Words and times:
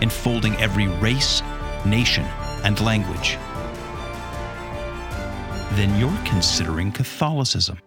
enfolding 0.00 0.54
every 0.56 0.88
race, 0.88 1.42
nation, 1.84 2.24
and 2.64 2.80
language, 2.80 3.38
then 5.76 5.98
you're 5.98 6.24
considering 6.24 6.90
Catholicism. 6.92 7.78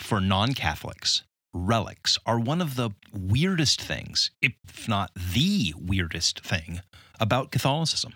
For 0.00 0.20
non 0.20 0.54
Catholics, 0.54 1.22
relics 1.52 2.18
are 2.24 2.40
one 2.40 2.60
of 2.60 2.76
the 2.76 2.90
weirdest 3.12 3.80
things, 3.80 4.30
if 4.40 4.88
not 4.88 5.10
the 5.14 5.74
weirdest 5.76 6.40
thing, 6.40 6.80
about 7.20 7.50
Catholicism. 7.50 8.14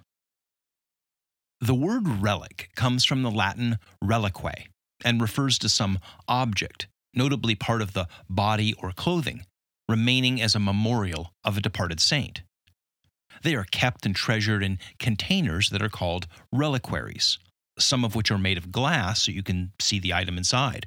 The 1.60 1.74
word 1.74 2.08
relic 2.08 2.70
comes 2.74 3.04
from 3.04 3.22
the 3.22 3.30
Latin 3.30 3.78
relique 4.00 4.68
and 5.04 5.20
refers 5.20 5.58
to 5.58 5.68
some 5.68 5.98
object, 6.26 6.88
notably 7.14 7.54
part 7.54 7.82
of 7.82 7.92
the 7.92 8.08
body 8.28 8.74
or 8.82 8.90
clothing, 8.92 9.44
remaining 9.92 10.40
as 10.40 10.54
a 10.54 10.58
memorial 10.58 11.34
of 11.44 11.56
a 11.56 11.60
departed 11.60 12.00
saint. 12.00 12.42
They 13.42 13.54
are 13.54 13.64
kept 13.64 14.06
and 14.06 14.16
treasured 14.16 14.62
in 14.62 14.78
containers 14.98 15.68
that 15.68 15.82
are 15.82 15.90
called 15.90 16.26
reliquaries, 16.50 17.38
some 17.78 18.02
of 18.02 18.14
which 18.14 18.30
are 18.30 18.38
made 18.38 18.56
of 18.56 18.72
glass 18.72 19.22
so 19.22 19.32
you 19.32 19.42
can 19.42 19.72
see 19.78 19.98
the 20.00 20.14
item 20.14 20.38
inside. 20.38 20.86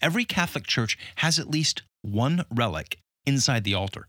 Every 0.00 0.24
Catholic 0.24 0.66
church 0.66 0.96
has 1.16 1.38
at 1.40 1.50
least 1.50 1.82
one 2.02 2.44
relic 2.48 2.98
inside 3.24 3.64
the 3.64 3.74
altar, 3.74 4.06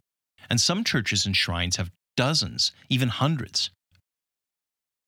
and 0.48 0.62
some 0.62 0.84
churches 0.84 1.26
and 1.26 1.36
shrines 1.36 1.78
have 1.78 1.92
dozens, 2.16 2.72
even 2.90 3.10
hundreds. 3.10 3.72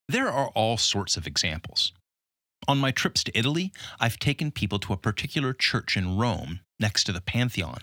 There 0.08 0.28
are 0.28 0.48
all 0.56 0.76
sorts 0.76 1.16
of 1.16 1.28
examples. 1.28 1.92
On 2.66 2.78
my 2.78 2.90
trips 2.90 3.22
to 3.24 3.38
Italy, 3.38 3.72
I've 4.00 4.18
taken 4.18 4.50
people 4.50 4.80
to 4.80 4.92
a 4.92 4.96
particular 4.96 5.52
church 5.52 5.96
in 5.96 6.18
Rome, 6.18 6.60
next 6.80 7.04
to 7.04 7.12
the 7.12 7.20
Pantheon, 7.20 7.80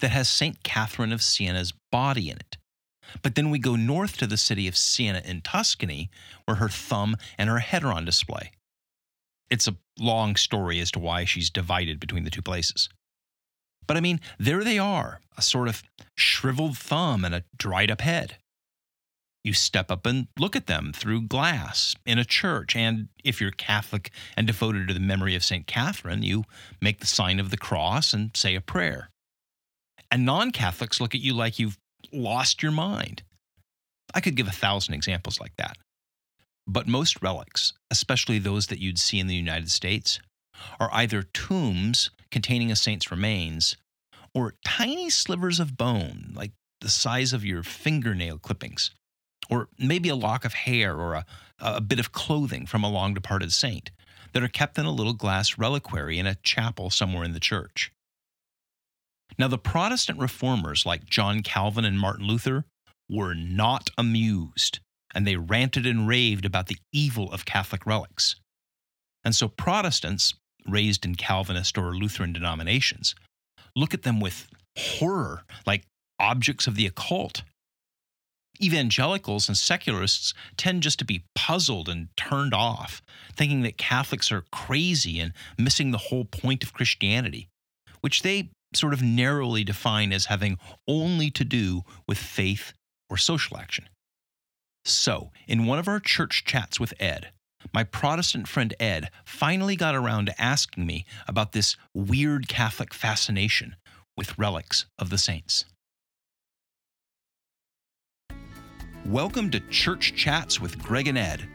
that 0.00 0.10
has 0.10 0.28
St. 0.28 0.62
Catherine 0.62 1.12
of 1.12 1.22
Siena's 1.22 1.72
body 1.90 2.30
in 2.30 2.36
it. 2.36 2.56
But 3.22 3.34
then 3.34 3.50
we 3.50 3.58
go 3.58 3.76
north 3.76 4.16
to 4.18 4.26
the 4.26 4.36
city 4.36 4.66
of 4.66 4.76
Siena 4.76 5.22
in 5.24 5.40
Tuscany, 5.40 6.10
where 6.44 6.56
her 6.56 6.68
thumb 6.68 7.16
and 7.38 7.48
her 7.48 7.60
head 7.60 7.84
are 7.84 7.92
on 7.92 8.04
display. 8.04 8.52
It's 9.48 9.68
a 9.68 9.76
long 9.98 10.36
story 10.36 10.80
as 10.80 10.90
to 10.92 10.98
why 10.98 11.24
she's 11.24 11.50
divided 11.50 12.00
between 12.00 12.24
the 12.24 12.30
two 12.30 12.42
places. 12.42 12.88
But 13.86 13.96
I 13.96 14.00
mean, 14.00 14.20
there 14.38 14.64
they 14.64 14.78
are, 14.78 15.20
a 15.36 15.42
sort 15.42 15.68
of 15.68 15.82
shriveled 16.16 16.76
thumb 16.76 17.24
and 17.24 17.34
a 17.34 17.44
dried 17.56 17.90
up 17.90 18.00
head. 18.00 18.36
You 19.44 19.52
step 19.52 19.92
up 19.92 20.06
and 20.06 20.26
look 20.36 20.56
at 20.56 20.66
them 20.66 20.92
through 20.92 21.28
glass 21.28 21.94
in 22.04 22.18
a 22.18 22.24
church, 22.24 22.74
and 22.74 23.08
if 23.22 23.40
you're 23.40 23.52
Catholic 23.52 24.10
and 24.36 24.44
devoted 24.44 24.88
to 24.88 24.94
the 24.94 24.98
memory 24.98 25.36
of 25.36 25.44
St. 25.44 25.68
Catherine, 25.68 26.24
you 26.24 26.42
make 26.80 26.98
the 26.98 27.06
sign 27.06 27.38
of 27.38 27.50
the 27.50 27.56
cross 27.56 28.12
and 28.12 28.36
say 28.36 28.56
a 28.56 28.60
prayer. 28.60 29.10
And 30.10 30.24
non 30.24 30.50
Catholics 30.52 31.00
look 31.00 31.14
at 31.14 31.20
you 31.20 31.34
like 31.34 31.58
you've 31.58 31.78
lost 32.12 32.62
your 32.62 32.72
mind. 32.72 33.22
I 34.14 34.20
could 34.20 34.36
give 34.36 34.48
a 34.48 34.52
thousand 34.52 34.94
examples 34.94 35.40
like 35.40 35.56
that. 35.56 35.76
But 36.66 36.88
most 36.88 37.22
relics, 37.22 37.72
especially 37.90 38.38
those 38.38 38.68
that 38.68 38.80
you'd 38.80 38.98
see 38.98 39.20
in 39.20 39.26
the 39.26 39.34
United 39.34 39.70
States, 39.70 40.20
are 40.80 40.90
either 40.92 41.22
tombs 41.22 42.10
containing 42.30 42.72
a 42.72 42.76
saint's 42.76 43.10
remains 43.10 43.76
or 44.34 44.54
tiny 44.64 45.10
slivers 45.10 45.60
of 45.60 45.76
bone, 45.76 46.32
like 46.34 46.52
the 46.80 46.88
size 46.88 47.32
of 47.32 47.44
your 47.44 47.62
fingernail 47.62 48.38
clippings, 48.38 48.90
or 49.48 49.68
maybe 49.78 50.08
a 50.08 50.16
lock 50.16 50.44
of 50.44 50.54
hair 50.54 50.96
or 50.96 51.14
a, 51.14 51.26
a 51.58 51.80
bit 51.80 51.98
of 51.98 52.12
clothing 52.12 52.66
from 52.66 52.84
a 52.84 52.90
long 52.90 53.14
departed 53.14 53.52
saint 53.52 53.90
that 54.32 54.42
are 54.42 54.48
kept 54.48 54.76
in 54.76 54.84
a 54.84 54.90
little 54.90 55.14
glass 55.14 55.56
reliquary 55.56 56.18
in 56.18 56.26
a 56.26 56.34
chapel 56.36 56.90
somewhere 56.90 57.24
in 57.24 57.32
the 57.32 57.40
church. 57.40 57.92
Now, 59.38 59.48
the 59.48 59.58
Protestant 59.58 60.18
reformers 60.18 60.86
like 60.86 61.04
John 61.04 61.42
Calvin 61.42 61.84
and 61.84 61.98
Martin 61.98 62.26
Luther 62.26 62.64
were 63.08 63.34
not 63.34 63.90
amused 63.98 64.80
and 65.14 65.26
they 65.26 65.36
ranted 65.36 65.86
and 65.86 66.06
raved 66.06 66.44
about 66.44 66.66
the 66.66 66.76
evil 66.92 67.32
of 67.32 67.46
Catholic 67.46 67.86
relics. 67.86 68.36
And 69.24 69.34
so 69.34 69.48
Protestants, 69.48 70.34
raised 70.68 71.04
in 71.04 71.14
Calvinist 71.14 71.78
or 71.78 71.96
Lutheran 71.96 72.32
denominations, 72.32 73.14
look 73.74 73.94
at 73.94 74.02
them 74.02 74.20
with 74.20 74.46
horror, 74.76 75.42
like 75.66 75.84
objects 76.18 76.66
of 76.66 76.74
the 76.74 76.86
occult. 76.86 77.42
Evangelicals 78.62 79.48
and 79.48 79.56
secularists 79.56 80.34
tend 80.56 80.82
just 80.82 80.98
to 80.98 81.04
be 81.04 81.24
puzzled 81.34 81.88
and 81.88 82.08
turned 82.16 82.52
off, 82.54 83.00
thinking 83.34 83.62
that 83.62 83.78
Catholics 83.78 84.30
are 84.30 84.44
crazy 84.52 85.18
and 85.18 85.32
missing 85.58 85.90
the 85.90 85.98
whole 85.98 86.24
point 86.24 86.62
of 86.62 86.74
Christianity, 86.74 87.48
which 88.00 88.22
they 88.22 88.50
sort 88.76 88.92
of 88.92 89.02
narrowly 89.02 89.64
define 89.64 90.12
as 90.12 90.26
having 90.26 90.58
only 90.86 91.30
to 91.30 91.44
do 91.44 91.82
with 92.06 92.18
faith 92.18 92.72
or 93.08 93.16
social 93.16 93.56
action. 93.56 93.88
So, 94.84 95.30
in 95.48 95.66
one 95.66 95.78
of 95.78 95.88
our 95.88 95.98
church 95.98 96.44
chats 96.44 96.78
with 96.78 96.94
Ed, 97.00 97.30
my 97.72 97.82
Protestant 97.82 98.46
friend 98.46 98.72
Ed 98.78 99.10
finally 99.24 99.74
got 99.74 99.96
around 99.96 100.26
to 100.26 100.40
asking 100.40 100.86
me 100.86 101.04
about 101.26 101.52
this 101.52 101.76
weird 101.94 102.48
Catholic 102.48 102.94
fascination 102.94 103.76
with 104.16 104.38
relics 104.38 104.86
of 104.98 105.10
the 105.10 105.18
saints. 105.18 105.64
Welcome 109.04 109.50
to 109.50 109.60
Church 109.60 110.14
Chats 110.16 110.60
with 110.60 110.78
Greg 110.78 111.08
and 111.08 111.18
Ed, 111.18 111.48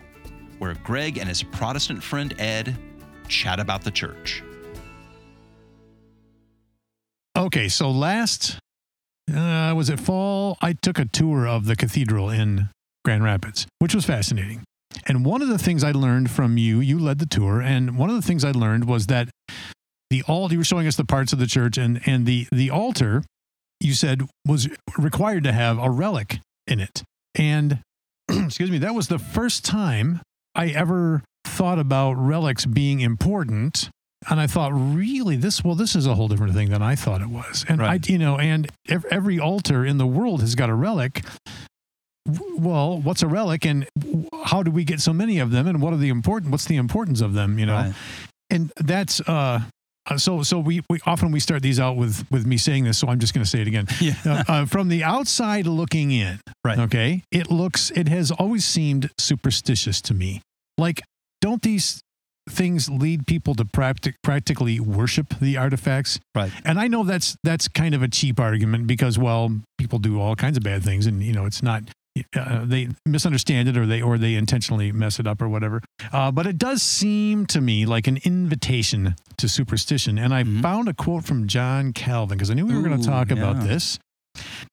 where 0.59 0.75
Greg 0.83 1.17
and 1.17 1.27
his 1.27 1.43
Protestant 1.43 2.03
friend 2.03 2.33
Ed 2.39 2.77
chat 3.27 3.59
about 3.59 3.83
the 3.83 3.91
church. 3.91 4.43
Okay, 7.41 7.69
so 7.69 7.89
last 7.89 8.59
uh, 9.33 9.73
was 9.75 9.89
it 9.89 9.99
fall? 9.99 10.59
I 10.61 10.73
took 10.73 10.99
a 10.99 11.05
tour 11.05 11.47
of 11.47 11.65
the 11.65 11.75
cathedral 11.75 12.29
in 12.29 12.69
Grand 13.03 13.23
Rapids, 13.23 13.65
which 13.79 13.95
was 13.95 14.05
fascinating. 14.05 14.61
And 15.07 15.25
one 15.25 15.41
of 15.41 15.47
the 15.47 15.57
things 15.57 15.83
I 15.83 15.91
learned 15.91 16.29
from 16.29 16.59
you, 16.59 16.81
you 16.81 16.99
led 16.99 17.17
the 17.17 17.25
tour, 17.25 17.59
and 17.59 17.97
one 17.97 18.11
of 18.11 18.15
the 18.15 18.21
things 18.21 18.45
I 18.45 18.51
learned 18.51 18.85
was 18.87 19.07
that 19.07 19.29
the 20.11 20.21
altar, 20.27 20.53
you 20.53 20.59
were 20.59 20.63
showing 20.63 20.85
us 20.85 20.97
the 20.97 21.03
parts 21.03 21.33
of 21.33 21.39
the 21.39 21.47
church, 21.47 21.79
and, 21.79 21.99
and 22.05 22.27
the, 22.27 22.47
the 22.51 22.69
altar, 22.69 23.23
you 23.79 23.95
said, 23.95 24.21
was 24.45 24.69
required 24.99 25.43
to 25.45 25.51
have 25.51 25.79
a 25.79 25.89
relic 25.89 26.41
in 26.67 26.79
it. 26.79 27.01
And, 27.33 27.81
excuse 28.29 28.69
me, 28.69 28.77
that 28.77 28.93
was 28.93 29.07
the 29.07 29.17
first 29.17 29.65
time 29.65 30.21
I 30.53 30.67
ever 30.67 31.23
thought 31.47 31.79
about 31.79 32.13
relics 32.13 32.67
being 32.67 32.99
important 32.99 33.89
and 34.29 34.39
I 34.39 34.47
thought, 34.47 34.71
really, 34.73 35.35
this 35.35 35.63
well, 35.63 35.75
this 35.75 35.95
is 35.95 36.05
a 36.05 36.15
whole 36.15 36.27
different 36.27 36.53
thing 36.53 36.69
than 36.69 36.81
I 36.81 36.95
thought 36.95 37.21
it 37.21 37.29
was. 37.29 37.65
And 37.67 37.79
Right. 37.79 38.01
I, 38.07 38.11
you 38.11 38.17
know, 38.19 38.37
and 38.37 38.69
every 39.09 39.39
altar 39.39 39.85
in 39.85 39.97
the 39.97 40.07
world 40.07 40.41
has 40.41 40.55
got 40.55 40.69
a 40.69 40.75
relic. 40.75 41.23
Well, 42.27 42.99
what's 43.01 43.23
a 43.23 43.27
relic, 43.27 43.65
and 43.65 43.87
how 44.45 44.61
do 44.61 44.69
we 44.69 44.83
get 44.83 45.01
so 45.01 45.11
many 45.11 45.39
of 45.39 45.49
them, 45.49 45.65
and 45.67 45.81
what 45.81 45.91
are 45.91 45.97
the 45.97 46.09
important? 46.09 46.51
What's 46.51 46.65
the 46.65 46.75
importance 46.75 47.19
of 47.19 47.33
them? 47.33 47.57
You 47.57 47.65
know, 47.65 47.73
Right. 47.73 47.93
and 48.51 48.71
that's 48.77 49.21
uh. 49.21 49.61
uh, 50.07 50.17
So, 50.17 50.43
so 50.43 50.59
we, 50.59 50.81
we 50.87 50.99
often 51.07 51.31
we 51.31 51.39
start 51.39 51.63
these 51.63 51.79
out 51.79 51.95
with 51.97 52.23
with 52.29 52.45
me 52.45 52.57
saying 52.57 52.83
this, 52.83 52.99
so 52.99 53.07
I'm 53.07 53.19
just 53.19 53.33
going 53.33 53.43
to 53.43 53.49
say 53.49 53.61
it 53.61 53.67
again. 53.67 53.87
Yeah. 53.99 54.13
Uh, 54.23 54.43
uh, 54.47 54.65
from 54.67 54.89
the 54.89 55.03
outside 55.03 55.65
looking 55.65 56.11
in, 56.11 56.39
Right. 56.63 56.77
Okay, 56.77 57.23
it 57.31 57.49
looks, 57.49 57.89
it 57.95 58.07
has 58.07 58.29
always 58.29 58.65
seemed 58.65 59.09
superstitious 59.17 59.99
to 60.03 60.13
me. 60.13 60.41
Like, 60.77 61.01
don't 61.41 61.61
these 61.63 62.01
things 62.49 62.89
lead 62.89 63.27
people 63.27 63.53
to 63.55 63.65
practic- 63.65 64.15
practically 64.23 64.79
worship 64.79 65.33
the 65.39 65.57
artifacts? 65.57 66.19
Right. 66.35 66.51
And 66.65 66.79
I 66.79 66.87
know 66.87 67.03
that's 67.03 67.35
that's 67.43 67.67
kind 67.67 67.93
of 67.95 68.01
a 68.01 68.07
cheap 68.07 68.39
argument 68.39 68.87
because, 68.87 69.17
well, 69.17 69.59
people 69.77 69.99
do 69.99 70.19
all 70.19 70.35
kinds 70.35 70.57
of 70.57 70.63
bad 70.63 70.83
things, 70.83 71.05
and 71.07 71.21
you 71.23 71.33
know, 71.33 71.45
it's 71.45 71.61
not. 71.63 71.83
Uh, 72.35 72.65
they 72.65 72.89
misunderstand 73.05 73.69
it, 73.69 73.77
or 73.77 73.85
they 73.85 74.01
or 74.01 74.17
they 74.17 74.35
intentionally 74.35 74.91
mess 74.91 75.17
it 75.17 75.25
up, 75.25 75.41
or 75.41 75.47
whatever. 75.47 75.81
Uh, 76.11 76.29
but 76.29 76.45
it 76.45 76.57
does 76.57 76.81
seem 76.81 77.45
to 77.45 77.61
me 77.61 77.85
like 77.85 78.05
an 78.05 78.17
invitation 78.25 79.15
to 79.37 79.47
superstition. 79.47 80.17
And 80.17 80.33
I 80.33 80.43
Mhm. 80.43 80.61
found 80.61 80.89
a 80.89 80.93
quote 80.93 81.23
from 81.23 81.47
John 81.47 81.93
Calvin 81.93 82.37
because 82.37 82.51
I 82.51 82.53
knew 82.53 82.65
we 82.65 82.75
were 82.75 82.81
going 82.81 82.99
to 82.99 83.07
talk 83.07 83.31
about 83.31 83.61
this. 83.63 83.97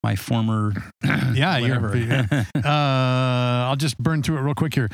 My 0.03 0.17
former. 0.17 0.73
Yeah, 1.05 1.59
you're- 1.59 1.79
whatever. 1.79 2.47
uh, 2.57 3.69
I'll 3.69 3.77
just 3.77 3.99
burn 3.99 4.23
through 4.25 4.39
it 4.39 4.41
real 4.41 4.55
quick 4.55 4.75
here. 4.75 4.89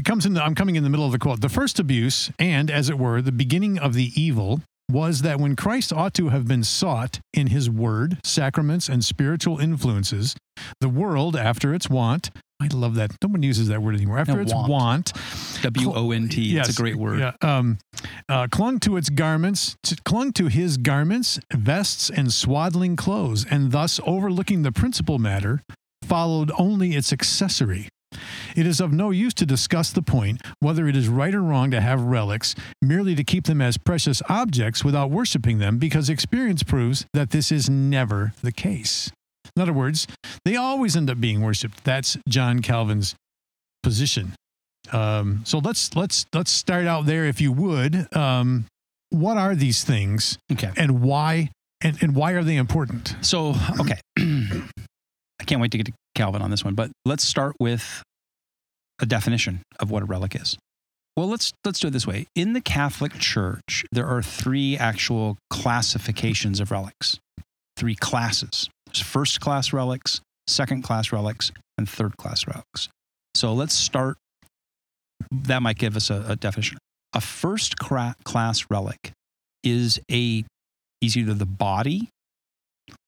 It 0.00 0.06
comes 0.06 0.24
in. 0.24 0.32
The, 0.32 0.42
I'm 0.42 0.54
coming 0.54 0.76
in 0.76 0.82
the 0.82 0.88
middle 0.88 1.04
of 1.04 1.12
the 1.12 1.18
quote. 1.18 1.42
The 1.42 1.50
first 1.50 1.78
abuse, 1.78 2.30
and 2.38 2.70
as 2.70 2.88
it 2.88 2.98
were, 2.98 3.20
the 3.20 3.30
beginning 3.30 3.78
of 3.78 3.92
the 3.92 4.10
evil, 4.18 4.62
was 4.90 5.20
that 5.20 5.38
when 5.38 5.56
Christ 5.56 5.92
ought 5.92 6.14
to 6.14 6.30
have 6.30 6.48
been 6.48 6.64
sought 6.64 7.20
in 7.34 7.48
his 7.48 7.68
word, 7.68 8.18
sacraments, 8.24 8.88
and 8.88 9.04
spiritual 9.04 9.58
influences, 9.58 10.34
the 10.80 10.88
world, 10.88 11.36
after 11.36 11.74
its 11.74 11.90
wont, 11.90 12.30
I 12.62 12.68
love 12.68 12.94
that. 12.94 13.10
No 13.22 13.28
one 13.28 13.42
uses 13.42 13.68
that 13.68 13.82
word 13.82 13.94
anymore. 13.94 14.18
After 14.18 14.36
No, 14.36 14.40
its 14.40 14.54
wont. 14.54 15.12
W 15.60 15.92
O 15.94 16.12
N 16.12 16.30
T. 16.30 16.56
It's 16.56 16.70
a 16.70 16.72
great 16.72 16.96
word. 16.96 17.18
Yeah, 17.20 17.32
um, 17.42 17.76
uh, 18.26 18.46
clung 18.50 18.80
to 18.80 18.96
its 18.96 19.10
garments, 19.10 19.76
t- 19.82 19.96
clung 20.06 20.32
to 20.32 20.46
his 20.46 20.78
garments, 20.78 21.38
vests, 21.52 22.08
and 22.08 22.32
swaddling 22.32 22.96
clothes, 22.96 23.44
and 23.44 23.70
thus 23.70 24.00
overlooking 24.06 24.62
the 24.62 24.72
principal 24.72 25.18
matter, 25.18 25.60
followed 26.02 26.50
only 26.56 26.94
its 26.96 27.12
accessory. 27.12 27.88
It 28.56 28.66
is 28.66 28.80
of 28.80 28.92
no 28.92 29.10
use 29.10 29.34
to 29.34 29.46
discuss 29.46 29.90
the 29.92 30.02
point 30.02 30.40
whether 30.60 30.86
it 30.88 30.96
is 30.96 31.08
right 31.08 31.34
or 31.34 31.42
wrong 31.42 31.70
to 31.70 31.80
have 31.80 32.00
relics 32.00 32.54
merely 32.82 33.14
to 33.14 33.24
keep 33.24 33.44
them 33.44 33.60
as 33.60 33.78
precious 33.78 34.22
objects 34.28 34.84
without 34.84 35.10
worshiping 35.10 35.58
them, 35.58 35.78
because 35.78 36.08
experience 36.08 36.62
proves 36.62 37.06
that 37.12 37.30
this 37.30 37.50
is 37.52 37.68
never 37.70 38.32
the 38.42 38.52
case. 38.52 39.10
In 39.56 39.62
other 39.62 39.72
words, 39.72 40.06
they 40.44 40.56
always 40.56 40.96
end 40.96 41.10
up 41.10 41.20
being 41.20 41.40
worshipped. 41.42 41.84
That's 41.84 42.16
John 42.28 42.60
Calvin's 42.62 43.14
position. 43.82 44.34
Um, 44.92 45.42
so 45.44 45.58
let's 45.58 45.94
let's 45.94 46.24
let's 46.34 46.50
start 46.50 46.86
out 46.86 47.06
there, 47.06 47.24
if 47.26 47.40
you 47.40 47.52
would. 47.52 48.14
Um, 48.16 48.66
what 49.10 49.36
are 49.36 49.54
these 49.54 49.82
things, 49.84 50.38
Okay. 50.52 50.70
and 50.76 51.02
why, 51.02 51.50
and, 51.82 52.00
and 52.02 52.14
why 52.14 52.32
are 52.32 52.44
they 52.44 52.56
important? 52.56 53.16
So, 53.22 53.54
okay. 53.80 53.98
I 54.18 55.44
can't 55.46 55.60
wait 55.60 55.72
to 55.72 55.78
get 55.78 55.86
to 55.86 55.92
Calvin 56.14 56.42
on 56.42 56.50
this 56.50 56.64
one, 56.64 56.74
but 56.74 56.90
let's 57.04 57.24
start 57.24 57.56
with 57.58 58.02
a 59.00 59.06
definition 59.06 59.62
of 59.78 59.90
what 59.90 60.02
a 60.02 60.06
relic 60.06 60.34
is. 60.34 60.56
Well, 61.16 61.28
let's 61.28 61.52
let's 61.64 61.80
do 61.80 61.88
it 61.88 61.90
this 61.90 62.06
way. 62.06 62.26
In 62.34 62.52
the 62.52 62.60
Catholic 62.60 63.12
Church, 63.18 63.84
there 63.90 64.06
are 64.06 64.22
three 64.22 64.76
actual 64.76 65.36
classifications 65.50 66.60
of 66.60 66.70
relics. 66.70 67.18
Three 67.76 67.94
classes. 67.94 68.68
There's 68.86 69.00
first 69.00 69.40
class 69.40 69.72
relics, 69.72 70.20
second 70.46 70.82
class 70.82 71.12
relics, 71.12 71.50
and 71.76 71.88
third 71.88 72.16
class 72.16 72.46
relics. 72.46 72.88
So 73.34 73.52
let's 73.52 73.74
start. 73.74 74.16
That 75.30 75.62
might 75.62 75.78
give 75.78 75.96
us 75.96 76.10
a, 76.10 76.24
a 76.28 76.36
definition. 76.36 76.78
A 77.12 77.20
first 77.20 77.78
cra- 77.78 78.14
class 78.24 78.66
relic 78.70 79.12
is 79.64 80.00
a 80.10 80.44
is 81.00 81.16
either 81.16 81.34
the 81.34 81.46
body 81.46 82.08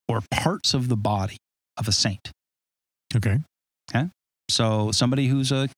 or 0.09 0.23
parts 0.31 0.75
of 0.75 0.89
the 0.89 0.97
body 0.97 1.37
of 1.79 1.89
a 1.89 1.93
saint. 1.93 2.31
Okay. 3.15 3.39
So 4.50 4.93
somebody 4.93 5.29
who's 5.29 5.53
a 5.53 5.69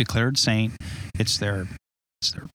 declared 0.00 0.38
saint, 0.38 0.72
it's 1.18 1.36
their 1.38 1.68
it's 2.22 2.30
their 2.32 2.46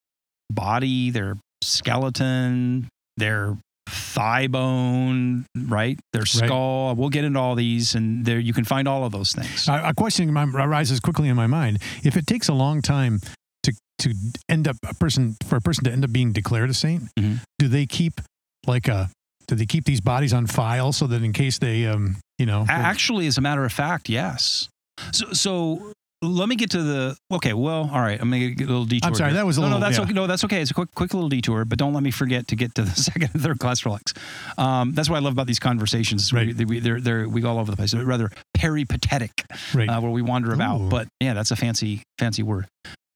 body, 0.51 1.11
their 1.11 1.37
skeleton, 1.63 2.87
their 3.17 3.57
thigh 3.87 4.47
bone, 4.47 5.45
right? 5.55 5.99
Their 6.13 6.25
skull. 6.25 6.95
We'll 6.95 7.09
get 7.09 7.23
into 7.23 7.39
all 7.39 7.55
these, 7.55 7.93
and 7.95 8.25
there 8.25 8.39
you 8.39 8.53
can 8.53 8.65
find 8.65 8.87
all 8.87 9.05
of 9.05 9.11
those 9.11 9.31
things. 9.33 9.67
A, 9.67 9.89
a 9.89 9.93
question 9.93 10.31
my- 10.33 10.43
arises 10.45 10.99
quickly 10.99 11.29
in 11.29 11.35
my 11.35 11.47
mind: 11.47 11.79
If 12.03 12.17
it 12.17 12.25
takes 12.27 12.47
a 12.49 12.53
long 12.53 12.81
time 12.81 13.19
to 13.63 13.73
to 13.99 14.13
end 14.49 14.67
up 14.67 14.77
a 14.87 14.93
person 14.95 15.35
for 15.47 15.55
a 15.57 15.61
person 15.61 15.83
to 15.85 15.91
end 15.91 16.03
up 16.03 16.11
being 16.11 16.31
declared 16.33 16.69
a 16.69 16.73
saint, 16.73 17.03
Mhm. 17.19 17.39
do 17.59 17.67
they 17.67 17.85
keep 17.85 18.19
like 18.67 18.87
a 18.87 19.09
do 19.47 19.53
they 19.55 19.65
keep 19.67 19.85
these 19.85 20.01
bodies 20.01 20.33
on 20.33 20.47
file 20.47 20.91
so 20.91 21.05
that 21.07 21.21
in 21.23 21.31
case 21.31 21.59
they 21.59 21.85
um 21.85 22.17
you 22.39 22.45
know 22.47 22.65
Actually, 22.67 23.27
as 23.27 23.37
a 23.37 23.41
matter 23.41 23.63
of 23.63 23.71
fact, 23.71 24.09
yes. 24.09 24.67
So, 25.11 25.33
so 25.33 25.91
let 26.27 26.49
me 26.49 26.55
get 26.55 26.71
to 26.71 26.81
the. 26.83 27.17
Okay, 27.31 27.53
well, 27.53 27.89
all 27.91 28.01
right. 28.01 28.19
I'm 28.19 28.29
gonna 28.29 28.49
get 28.51 28.65
a 28.67 28.69
little 28.71 28.85
detour. 28.85 29.07
I'm 29.09 29.15
sorry, 29.15 29.31
here. 29.31 29.39
that 29.39 29.45
was 29.45 29.57
a 29.57 29.61
no, 29.61 29.67
little- 29.67 29.79
no. 29.79 29.85
That's 29.85 29.97
yeah. 29.97 30.03
okay. 30.03 30.13
No, 30.13 30.27
that's 30.27 30.43
okay. 30.45 30.61
It's 30.61 30.71
a 30.71 30.73
quick, 30.73 30.93
quick 30.95 31.13
little 31.13 31.29
detour. 31.29 31.65
But 31.65 31.77
don't 31.77 31.93
let 31.93 32.03
me 32.03 32.11
forget 32.11 32.47
to 32.49 32.55
get 32.55 32.75
to 32.75 32.83
the 32.83 32.91
second 32.95 33.29
and 33.33 33.41
third 33.41 33.59
class 33.59 33.85
relics. 33.85 34.13
Um, 34.57 34.93
that's 34.93 35.09
what 35.09 35.15
I 35.17 35.19
love 35.19 35.33
about 35.33 35.47
these 35.47 35.59
conversations. 35.59 36.31
Right. 36.33 36.55
We, 36.55 36.65
we, 36.65 36.79
they're, 36.79 36.99
they're, 37.01 37.27
we 37.29 37.41
go 37.41 37.49
all 37.49 37.59
over 37.59 37.71
the 37.71 37.77
place. 37.77 37.91
They're 37.91 38.05
rather 38.05 38.31
peripatetic, 38.53 39.31
right? 39.73 39.87
uh, 39.89 40.01
where 40.01 40.11
we 40.11 40.21
wander 40.21 40.53
about. 40.53 40.81
Ooh. 40.81 40.89
But 40.89 41.07
yeah, 41.19 41.33
that's 41.33 41.51
a 41.51 41.55
fancy, 41.55 42.03
fancy 42.19 42.43
word. 42.43 42.67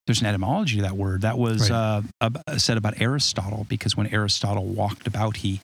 There's 0.07 0.21
an 0.21 0.27
etymology 0.27 0.77
to 0.77 0.81
that 0.83 0.97
word. 0.97 1.21
That 1.21 1.37
was 1.37 1.69
Right. 1.69 2.03
uh, 2.21 2.57
said 2.57 2.77
about 2.77 2.99
Aristotle 2.99 3.65
because 3.69 3.95
when 3.95 4.07
Aristotle 4.07 4.65
walked 4.65 5.05
about, 5.05 5.37
he 5.37 5.61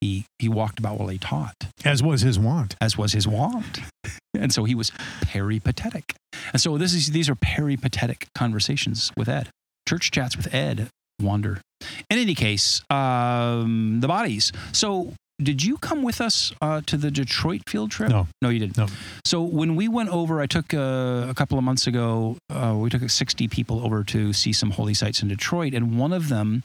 he 0.00 0.24
he 0.38 0.48
walked 0.48 0.78
about 0.78 0.98
while 0.98 1.08
he 1.08 1.18
taught 1.18 1.54
As 1.84 2.02
was 2.02 2.22
his 2.22 2.38
wont. 2.38 2.74
as 2.80 2.96
was 2.96 3.12
his 3.12 3.26
wont. 3.28 3.80
And 4.32 4.52
so 4.52 4.62
he 4.62 4.76
was 4.76 4.92
peripatetic. 5.22 6.14
And 6.52 6.60
so 6.60 6.78
this 6.78 6.94
is 6.94 7.10
these 7.10 7.28
are 7.28 7.34
peripatetic 7.34 8.28
conversations 8.34 9.12
with 9.16 9.28
Ed. 9.28 9.50
Church 9.88 10.10
chats 10.10 10.36
with 10.36 10.52
Ed 10.54 10.88
wander. 11.20 11.60
In 12.08 12.18
any 12.18 12.34
case, 12.34 12.82
um, 12.90 13.98
the 14.00 14.08
bodies. 14.08 14.52
So 14.72 15.14
did 15.42 15.64
you 15.64 15.78
come 15.78 16.02
with 16.02 16.20
us 16.20 16.52
uh, 16.60 16.82
to 16.86 16.96
the 16.96 17.10
Detroit 17.10 17.62
field 17.66 17.90
trip? 17.90 18.10
No. 18.10 18.26
No, 18.42 18.50
you 18.50 18.58
didn't. 18.58 18.76
No. 18.76 18.86
So 19.24 19.42
when 19.42 19.74
we 19.74 19.88
went 19.88 20.10
over, 20.10 20.40
I 20.40 20.46
took 20.46 20.74
uh, 20.74 21.26
a 21.28 21.34
couple 21.34 21.56
of 21.56 21.64
months 21.64 21.86
ago, 21.86 22.36
uh, 22.50 22.74
we 22.76 22.90
took 22.90 23.08
60 23.08 23.48
people 23.48 23.84
over 23.84 24.04
to 24.04 24.32
see 24.32 24.52
some 24.52 24.70
holy 24.72 24.94
sites 24.94 25.22
in 25.22 25.28
Detroit. 25.28 25.72
And 25.74 25.98
one 25.98 26.12
of 26.12 26.28
them, 26.28 26.62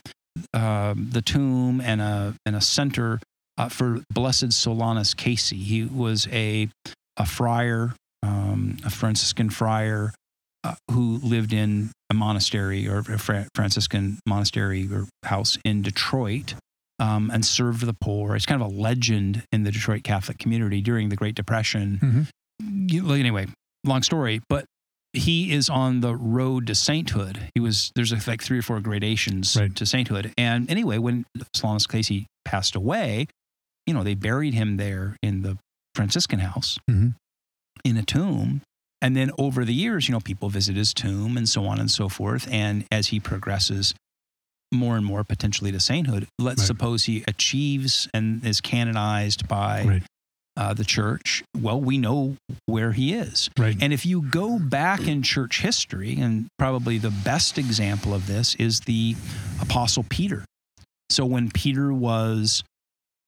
um 0.54 1.10
the 1.12 1.22
tomb 1.22 1.80
and 1.80 2.02
a, 2.02 2.36
and 2.46 2.56
a 2.58 2.62
center 2.62 3.22
uh, 3.58 3.70
for 3.70 4.02
Blessed 4.14 4.50
Solanus 4.50 5.16
Casey. 5.16 5.58
He 5.58 5.86
was 5.86 6.28
a, 6.32 6.68
a 7.16 7.26
friar, 7.26 7.94
um, 8.56 8.78
a 8.86 8.90
Franciscan 8.90 9.50
friar 9.50 10.14
uh, 10.64 10.76
who 10.92 11.20
lived 11.22 11.54
in 11.54 11.92
a 12.10 12.14
monastery 12.14 12.88
or 12.88 13.00
a 13.00 13.20
Fra- 13.20 13.48
Franciscan 13.56 14.20
monastery 14.26 14.88
or 14.92 15.08
house 15.24 15.58
in 15.64 15.82
Detroit 15.82 16.56
um, 17.00 17.30
and 17.34 17.46
served 17.46 17.86
the 17.86 17.96
poor. 18.00 18.36
It's 18.36 18.46
kind 18.46 18.62
of 18.62 18.68
a 18.72 18.74
legend 18.74 19.44
in 19.52 19.64
the 19.64 19.72
Detroit 19.72 20.04
Catholic 20.04 20.38
community 20.38 20.82
during 20.82 21.10
the 21.10 21.16
Great 21.16 21.36
Depression. 21.36 22.00
Mhm. 22.62 22.92
You- 22.92 23.12
anyway, 23.14 23.48
long 23.84 24.02
story, 24.02 24.40
but 24.50 24.66
he 25.14 25.52
is 25.52 25.70
on 25.70 26.02
the 26.02 26.16
road 26.16 26.68
to 26.68 26.76
sainthood. 26.76 27.50
He 27.54 27.60
was 27.62 27.92
there's 27.96 28.12
like 28.28 28.42
three 28.42 28.58
or 28.60 28.62
four 28.62 28.80
gradations 28.82 29.56
Right. 29.56 29.74
to 29.76 29.86
sainthood. 29.86 30.34
And 30.38 30.70
anyway, 30.70 30.98
when 30.98 31.26
Solanus 31.56 31.88
Casey 31.88 32.26
passed 32.44 32.76
away, 32.76 33.28
you 33.86 33.94
know, 33.94 34.04
they 34.04 34.14
buried 34.16 34.54
him 34.54 34.78
there 34.78 35.16
in 35.22 35.42
the 35.42 35.58
Franciscan 35.96 36.40
house 36.40 36.78
Mhm. 36.90 37.16
In 37.86 37.96
a 37.96 38.04
tomb. 38.04 38.62
And 39.02 39.16
then 39.16 39.32
over 39.38 39.64
the 39.64 39.74
years, 39.74 40.08
you 40.10 40.14
know, 40.14 40.20
people 40.20 40.50
visit 40.50 40.76
his 40.76 40.94
tomb 40.94 41.38
and 41.38 41.48
so 41.48 41.66
on 41.66 41.80
and 41.80 41.90
so 41.92 42.10
forth. 42.10 42.48
And 42.52 42.86
as 42.92 43.08
he 43.08 43.20
progresses 43.20 43.94
more 44.74 44.98
and 44.98 45.06
more 45.06 45.24
potentially 45.24 45.72
to 45.72 45.80
sainthood, 45.80 46.28
let's 46.40 46.62
Right. 46.62 46.68
suppose 46.68 47.04
he 47.06 47.24
achieves 47.28 48.10
and 48.14 48.44
is 48.44 48.60
canonized 48.62 49.48
by 49.48 49.84
Right. 49.84 50.04
uh, 50.58 50.74
the 50.74 50.84
church. 50.86 51.44
Well, 51.56 51.80
we 51.80 51.98
know 52.00 52.38
where 52.66 52.94
he 52.94 53.14
is. 53.14 53.50
Right. 53.60 53.78
And 53.80 53.94
if 53.94 54.06
you 54.06 54.24
go 54.24 54.58
back 54.58 55.02
in 55.02 55.22
church 55.22 55.60
history, 55.62 56.16
and 56.18 56.48
probably 56.58 56.98
the 56.98 57.12
best 57.12 57.58
example 57.60 58.14
of 58.14 58.26
this 58.26 58.56
is 58.56 58.80
the 58.82 59.16
Apostle 59.62 60.06
Peter. 60.10 60.46
So 61.12 61.26
when 61.26 61.52
Peter 61.52 61.94
was 61.94 62.64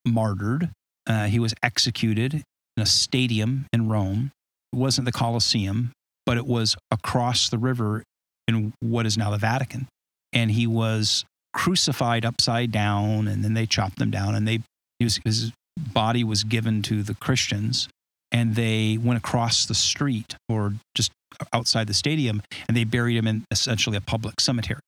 martyred, 0.05 0.71
uh, 1.05 1.27
he 1.27 1.39
was 1.39 1.53
executed 1.61 2.33
in 2.75 2.83
a 2.83 2.85
stadium 2.85 3.67
in 3.71 3.89
Rome. 3.89 4.31
Wasn't 4.77 5.05
the 5.05 5.11
Colosseum, 5.11 5.91
but 6.25 6.37
it 6.37 6.45
was 6.45 6.75
across 6.91 7.49
the 7.49 7.57
river 7.57 8.03
in 8.47 8.73
what 8.79 9.05
is 9.05 9.17
now 9.17 9.31
the 9.31 9.37
Vatican. 9.37 9.87
And 10.31 10.51
he 10.51 10.67
was 10.67 11.25
crucified 11.53 12.23
upside 12.23 12.71
down, 12.71 13.27
and 13.27 13.43
then 13.43 13.55
they 13.55 13.65
chopped 13.65 13.99
him 13.99 14.11
down, 14.11 14.35
and 14.35 14.47
they 14.47 14.61
was, 15.01 15.19
his 15.25 15.51
body 15.77 16.23
was 16.23 16.43
given 16.43 16.81
to 16.83 17.01
the 17.01 17.15
Christians, 17.15 17.89
and 18.31 18.55
they 18.55 18.97
went 18.97 19.17
across 19.17 19.65
the 19.65 19.73
street 19.73 20.35
or 20.47 20.73
just 20.95 21.11
outside 21.53 21.87
the 21.87 21.93
stadium, 21.93 22.41
and 22.67 22.77
they 22.77 22.83
buried 22.83 23.17
him 23.17 23.27
in 23.27 23.45
essentially 23.51 23.97
a 23.97 24.01
public 24.01 24.39
cemetery. 24.39 24.79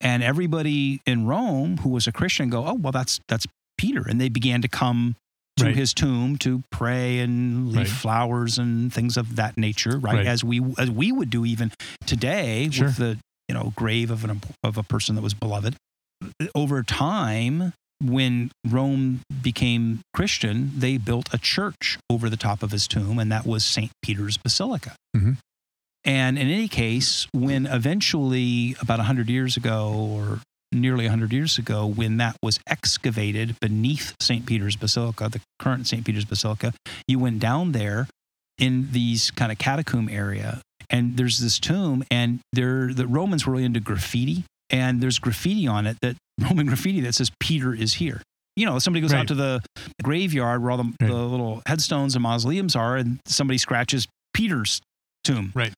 And 0.00 0.22
everybody 0.22 1.00
in 1.06 1.26
Rome 1.26 1.78
who 1.78 1.90
was 1.90 2.06
a 2.06 2.12
Christian 2.12 2.50
go, 2.50 2.66
oh 2.66 2.74
well, 2.74 2.92
that's 2.92 3.20
that's 3.28 3.46
Peter, 3.78 4.06
and 4.08 4.20
they 4.20 4.28
began 4.28 4.62
to 4.62 4.68
come 4.68 5.16
to 5.56 5.64
Right. 5.64 5.74
his 5.76 5.94
tomb 5.94 6.36
to 6.38 6.62
pray 6.70 7.18
and 7.20 7.68
leave 7.68 7.76
Right. 7.78 7.88
flowers 7.88 8.58
and 8.58 8.92
things 8.92 9.16
of 9.16 9.36
that 9.36 9.56
nature, 9.56 9.98
right? 9.98 10.16
Right. 10.16 10.26
As 10.26 10.44
we 10.44 10.60
as 10.78 10.90
we 10.90 11.12
would 11.12 11.30
do 11.30 11.44
even 11.46 11.72
today 12.04 12.68
Sure. 12.70 12.86
with 12.88 12.96
the 12.96 13.18
you 13.48 13.54
know 13.54 13.72
grave 13.76 14.10
of 14.10 14.24
an 14.24 14.40
of 14.62 14.76
a 14.76 14.82
person 14.82 15.14
that 15.14 15.22
was 15.22 15.34
beloved. 15.34 15.76
Over 16.54 16.82
time, 16.82 17.72
when 18.02 18.50
Rome 18.66 19.20
became 19.42 20.00
Christian, 20.14 20.72
they 20.78 20.98
built 20.98 21.32
a 21.32 21.38
church 21.38 21.98
over 22.10 22.28
the 22.28 22.36
top 22.36 22.62
of 22.62 22.70
his 22.70 22.86
tomb, 22.86 23.18
and 23.18 23.30
that 23.32 23.46
was 23.46 23.64
St. 23.64 23.90
Peter's 24.02 24.36
Basilica. 24.36 24.94
Mhm. 25.16 25.38
And 26.04 26.38
in 26.38 26.48
any 26.48 26.68
case, 26.68 27.26
when 27.32 27.66
eventually, 27.66 28.76
about 28.80 28.98
100 29.00 29.28
years 29.28 29.56
ago, 29.56 29.92
or 29.92 30.40
nearly 30.80 31.04
100 31.04 31.32
years 31.32 31.58
ago, 31.58 31.86
when 31.86 32.16
that 32.18 32.36
was 32.42 32.58
excavated 32.68 33.56
beneath 33.60 34.14
St. 34.20 34.46
Peter's 34.46 34.76
Basilica, 34.76 35.28
the 35.28 35.40
current 35.58 35.86
St. 35.86 36.04
Peter's 36.04 36.24
Basilica, 36.24 36.72
you 37.08 37.18
went 37.18 37.40
down 37.40 37.72
there 37.72 38.08
in 38.58 38.88
these 38.92 39.30
kind 39.32 39.50
of 39.52 39.58
catacomb 39.58 40.08
area, 40.08 40.60
and 40.90 41.16
there's 41.16 41.38
this 41.38 41.58
tomb, 41.58 42.04
and 42.10 42.40
there 42.52 42.92
the 42.92 43.06
Romans 43.06 43.46
were 43.46 43.52
really 43.52 43.64
into 43.64 43.80
graffiti, 43.80 44.44
and 44.70 45.00
there's 45.00 45.18
graffiti 45.18 45.66
on 45.66 45.86
it 45.86 45.96
that 46.02 46.16
Roman 46.40 46.66
graffiti 46.66 47.00
that 47.02 47.14
says 47.14 47.30
Peter 47.40 47.74
is 47.74 47.94
here. 47.94 48.22
You 48.56 48.64
know, 48.64 48.78
somebody 48.78 49.02
goes 49.02 49.12
Right. 49.12 49.20
out 49.20 49.28
to 49.28 49.34
the 49.34 49.60
graveyard 50.02 50.62
where 50.62 50.70
all 50.70 50.78
the, 50.78 50.84
Right. 51.00 51.08
the 51.10 51.14
little 51.14 51.62
headstones 51.66 52.14
and 52.14 52.22
mausoleums 52.22 52.74
are, 52.74 52.96
and 52.96 53.18
somebody 53.26 53.58
scratches 53.58 54.06
Peter's 54.32 54.80
tomb. 55.24 55.52
Right. 55.54 55.72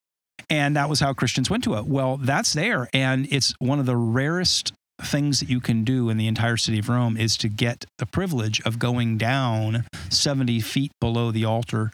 And 0.51 0.77
that 0.77 0.89
was 0.89 1.01
how 1.01 1.13
Christians 1.13 1.51
went 1.51 1.65
to 1.65 1.75
it. 1.75 1.87
Well, 1.87 2.17
that's 2.17 2.53
there. 2.55 2.89
And 2.95 3.27
it's 3.31 3.53
one 3.59 3.81
of 3.81 3.87
the 3.87 3.97
rarest 3.97 4.73
things 5.03 5.41
that 5.41 5.49
you 5.49 5.61
can 5.61 5.85
do 5.85 6.11
in 6.11 6.17
the 6.17 6.27
entire 6.27 6.57
city 6.57 6.79
of 6.81 6.89
Rome 6.89 7.17
is 7.17 7.37
to 7.39 7.49
get 7.49 7.85
the 7.99 8.07
privilege 8.07 8.61
of 8.63 8.79
going 8.79 9.17
down 9.19 9.85
70 10.11 10.61
feet 10.61 10.91
below 11.01 11.31
the 11.31 11.45
altar 11.45 11.93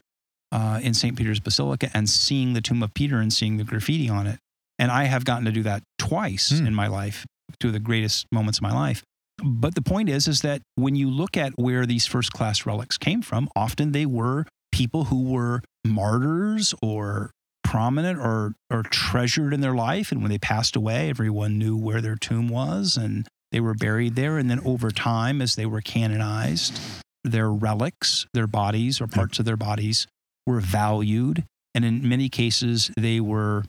uh, 0.53 0.81
in 0.83 0.95
St. 0.95 1.17
Peter's 1.17 1.41
Basilica 1.41 1.91
and 1.93 2.09
seeing 2.09 2.53
the 2.55 2.61
tomb 2.61 2.83
of 2.83 2.95
Peter 2.95 3.19
and 3.19 3.33
seeing 3.33 3.57
the 3.57 3.65
graffiti 3.65 4.09
on 4.09 4.27
it. 4.27 4.39
And 4.79 4.91
I 4.91 5.05
have 5.05 5.25
gotten 5.25 5.45
to 5.45 5.53
do 5.53 5.63
that 5.65 5.83
twice 5.99 6.51
Hmm. 6.51 6.67
in 6.67 6.75
my 6.75 6.87
life, 6.87 7.27
two 7.61 7.69
of 7.69 7.73
the 7.75 7.81
greatest 7.81 8.27
moments 8.33 8.59
of 8.59 8.63
my 8.63 8.73
life. 8.73 9.03
But 9.43 9.75
the 9.75 9.83
point 9.83 10.09
is, 10.09 10.29
is 10.29 10.41
that 10.43 10.63
when 10.77 10.95
you 10.97 11.11
look 11.11 11.37
at 11.37 11.53
where 11.57 11.87
these 11.87 12.07
first 12.07 12.33
class 12.33 12.65
relics 12.67 12.97
came 12.97 13.21
from, 13.21 13.49
often 13.57 13.93
they 13.93 14.07
were 14.07 14.47
people 14.73 15.05
who 15.05 15.25
were 15.25 15.61
martyrs 15.85 16.75
or 16.83 17.31
prominent 17.75 18.19
or 18.21 18.53
or 18.71 18.85
treasured 18.85 19.53
in 19.53 19.61
their 19.61 19.75
life 19.75 20.13
and 20.13 20.23
when 20.23 20.31
they 20.31 20.39
passed 20.39 20.77
away 20.77 21.09
everyone 21.11 21.59
knew 21.59 21.77
where 21.77 22.01
their 22.01 22.15
tomb 22.15 22.49
was 22.49 22.97
and 22.97 23.27
they 23.51 23.59
were 23.59 23.75
buried 23.75 24.15
there 24.15 24.39
and 24.39 24.49
then 24.49 24.61
over 24.65 24.93
time 24.93 25.43
as 25.43 25.57
they 25.57 25.67
were 25.67 25.81
canonized 25.81 26.81
their 27.25 27.51
relics 27.51 28.27
their 28.33 28.47
bodies 28.47 29.01
or 29.01 29.09
parts 29.09 29.41
of 29.41 29.45
their 29.45 29.57
bodies 29.57 30.07
were 30.47 30.61
valued 30.61 31.43
and 31.75 31.85
in 31.85 32.09
many 32.09 32.29
cases 32.29 32.93
they 32.97 33.19
were 33.19 33.65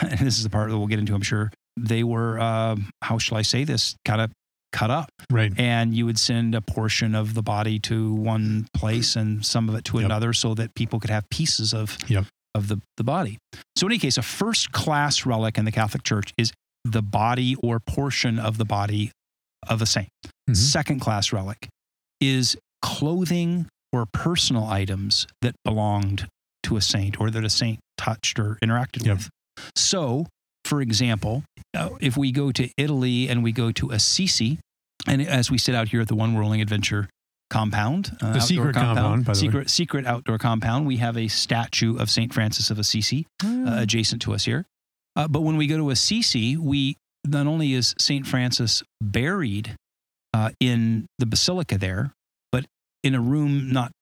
and 0.00 0.18
this 0.26 0.38
is 0.38 0.44
the 0.44 0.50
part 0.50 0.70
that 0.70 0.78
we'll 0.78 0.86
get 0.86 0.98
into 0.98 1.14
i'm 1.14 1.20
sure 1.20 1.52
they 1.78 2.02
were 2.02 2.40
um, 2.40 2.88
how 3.02 3.18
shall 3.18 3.36
i 3.36 3.42
say 3.42 3.64
this 3.64 3.94
kind 4.06 4.20
of 4.22 4.30
cut 4.72 4.90
up 4.90 5.10
Right. 5.30 5.52
and 5.58 5.94
you 5.94 6.06
would 6.06 6.18
send 6.18 6.54
a 6.54 6.62
portion 6.62 7.14
of 7.14 7.34
the 7.34 7.42
body 7.42 7.78
to 7.80 8.14
one 8.14 8.66
place 8.74 9.14
and 9.16 9.44
some 9.44 9.68
of 9.68 9.74
it 9.74 9.84
to 9.86 9.98
Yep. 9.98 10.06
another 10.06 10.32
so 10.32 10.54
that 10.54 10.74
people 10.74 10.98
could 11.00 11.10
have 11.10 11.28
pieces 11.28 11.74
of 11.74 11.98
Yep. 12.08 12.24
Of 12.54 12.68
the, 12.68 12.78
the 12.96 13.04
body. 13.04 13.38
So 13.76 13.86
in 13.86 13.92
any 13.92 13.98
case, 13.98 14.16
a 14.18 14.22
first 14.22 14.72
class 14.72 15.24
relic 15.26 15.58
in 15.58 15.64
the 15.64 15.72
Catholic 15.72 16.02
Church 16.02 16.32
is 16.36 16.52
the 16.84 17.02
body 17.02 17.56
or 17.62 17.78
portion 17.80 18.38
of 18.38 18.58
the 18.58 18.64
body 18.64 19.10
of 19.68 19.80
a 19.80 19.86
saint. 19.86 20.08
Mhm. 20.50 20.56
Second 20.56 21.00
class 21.00 21.32
relic 21.32 21.68
is 22.20 22.56
clothing 22.82 23.66
or 23.92 24.06
personal 24.12 24.64
items 24.64 25.26
that 25.40 25.54
belonged 25.64 26.26
to 26.64 26.76
a 26.76 26.80
saint 26.80 27.20
or 27.20 27.30
that 27.30 27.44
a 27.44 27.50
saint 27.50 27.78
touched 27.96 28.38
or 28.38 28.58
interacted 28.62 29.04
Yep. 29.06 29.16
with. 29.16 29.28
So, 29.76 30.26
for 30.64 30.80
example, 30.80 31.44
uh, 31.76 31.90
if 32.00 32.16
we 32.16 32.32
go 32.32 32.50
to 32.52 32.68
Italy 32.76 33.28
and 33.28 33.42
we 33.42 33.52
go 33.52 33.70
to 33.72 33.90
Assisi, 33.90 34.58
and 35.06 35.22
as 35.22 35.50
we 35.50 35.58
sit 35.58 35.74
out 35.74 35.88
here 35.88 36.00
at 36.00 36.08
the 36.08 36.14
One 36.14 36.34
Whirling 36.34 36.60
Adventure 36.60 37.08
compound, 37.52 38.16
uh, 38.20 38.32
The 38.32 38.40
secret 38.40 38.74
compound, 38.74 39.24
by 39.24 39.34
the 39.34 39.38
way. 39.38 39.40
secret, 39.40 39.70
secret 39.70 40.06
outdoor 40.06 40.38
compound, 40.38 40.86
we 40.86 40.96
have 40.96 41.16
a 41.16 41.28
statue 41.28 41.96
of 41.98 42.10
Saint 42.10 42.32
Francis 42.34 42.70
of 42.70 42.78
Assisi 42.80 43.26
Hmm. 43.42 43.68
uh, 43.68 43.80
adjacent 43.82 44.20
to 44.22 44.32
us 44.34 44.44
here. 44.46 44.64
Uh, 45.14 45.28
but 45.28 45.42
when 45.42 45.56
we 45.56 45.66
go 45.66 45.76
to 45.76 45.90
Assisi, 45.90 46.56
we 46.56 46.96
not 47.24 47.46
only 47.46 47.74
is 47.74 47.94
Saint 47.98 48.26
Francis 48.26 48.82
buried 49.00 49.76
uh, 50.34 50.50
in 50.58 51.06
the 51.18 51.26
basilica 51.26 51.76
there, 51.78 52.12
but 52.50 52.64
in 53.04 53.14
a 53.14 53.20
room 53.20 53.70
not 53.70 53.92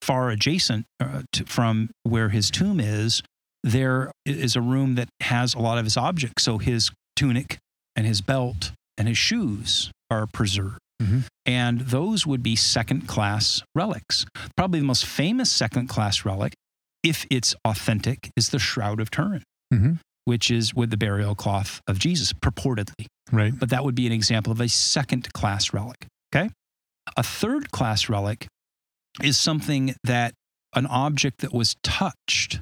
far 0.00 0.30
adjacent 0.30 0.86
uh, 1.00 1.22
to, 1.32 1.44
from 1.44 1.90
where 2.04 2.28
his 2.30 2.50
tomb 2.50 2.78
is, 2.80 3.22
there 3.64 4.12
is 4.24 4.54
a 4.56 4.60
room 4.62 4.94
that 4.94 5.08
has 5.20 5.52
a 5.54 5.58
lot 5.58 5.76
of 5.78 5.84
his 5.84 5.96
objects. 5.96 6.44
So 6.44 6.56
his 6.58 6.90
tunic 7.16 7.58
and 7.96 8.06
his 8.06 8.20
belt 8.22 8.72
and 8.96 9.08
his 9.08 9.18
shoes 9.18 9.90
are 10.10 10.26
preserved. 10.32 10.78
Mhm. 11.00 11.24
And 11.46 11.80
those 11.80 12.26
would 12.26 12.42
be 12.42 12.56
second 12.56 13.08
class 13.08 13.62
relics. 13.74 14.26
Probably 14.56 14.80
the 14.80 14.86
most 14.86 15.06
famous 15.06 15.50
second 15.50 15.88
class 15.88 16.24
relic, 16.24 16.54
if 17.02 17.26
it's 17.30 17.54
authentic, 17.64 18.30
is 18.36 18.50
the 18.50 18.58
Shroud 18.58 19.00
of 19.00 19.10
Turin, 19.10 19.42
Mhm. 19.72 19.98
which 20.24 20.50
is 20.50 20.74
with 20.74 20.90
the 20.90 20.96
burial 20.96 21.34
cloth 21.34 21.80
of 21.86 21.98
Jesus, 21.98 22.32
purportedly 22.32 23.06
Right. 23.32 23.58
but 23.58 23.70
that 23.70 23.84
would 23.84 23.94
be 23.94 24.06
an 24.06 24.12
example 24.12 24.52
of 24.52 24.60
a 24.60 24.68
second 24.68 25.32
class 25.32 25.72
relic. 25.72 26.06
Okay. 26.34 26.50
A 27.16 27.22
third 27.22 27.70
class 27.72 28.08
relic 28.08 28.46
is 29.22 29.36
something 29.38 29.94
that 30.04 30.34
an 30.74 30.86
object 30.86 31.38
that 31.40 31.52
was 31.52 31.74
touched 31.82 32.60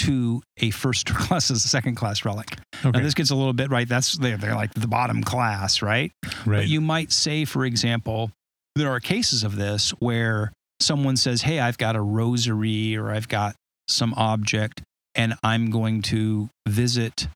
to 0.00 0.42
a 0.58 0.70
first 0.70 1.06
class 1.14 1.50
as 1.50 1.64
a 1.64 1.68
second 1.68 1.94
class 1.94 2.24
relic. 2.24 2.56
Okay. 2.84 2.90
Now, 2.90 3.00
this 3.04 3.14
gets 3.14 3.30
a 3.30 3.34
little 3.34 3.52
bit 3.52 3.70
right. 3.70 3.88
That's 3.88 4.16
they're, 4.18 4.36
they're 4.36 4.54
like 4.54 4.72
the 4.74 4.88
bottom 4.88 5.22
class, 5.22 5.82
right? 5.82 6.12
right. 6.46 6.58
But 6.60 6.68
you 6.68 6.80
might 6.80 7.12
say, 7.12 7.44
for 7.44 7.64
example, 7.64 8.30
there 8.76 8.90
are 8.90 9.00
cases 9.00 9.44
of 9.44 9.56
this 9.56 9.90
where 9.98 10.52
someone 10.80 11.16
says, 11.16 11.42
Hey, 11.42 11.60
I've 11.60 11.78
got 11.78 11.96
a 11.96 12.00
rosary 12.00 12.96
or 12.96 13.10
I've 13.10 13.28
got 13.28 13.54
some 13.88 14.14
object 14.14 14.82
and 15.14 15.34
I'm 15.42 15.70
going 15.70 16.02
to 16.02 16.48
visit 16.68 17.26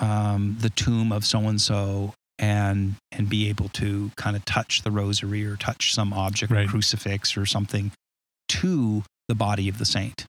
um, 0.00 0.56
the 0.60 0.70
tomb 0.70 1.12
of 1.12 1.24
so 1.24 1.40
and 1.40 1.60
so 1.60 2.14
and 2.38 2.94
and 3.12 3.28
be 3.28 3.48
able 3.48 3.68
to 3.70 4.10
kind 4.16 4.34
of 4.36 4.44
touch 4.44 4.82
the 4.82 4.90
rosary 4.90 5.44
or 5.46 5.56
touch 5.56 5.94
some 5.94 6.12
object, 6.12 6.50
Right. 6.52 6.68
crucifix 6.68 7.36
or 7.36 7.46
something 7.46 7.92
to 8.48 9.02
the 9.28 9.34
body 9.34 9.68
of 9.68 9.78
the 9.78 9.84
saint 9.84 10.26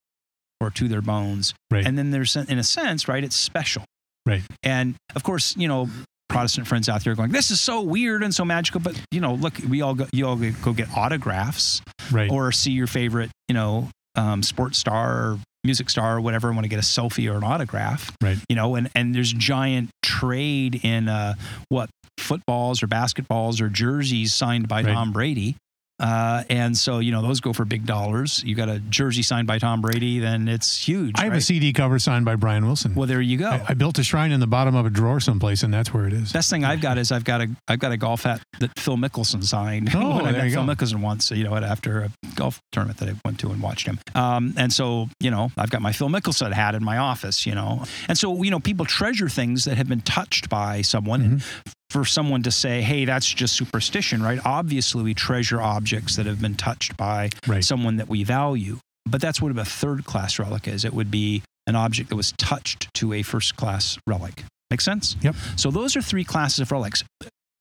or 0.61 0.69
to 0.71 0.87
their 0.87 1.01
bones. 1.01 1.53
Right. 1.69 1.85
And 1.85 1.97
then 1.97 2.11
there's, 2.11 2.35
in 2.35 2.57
a 2.57 2.63
sense, 2.63 3.07
right, 3.07 3.23
it's 3.23 3.35
special. 3.35 3.83
Right. 4.25 4.41
And 4.63 4.95
of 5.15 5.23
course, 5.23 5.55
you 5.57 5.67
know, 5.67 5.89
Protestant 6.29 6.67
friends 6.67 6.89
out 6.89 7.03
there 7.03 7.13
are 7.13 7.15
going, 7.15 7.31
this 7.31 7.51
is 7.51 7.61
so 7.61 7.81
weird 7.81 8.23
and 8.23 8.33
so 8.33 8.43
magical. 8.43 8.81
But, 8.81 8.99
you 9.11 9.21
know, 9.21 9.35
look, 9.35 9.53
we 9.69 9.81
all 9.81 9.93
go, 9.93 10.07
you 10.11 10.27
all 10.27 10.35
go 10.35 10.73
get 10.73 10.89
autographs 10.97 11.81
right. 12.11 12.29
or 12.31 12.51
see 12.51 12.71
your 12.71 12.87
favorite, 12.87 13.29
you 13.47 13.53
know, 13.53 13.89
um, 14.15 14.41
sports 14.41 14.79
star 14.79 15.11
or 15.13 15.39
music 15.63 15.89
star 15.89 16.17
or 16.17 16.21
whatever 16.21 16.47
and 16.47 16.57
want 16.57 16.65
to 16.65 16.69
get 16.69 16.79
a 16.79 16.81
selfie 16.81 17.31
or 17.31 17.37
an 17.37 17.43
autograph. 17.43 18.11
Right. 18.21 18.37
You 18.49 18.55
know, 18.55 18.75
and, 18.75 18.89
and 18.95 19.13
there's 19.13 19.33
giant 19.33 19.89
trade 20.01 20.81
in 20.83 21.07
uh, 21.09 21.35
what 21.69 21.89
footballs 22.17 22.81
or 22.81 22.87
basketballs 22.87 23.61
or 23.61 23.69
jerseys 23.69 24.33
signed 24.33 24.67
by 24.67 24.81
Right. 24.81 24.93
Tom 24.93 25.11
Brady. 25.11 25.57
Uh, 25.99 26.43
and 26.49 26.75
so, 26.77 26.99
you 26.99 27.11
know, 27.11 27.21
those 27.21 27.39
go 27.39 27.53
for 27.53 27.63
big 27.65 27.85
dollars. 27.85 28.43
You 28.45 28.55
got 28.55 28.69
a 28.69 28.79
jersey 28.79 29.23
signed 29.23 29.47
by 29.47 29.59
Tom 29.59 29.81
Brady, 29.81 30.19
then 30.19 30.47
it's 30.47 30.85
huge. 30.85 31.17
I 31.17 31.23
have 31.23 31.31
right? 31.31 31.37
a 31.37 31.41
CD 31.41 31.71
cover 31.73 31.99
signed 31.99 32.25
by 32.25 32.35
Brian 32.35 32.65
Wilson. 32.65 32.95
Well, 32.95 33.07
there 33.07 33.21
you 33.21 33.37
go. 33.37 33.49
I, 33.49 33.65
I 33.69 33.73
built 33.73 33.97
a 33.99 34.03
shrine 34.03 34.31
in 34.31 34.39
the 34.39 34.47
bottom 34.47 34.75
of 34.75 34.85
a 34.85 34.89
drawer 34.89 35.19
someplace, 35.19 35.63
and 35.63 35.73
that's 35.73 35.93
where 35.93 36.05
it 36.07 36.13
is. 36.13 36.33
Best 36.33 36.49
thing 36.49 36.65
I've 36.65 36.81
got 36.81 36.97
is 36.97 37.11
I've 37.11 37.23
got 37.23 37.41
a 37.41 37.47
I've 37.67 37.79
got 37.79 37.91
a 37.91 37.97
golf 37.97 38.23
hat 38.23 38.41
that 38.59 38.77
Phil 38.77 38.97
Mickelson 38.97 39.43
signed. 39.43 39.89
Oh, 39.95 40.17
when 40.17 40.25
I 40.25 40.33
met 40.33 40.51
Phil 40.51 40.65
go. 40.65 40.73
Mickelson 40.73 41.01
once, 41.01 41.31
you 41.31 41.45
know, 41.45 41.55
after 41.55 42.01
a 42.01 42.11
golf 42.35 42.61
tournament 42.73 42.99
that 42.99 43.07
I 43.07 43.13
went 43.23 43.39
to 43.39 43.49
and 43.49 43.61
watched 43.61 43.87
him. 43.87 43.97
Um, 44.13 44.53
and 44.57 44.73
so, 44.73 45.07
you 45.21 45.31
know, 45.31 45.51
I've 45.57 45.69
got 45.69 45.81
my 45.81 45.93
Phil 45.93 46.09
Mickelson 46.09 46.51
hat 46.51 46.75
in 46.75 46.83
my 46.83 46.97
office, 46.97 47.45
you 47.45 47.55
know. 47.55 47.85
And 48.09 48.17
so, 48.17 48.43
you 48.43 48.51
know, 48.51 48.59
people 48.59 48.85
treasure 48.85 49.29
things 49.29 49.63
that 49.65 49.77
have 49.77 49.87
been 49.87 50.01
touched 50.01 50.49
by 50.49 50.81
someone. 50.81 51.21
Mm-hmm. 51.21 51.71
For 51.89 52.05
someone 52.05 52.43
to 52.43 52.51
say, 52.51 52.81
hey, 52.81 53.05
that's 53.05 53.27
just 53.27 53.55
superstition, 53.55 54.21
right? 54.21 54.39
Obviously, 54.43 55.03
we 55.03 55.13
treasure 55.13 55.61
objects 55.61 56.15
that 56.15 56.25
have 56.25 56.41
been 56.41 56.55
touched 56.55 56.97
by 56.97 57.29
Right. 57.47 57.63
someone 57.63 57.97
that 57.97 58.09
we 58.09 58.23
value. 58.23 58.79
But 59.05 59.21
that's 59.21 59.41
what 59.41 59.55
a 59.57 59.65
third 59.65 60.05
class 60.05 60.39
relic 60.39 60.67
is. 60.67 60.83
It 60.83 60.93
would 60.93 61.11
be 61.11 61.43
an 61.67 61.75
object 61.75 62.09
that 62.09 62.15
was 62.15 62.33
touched 62.37 62.93
to 62.95 63.13
a 63.13 63.21
first 63.21 63.55
class 63.55 63.97
relic. 64.07 64.43
Make 64.71 64.81
sense? 64.81 65.15
Yep. 65.21 65.35
So 65.57 65.69
those 65.71 65.95
are 65.95 66.01
three 66.01 66.23
classes 66.23 66.59
of 66.59 66.71
relics. 66.71 67.03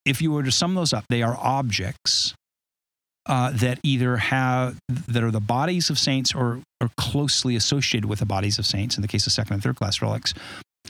If 0.04 0.20
you 0.22 0.32
were 0.32 0.42
to 0.42 0.50
sum 0.52 0.74
those 0.74 0.92
up, 0.92 1.04
they 1.08 1.22
are 1.22 1.36
objects 1.38 2.34
uh, 3.26 3.50
that 3.54 3.78
either 3.82 4.16
have 4.18 4.76
that 4.88 5.22
are 5.22 5.30
the 5.30 5.40
bodies 5.40 5.88
of 5.90 5.98
saints 5.98 6.34
or 6.34 6.60
are 6.80 6.90
closely 6.98 7.56
associated 7.56 8.06
with 8.06 8.18
the 8.18 8.26
bodies 8.26 8.58
of 8.58 8.66
saints. 8.66 8.96
In 8.96 9.02
the 9.02 9.08
case 9.08 9.26
of 9.26 9.32
second 9.32 9.54
and 9.54 9.62
third 9.62 9.76
class 9.76 10.02
relics, 10.02 10.34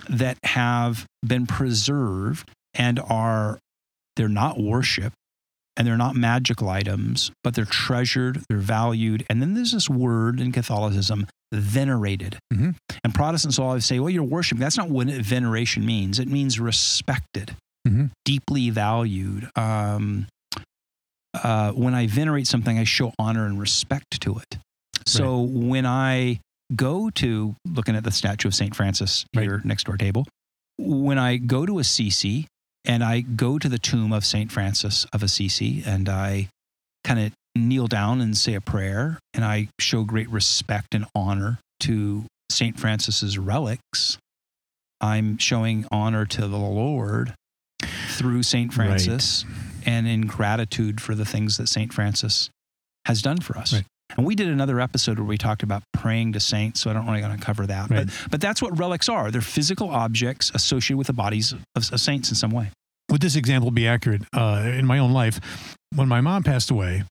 that 0.08 0.36
have 0.44 1.04
been 1.24 1.46
preserved 1.46 2.48
and 2.74 2.98
are 3.00 3.58
they're 4.16 4.28
not 4.28 4.58
worship 4.60 5.12
and 5.76 5.86
they're 5.86 5.96
not 5.96 6.14
magical 6.14 6.68
items, 6.68 7.32
but 7.42 7.54
they're 7.54 7.64
treasured, 7.64 8.42
they're 8.48 8.58
valued. 8.58 9.26
And 9.28 9.42
then 9.42 9.54
there's 9.54 9.72
this 9.72 9.90
word 9.90 10.40
in 10.40 10.52
Catholicism, 10.52 11.26
venerated. 11.52 12.38
Mhm. 12.52 12.76
And 13.02 13.14
Protestants 13.14 13.58
will 13.58 13.66
always 13.66 13.84
say, 13.84 13.98
well, 13.98 14.10
you're 14.10 14.22
worshiping. 14.22 14.60
That's 14.60 14.76
not 14.76 14.88
what 14.88 15.08
veneration 15.08 15.84
means. 15.84 16.18
It 16.20 16.28
means 16.28 16.60
respected, 16.60 17.56
Mhm. 17.88 18.10
deeply 18.24 18.70
valued. 18.70 19.48
Um, 19.56 20.26
uh, 21.34 21.72
when 21.72 21.94
I 21.94 22.06
venerate 22.06 22.46
something, 22.46 22.78
I 22.78 22.84
show 22.84 23.12
honor 23.18 23.46
and 23.46 23.58
respect 23.58 24.20
to 24.22 24.38
it. 24.38 24.58
So 25.06 25.40
when 25.40 25.84
I 25.86 26.38
go 26.74 27.10
to 27.10 27.56
looking 27.66 27.96
at 27.96 28.04
the 28.04 28.10
statue 28.12 28.48
of 28.48 28.54
St. 28.54 28.74
Francis 28.74 29.26
Right. 29.34 29.42
here 29.42 29.60
next 29.64 29.84
to 29.84 29.90
our 29.90 29.96
table, 29.98 30.26
when 30.78 31.18
I 31.18 31.36
go 31.36 31.66
to 31.66 31.78
Assisi 31.78 32.46
and 32.84 33.02
I 33.02 33.20
go 33.20 33.58
to 33.58 33.68
the 33.68 33.78
tomb 33.78 34.12
of 34.12 34.24
St. 34.24 34.50
Francis 34.52 35.06
of 35.12 35.22
Assisi 35.22 35.82
and 35.86 36.08
I 36.08 36.48
kind 37.02 37.20
of 37.20 37.32
kneel 37.56 37.86
down 37.86 38.20
and 38.20 38.36
say 38.36 38.54
a 38.54 38.60
prayer 38.60 39.18
and 39.32 39.44
I 39.44 39.68
show 39.78 40.04
great 40.04 40.28
respect 40.28 40.94
and 40.94 41.06
honor 41.14 41.58
to 41.80 42.24
St. 42.50 42.78
Francis's 42.78 43.38
relics, 43.38 44.18
I'm 45.00 45.38
showing 45.38 45.86
honor 45.90 46.24
to 46.26 46.42
the 46.42 46.56
Lord 46.56 47.34
through 48.10 48.42
St. 48.42 48.76
Right. 48.76 48.86
Francis. 48.88 49.44
and 49.84 50.06
in 50.06 50.22
gratitude 50.22 51.00
for 51.00 51.14
the 51.14 51.24
things 51.24 51.56
that 51.58 51.68
St. 51.68 51.92
Francis 51.92 52.48
has 53.06 53.20
done 53.20 53.38
for 53.40 53.58
us. 53.58 53.72
Right. 53.74 53.84
And 54.16 54.26
we 54.26 54.34
did 54.34 54.49
another 54.49 54.80
episode 54.80 55.18
where 55.18 55.26
we 55.26 55.38
talked 55.38 55.62
about 55.62 55.82
praying 55.92 56.34
to 56.34 56.40
saints, 56.40 56.80
so 56.80 56.90
I 56.90 56.92
don't 56.92 57.06
really 57.06 57.20
going 57.20 57.37
to 57.37 57.44
cover 57.44 57.66
that. 57.66 57.90
Right. 57.90 58.06
But, 58.06 58.30
but 58.30 58.40
that's 58.40 58.62
what 58.62 58.78
relics 58.78 59.08
are. 59.08 59.30
They're 59.30 59.40
physical 59.40 59.90
objects 59.90 60.50
associated 60.54 60.99
with 60.99 61.06
the 61.08 61.12
bodies 61.12 61.52
of, 61.52 61.61
of 61.75 62.00
saints 62.00 62.28
in 62.28 62.37
some 62.37 62.50
way. 62.50 62.70
would 63.11 63.20
this 63.20 63.37
example 63.37 63.70
be 63.70 63.87
accurate 63.87 64.23
uh, 64.32 64.62
in 64.64 64.87
my 64.87 64.99
own 64.99 65.12
life? 65.12 65.40
When 65.94 66.08
my 66.08 66.20
mom 66.20 66.42
passed 66.42 66.70
away, 66.70 67.04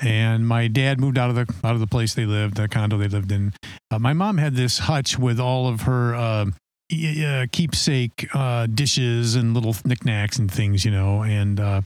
and 0.00 0.46
my 0.46 0.68
dad 0.68 1.00
moved 1.00 1.18
out 1.18 1.30
of 1.30 1.36
the 1.36 1.52
out 1.64 1.74
of 1.74 1.80
the 1.80 1.86
place 1.86 2.14
they 2.14 2.26
lived, 2.26 2.56
the 2.56 2.68
condo 2.68 2.96
they 2.98 3.08
lived 3.08 3.32
in, 3.32 3.52
uh, 3.90 3.98
my 3.98 4.12
mom 4.12 4.38
had 4.38 4.54
this 4.54 4.78
hutch 4.80 5.18
with 5.18 5.40
all 5.40 5.66
of 5.66 5.82
her 5.82 6.14
uh, 6.14 6.46
y- 6.90 7.24
uh, 7.24 7.46
keepsake 7.50 8.28
uh, 8.34 8.66
dishes 8.66 9.34
and 9.34 9.54
little 9.54 9.74
knickknacks 9.84 10.38
and 10.38 10.50
things, 10.50 10.84
you 10.84 10.90
know. 10.90 11.22
And 11.22 11.58
uh, 11.58 11.80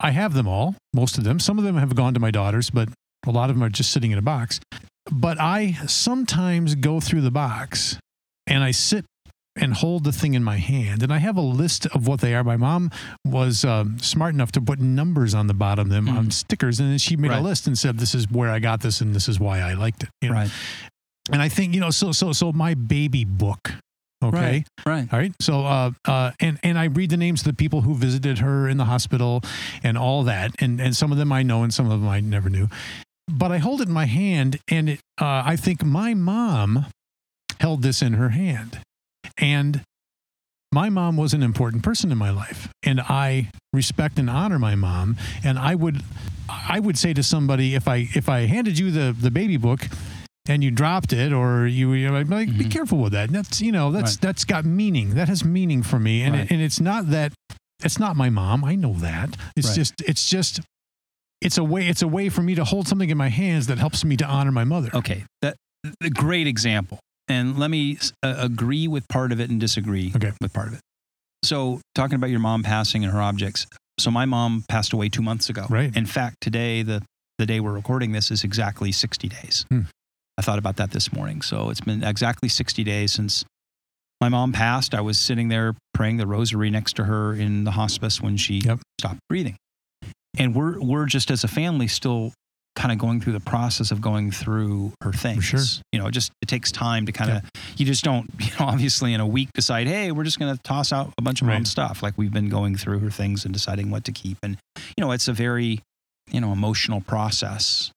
I 0.00 0.12
have 0.12 0.32
them 0.34 0.48
all, 0.48 0.76
most 0.94 1.18
of 1.18 1.24
them. 1.24 1.38
Some 1.38 1.58
of 1.58 1.64
them 1.64 1.76
have 1.76 1.94
gone 1.94 2.14
to 2.14 2.20
my 2.20 2.30
daughters, 2.30 2.70
but 2.70 2.88
a 3.26 3.30
lot 3.30 3.50
of 3.50 3.56
them 3.56 3.62
are 3.64 3.68
just 3.68 3.90
sitting 3.90 4.10
in 4.10 4.18
a 4.18 4.22
box. 4.22 4.60
But 5.10 5.40
I 5.40 5.72
sometimes 5.86 6.74
go 6.74 7.00
through 7.00 7.22
the 7.22 7.30
box 7.30 7.98
and 8.46 8.62
I 8.62 8.70
sit 8.72 9.04
and 9.60 9.74
hold 9.74 10.04
the 10.04 10.12
thing 10.12 10.34
in 10.34 10.44
my 10.44 10.58
hand. 10.58 11.02
And 11.02 11.12
I 11.12 11.18
have 11.18 11.36
a 11.36 11.40
list 11.42 11.86
of 11.86 12.06
what 12.06 12.20
they 12.20 12.34
are. 12.34 12.44
My 12.44 12.56
mom 12.56 12.90
was 13.26 13.64
um, 13.64 13.98
smart 13.98 14.32
enough 14.34 14.52
to 14.52 14.60
put 14.60 14.78
numbers 14.78 15.34
on 15.34 15.46
the 15.48 15.54
bottom 15.54 15.86
of 15.88 15.92
them 15.92 16.08
on 16.08 16.26
Mhm. 16.26 16.32
stickers. 16.32 16.78
And 16.78 16.90
then 16.90 16.98
she 16.98 17.16
made 17.16 17.30
Right. 17.30 17.40
a 17.40 17.42
list 17.42 17.66
and 17.66 17.76
said, 17.76 17.98
this 17.98 18.14
is 18.14 18.30
where 18.30 18.50
I 18.50 18.60
got 18.60 18.80
this 18.82 19.00
and 19.00 19.14
this 19.16 19.28
is 19.28 19.40
why 19.40 19.60
I 19.60 19.74
liked 19.74 20.04
it. 20.04 20.10
you 20.20 20.28
know? 20.28 20.34
Right. 20.36 20.50
And 21.32 21.42
I 21.42 21.48
think, 21.48 21.74
you 21.74 21.80
know, 21.80 21.90
so, 21.90 22.12
so, 22.12 22.32
so 22.32 22.52
my 22.52 22.74
baby 22.74 23.24
book. 23.24 23.72
Okay. 24.22 24.64
Right. 24.86 25.08
All 25.12 25.18
right. 25.18 25.32
So, 25.40 25.64
uh, 25.64 25.92
uh, 26.04 26.32
and 26.40 26.58
and 26.64 26.76
I 26.76 26.86
read 26.86 27.10
the 27.10 27.16
names 27.16 27.42
of 27.42 27.44
the 27.46 27.52
people 27.52 27.82
who 27.82 27.94
visited 27.94 28.38
her 28.40 28.68
in 28.68 28.76
the 28.76 28.84
hospital, 28.84 29.42
and 29.84 29.96
all 29.96 30.24
that, 30.24 30.56
and 30.58 30.80
and 30.80 30.96
some 30.96 31.12
of 31.12 31.18
them 31.18 31.30
I 31.30 31.44
know, 31.44 31.62
and 31.62 31.72
some 31.72 31.86
of 31.88 31.92
them 32.00 32.08
I 32.08 32.18
never 32.18 32.50
knew. 32.50 32.66
But 33.28 33.52
I 33.52 33.58
hold 33.58 33.80
it 33.80 33.88
in 33.88 33.94
my 33.94 34.06
hand, 34.06 34.58
and 34.68 34.88
it, 34.90 35.00
uh, 35.20 35.42
I 35.44 35.56
think 35.56 35.84
my 35.84 36.14
mom 36.14 36.86
held 37.60 37.82
this 37.82 38.00
in 38.02 38.14
her 38.14 38.30
hand, 38.30 38.78
and 39.36 39.82
my 40.72 40.88
mom 40.88 41.16
was 41.16 41.34
an 41.34 41.42
important 41.42 41.82
person 41.82 42.10
in 42.10 42.18
my 42.18 42.30
life, 42.30 42.68
and 42.82 43.00
I 43.00 43.50
respect 43.72 44.18
and 44.18 44.28
honor 44.30 44.58
my 44.58 44.74
mom. 44.74 45.16
And 45.44 45.58
I 45.58 45.74
would, 45.74 46.02
I 46.48 46.80
would 46.80 46.96
say 46.98 47.12
to 47.14 47.22
somebody, 47.22 47.74
if 47.74 47.86
I 47.86 48.08
if 48.14 48.28
I 48.28 48.40
handed 48.46 48.78
you 48.78 48.90
the 48.90 49.14
the 49.18 49.30
baby 49.30 49.56
book. 49.56 49.88
And 50.50 50.64
you 50.64 50.70
dropped 50.70 51.12
it, 51.12 51.30
or 51.30 51.66
you, 51.66 51.92
you 51.92 52.08
be 52.08 52.24
like, 52.24 52.48
be 52.56 52.64
Mhm. 52.64 52.70
careful 52.70 52.96
with 53.00 53.12
that. 53.12 53.28
That's 53.30 53.60
you 53.60 53.70
know, 53.70 53.92
that's 53.92 54.12
Right. 54.12 54.20
that's 54.22 54.44
got 54.46 54.64
meaning. 54.64 55.10
That 55.10 55.28
has 55.28 55.44
meaning 55.44 55.82
for 55.82 55.98
me, 55.98 56.22
and 56.22 56.34
Right. 56.34 56.44
it, 56.46 56.50
and 56.50 56.62
it's 56.62 56.80
not 56.80 57.10
that 57.10 57.34
it's 57.84 57.98
not 57.98 58.16
my 58.16 58.30
mom. 58.30 58.64
I 58.64 58.74
know 58.74 58.94
that. 58.94 59.36
It's 59.56 59.68
Right. 59.68 59.74
just 59.76 59.92
it's 60.06 60.26
just 60.30 60.60
it's 61.40 61.58
a 61.58 61.64
way 61.64 61.86
it's 61.88 62.02
a 62.02 62.08
way 62.08 62.28
for 62.28 62.42
me 62.42 62.54
to 62.54 62.64
hold 62.64 62.88
something 62.88 63.10
in 63.10 63.16
my 63.18 63.28
hands 63.28 63.66
that 63.68 63.78
helps 63.78 64.04
me 64.04 64.16
to 64.16 64.24
honor 64.24 64.52
my 64.52 64.64
mother. 64.64 64.90
Okay. 64.94 65.24
That 65.42 65.56
a 66.02 66.10
great 66.10 66.46
example. 66.46 66.98
And 67.28 67.58
let 67.58 67.70
me 67.70 67.98
uh, 68.22 68.34
agree 68.38 68.88
with 68.88 69.06
part 69.08 69.32
of 69.32 69.40
it 69.40 69.50
and 69.50 69.60
disagree 69.60 70.12
Okay. 70.16 70.32
with 70.40 70.52
part 70.52 70.68
of 70.68 70.74
it. 70.74 70.80
So, 71.44 71.80
talking 71.94 72.16
about 72.16 72.30
your 72.30 72.40
mom 72.40 72.62
passing 72.62 73.04
and 73.04 73.12
her 73.12 73.20
objects. 73.22 73.66
So, 74.00 74.10
my 74.10 74.24
mom 74.24 74.64
passed 74.68 74.92
away 74.92 75.08
two 75.10 75.22
months 75.22 75.48
ago. 75.50 75.66
Right. 75.68 75.94
In 75.94 76.06
fact, 76.06 76.36
today, 76.40 76.82
the, 76.82 77.02
the 77.38 77.46
day 77.46 77.60
we're 77.60 77.72
recording 77.74 78.12
this, 78.12 78.30
is 78.30 78.42
exactly 78.44 78.90
60 78.92 79.28
days. 79.28 79.66
Hmm. 79.68 79.82
I 80.38 80.42
thought 80.42 80.58
about 80.58 80.76
that 80.76 80.90
this 80.92 81.12
morning. 81.12 81.42
So, 81.42 81.68
it's 81.70 81.80
been 81.82 82.02
exactly 82.02 82.48
60 82.48 82.82
days 82.82 83.12
since 83.12 83.44
my 84.20 84.28
mom 84.28 84.52
passed. 84.52 84.94
I 84.94 85.00
was 85.00 85.18
sitting 85.18 85.48
there 85.48 85.74
praying 85.94 86.16
the 86.16 86.26
rosary 86.26 86.70
next 86.70 86.96
to 86.96 87.04
her 87.04 87.34
in 87.34 87.62
the 87.64 87.72
hospice 87.72 88.20
when 88.20 88.36
she 88.36 88.58
Yep. 88.64 88.80
stopped 88.98 89.20
breathing. 89.28 89.56
And 90.36 90.54
we're, 90.54 90.78
we're 90.80 91.06
just 91.06 91.30
as 91.30 91.44
a 91.44 91.48
family 91.48 91.88
still 91.88 92.32
kind 92.76 92.92
of 92.92 92.98
going 92.98 93.20
through 93.20 93.32
the 93.32 93.40
process 93.40 93.90
of 93.90 94.00
going 94.00 94.30
through 94.30 94.92
her 95.02 95.12
things. 95.12 95.44
sure. 95.44 95.60
You 95.90 95.98
know, 95.98 96.06
it 96.06 96.12
just 96.12 96.30
it 96.42 96.46
takes 96.46 96.70
time 96.70 97.06
to 97.06 97.12
kind 97.12 97.30
of 97.32 97.42
you 97.76 97.84
just 97.84 98.04
don't, 98.04 98.30
you 98.38 98.50
know, 98.58 98.66
obviously 98.66 99.12
in 99.14 99.20
a 99.20 99.26
week 99.26 99.48
decide, 99.52 99.88
hey, 99.88 100.12
we're 100.12 100.22
just 100.24 100.38
gonna 100.38 100.56
toss 100.62 100.92
out 100.92 101.12
a 101.18 101.22
bunch 101.22 101.42
of 101.42 101.48
Right. 101.48 101.54
mom's 101.54 101.70
stuff. 101.70 102.02
Like 102.04 102.16
we've 102.16 102.32
been 102.32 102.48
going 102.48 102.76
through 102.76 103.00
her 103.00 103.10
things 103.10 103.44
and 103.44 103.52
deciding 103.52 103.90
what 103.90 104.04
to 104.04 104.12
keep. 104.12 104.38
And, 104.44 104.58
you 104.96 105.04
know, 105.04 105.10
it's 105.10 105.26
a 105.26 105.32
very, 105.32 105.80
you 106.30 106.40
know, 106.40 106.52
emotional 106.52 107.00
process. 107.00 107.90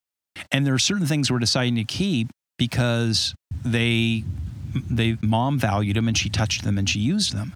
And 0.51 0.65
there 0.65 0.73
are 0.73 0.79
certain 0.79 1.05
things 1.05 1.29
we're 1.29 1.37
deciding 1.39 1.75
to 1.75 1.83
keep 1.83 2.29
because 2.57 3.35
they 3.63 4.23
they 4.73 5.17
mom 5.21 5.59
valued 5.59 5.95
them 5.95 6.07
and 6.07 6.17
she 6.17 6.29
touched 6.29 6.63
them 6.63 6.77
and 6.79 6.89
she 6.89 6.99
used 6.99 7.35
them. 7.35 7.53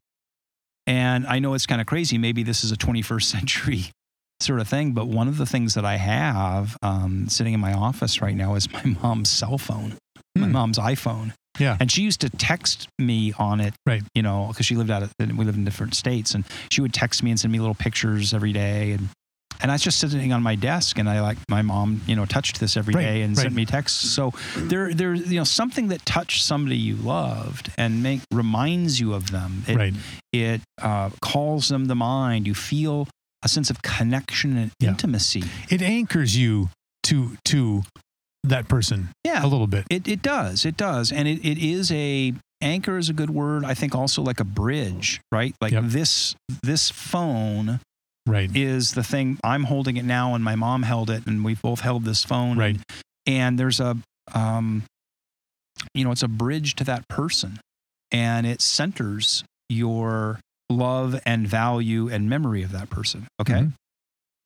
And 0.85 1.25
I 1.25 1.39
know 1.39 1.55
it's 1.55 1.65
kind 1.65 1.81
of 1.81 1.87
crazy. 1.87 2.19
Maybe 2.19 2.43
this 2.43 2.63
is 2.63 2.71
a 2.71 2.75
21st 2.77 3.23
century 3.23 3.85
sort 4.39 4.59
of 4.59 4.67
thing. 4.67 4.91
But 4.91 5.07
one 5.07 5.27
of 5.27 5.37
the 5.37 5.45
things 5.45 5.73
that 5.75 5.85
I 5.85 5.95
have 5.97 6.77
um, 6.81 7.27
sitting 7.29 7.53
in 7.53 7.59
my 7.59 7.73
office 7.73 8.21
right 8.21 8.35
now 8.35 8.55
is 8.55 8.71
my 8.73 8.83
mom's 9.01 9.29
cell 9.29 9.57
phone, 9.57 9.95
my 10.35 10.45
Hmm. 10.47 10.51
mom's 10.51 10.77
iPhone. 10.77 11.33
Yeah. 11.57 11.77
And 11.79 11.89
she 11.89 12.01
used 12.01 12.19
to 12.21 12.29
text 12.29 12.89
me 12.99 13.31
on 13.39 13.61
it, 13.61 13.73
Right. 13.85 14.03
you 14.13 14.21
know, 14.21 14.47
because 14.49 14.65
she 14.65 14.75
lived 14.75 14.91
out 14.91 15.03
of, 15.03 15.13
we 15.19 15.45
lived 15.45 15.57
in 15.57 15.63
different 15.63 15.93
states. 15.95 16.35
And 16.35 16.43
she 16.69 16.81
would 16.81 16.93
text 16.93 17.23
me 17.23 17.31
and 17.31 17.39
send 17.39 17.53
me 17.53 17.59
little 17.59 17.73
pictures 17.75 18.33
every 18.33 18.51
day. 18.51 18.91
And, 18.91 19.07
and 19.61 19.71
I 19.71 19.75
was 19.75 19.81
just 19.81 19.97
sitting 20.01 20.33
on 20.33 20.43
my 20.43 20.55
desk 20.55 20.99
and 20.99 21.09
I 21.09 21.21
like, 21.21 21.37
my 21.49 21.61
mom, 21.61 22.01
you 22.07 22.15
know, 22.17 22.25
touched 22.25 22.59
this 22.59 22.75
every 22.75 22.93
day 22.93 23.21
Right, 23.21 23.23
and 23.25 23.37
right. 23.37 23.43
sent 23.43 23.55
me 23.55 23.65
texts. 23.65 24.09
So 24.11 24.33
there, 24.57 24.93
there, 24.93 25.13
you 25.13 25.37
know, 25.37 25.45
something 25.45 25.87
that 25.87 26.05
touched 26.05 26.43
somebody 26.43 26.75
you 26.75 26.97
loved 26.97 27.71
and 27.77 28.03
make, 28.03 28.19
reminds 28.33 28.99
you 28.99 29.13
of 29.13 29.31
them. 29.31 29.63
It, 29.65 29.77
right. 29.77 29.93
it 30.33 30.59
uh, 30.81 31.11
calls 31.21 31.69
them 31.69 31.87
to 31.87 31.95
mind. 31.95 32.47
You 32.47 32.53
feel 32.53 33.07
a 33.45 33.47
sense 33.47 33.69
of 33.69 33.81
connection 33.81 34.57
and 34.57 34.71
Yeah. 34.79 34.89
intimacy. 34.89 35.43
It 35.69 35.81
anchors 35.81 36.35
you 36.35 36.69
to 37.03 37.37
to 37.45 37.83
that 38.43 38.67
person 38.67 39.09
Yeah, 39.23 39.45
a 39.45 39.47
little 39.47 39.67
bit. 39.67 39.85
it, 39.89 40.07
it 40.07 40.21
does. 40.21 40.65
It 40.65 40.75
does. 40.77 41.11
And 41.11 41.27
it, 41.27 41.43
it 41.45 41.57
is 41.57 41.91
a 41.91 42.33
anchor 42.61 42.97
is 42.97 43.09
a 43.09 43.13
good 43.13 43.29
word. 43.29 43.63
I 43.65 43.73
think 43.73 43.95
also 43.95 44.21
like 44.21 44.39
a 44.39 44.43
bridge, 44.43 45.19
right? 45.31 45.55
Like 45.61 45.71
Yep. 45.73 45.83
this 45.87 46.35
this 46.63 46.89
phone 46.91 47.79
Right. 48.27 48.49
is 48.55 48.93
the 48.93 49.03
thing 49.03 49.37
I'm 49.43 49.65
holding 49.65 49.97
it 49.97 50.05
now 50.05 50.33
and 50.33 50.43
my 50.43 50.55
mom 50.55 50.81
held 50.83 51.09
it 51.11 51.27
and 51.27 51.45
we've 51.45 51.61
both 51.61 51.81
held 51.81 52.05
this 52.05 52.23
phone. 52.23 52.57
Right. 52.57 52.79
And 53.27 53.59
there's 53.59 53.79
a 53.79 53.97
um 54.33 54.83
you 55.93 56.03
know, 56.03 56.11
it's 56.11 56.23
a 56.23 56.27
bridge 56.27 56.75
to 56.75 56.83
that 56.85 57.07
person 57.07 57.59
and 58.11 58.47
it 58.47 58.61
centers 58.61 59.43
your 59.69 60.39
love 60.69 61.19
and 61.25 61.47
value 61.47 62.09
and 62.09 62.29
memory 62.29 62.63
of 62.63 62.71
that 62.71 62.89
person. 62.89 63.27
Okay. 63.39 63.53
Mhm. 63.53 63.73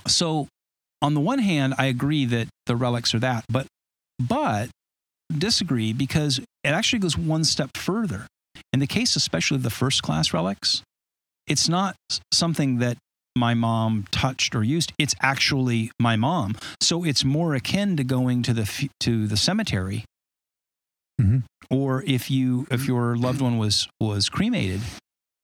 So, 0.08 0.47
on 1.01 1.13
the 1.13 1.19
one 1.21 1.39
hand, 1.39 1.75
I 1.77 1.86
agree 1.86 2.25
that 2.25 2.47
the 2.65 2.75
relics 2.75 3.13
are 3.15 3.19
that, 3.19 3.45
but 3.49 3.67
but 4.19 4.69
disagree 5.36 5.93
because 5.93 6.39
it 6.39 6.69
actually 6.69 6.99
goes 6.99 7.17
one 7.17 7.43
step 7.43 7.77
further. 7.77 8.27
In 8.73 8.79
the 8.79 8.88
case, 8.88 9.15
especially 9.15 9.55
of 9.55 9.63
the 9.63 9.69
first 9.69 10.03
class 10.03 10.34
relics, 10.34 10.82
it's 11.47 11.69
not 11.69 11.95
something 12.34 12.79
that 12.79 12.97
my 13.38 13.53
mom 13.53 14.05
touched 14.12 14.55
or 14.55 14.63
used. 14.63 14.91
It's 14.97 15.15
actually 15.21 15.91
my 15.99 16.15
mom. 16.17 16.58
So 16.82 17.03
it's 17.05 17.23
more 17.23 17.55
akin 17.55 17.95
to 17.97 18.03
going 18.03 18.43
to 18.43 18.53
the 18.53 18.89
to 19.01 19.27
the 19.27 19.38
cemetery, 19.38 20.03
Mhm. 21.21 21.43
or 21.69 22.03
if 22.03 22.29
you 22.29 22.67
if 22.71 22.86
your 22.88 23.15
loved 23.15 23.39
one 23.41 23.58
was 23.58 23.88
was 23.99 24.27
cremated, 24.29 24.82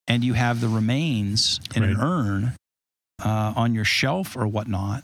and 0.08 0.24
you 0.24 0.34
have 0.34 0.62
the 0.62 0.68
remains 0.70 1.60
in 1.76 1.84
an 1.84 1.98
urn 2.00 2.54
uh, 3.24 3.54
on 3.56 3.74
your 3.74 3.86
shelf 3.86 4.36
or 4.36 4.48
whatnot, 4.48 5.04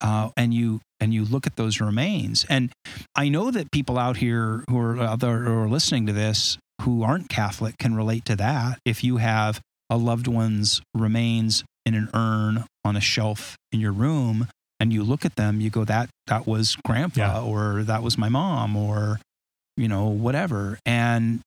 uh, 0.00 0.30
and 0.36 0.52
you 0.54 0.80
and 1.00 1.12
you 1.12 1.24
look 1.24 1.46
at 1.46 1.56
those 1.56 1.80
remains. 1.80 2.44
And 2.48 2.70
I 3.14 3.28
know 3.28 3.50
that 3.50 3.70
people 3.70 3.98
out 3.98 4.16
here 4.18 4.64
who 4.68 4.78
are 4.78 4.98
out 5.00 5.20
there 5.20 5.38
who 5.40 5.54
are 5.58 5.68
listening 5.68 6.06
to 6.06 6.12
this 6.12 6.58
who 6.82 7.02
aren't 7.02 7.28
Catholic 7.28 7.78
can 7.78 7.94
relate 7.94 8.24
to 8.26 8.36
that. 8.36 8.78
If 8.84 9.02
you 9.02 9.16
have 9.16 9.60
a 9.88 9.96
loved 9.96 10.26
one's 10.26 10.82
remains 10.94 11.64
in 11.86 11.94
an 11.94 12.08
urn 12.12 12.64
on 12.84 12.96
a 12.96 13.00
shelf 13.00 13.56
in 13.72 13.80
your 13.80 13.92
room, 13.92 14.48
and 14.78 14.92
you 14.92 15.02
look 15.02 15.24
at 15.24 15.36
them, 15.36 15.60
you 15.60 15.70
go, 15.70 15.84
"That 15.84 16.10
that 16.26 16.46
was 16.46 16.76
Grandpa," 16.84 17.20
Yeah. 17.20 17.40
or 17.40 17.82
"That 17.82 18.02
was 18.02 18.18
my 18.18 18.28
mom," 18.28 18.76
or 18.76 19.20
you 19.76 19.88
know 19.88 20.06
whatever. 20.08 20.78
And 20.84 21.40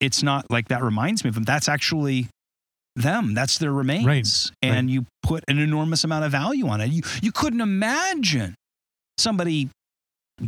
it's 0.00 0.22
not 0.22 0.46
like 0.50 0.68
that 0.68 0.82
reminds 0.82 1.24
me 1.24 1.28
of 1.28 1.34
them. 1.34 1.44
That's 1.44 1.68
actually 1.68 2.28
them. 2.96 3.34
That's 3.34 3.58
their 3.58 3.72
remains. 3.72 4.52
And 4.62 4.90
you 4.90 5.06
put 5.22 5.44
an 5.48 5.58
enormous 5.58 6.04
amount 6.04 6.24
of 6.24 6.32
value 6.32 6.66
on 6.68 6.80
it. 6.80 6.90
You 6.90 7.02
you 7.22 7.32
couldn't 7.32 7.60
imagine 7.60 8.54
somebody 9.18 9.68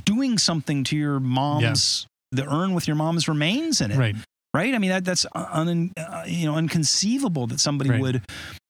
doing 0.05 0.39
something 0.39 0.85
to 0.85 0.97
your 0.97 1.19
mom's 1.21 2.07
the 2.33 2.47
urn 2.47 2.75
with 2.75 2.87
your 2.87 2.97
mom's 2.97 3.27
remains 3.29 3.81
in 3.81 3.91
it. 3.91 3.97
Right. 3.99 4.17
Right? 4.55 4.75
I 4.75 4.79
mean 4.79 4.91
that 4.91 5.05
that's 5.05 5.25
un, 5.35 5.93
uh, 5.97 6.25
you 6.27 6.47
know 6.47 6.59
inconceivable 6.59 7.47
that 7.49 7.61
somebody 7.61 7.91
Right. 7.91 8.01
would 8.01 8.23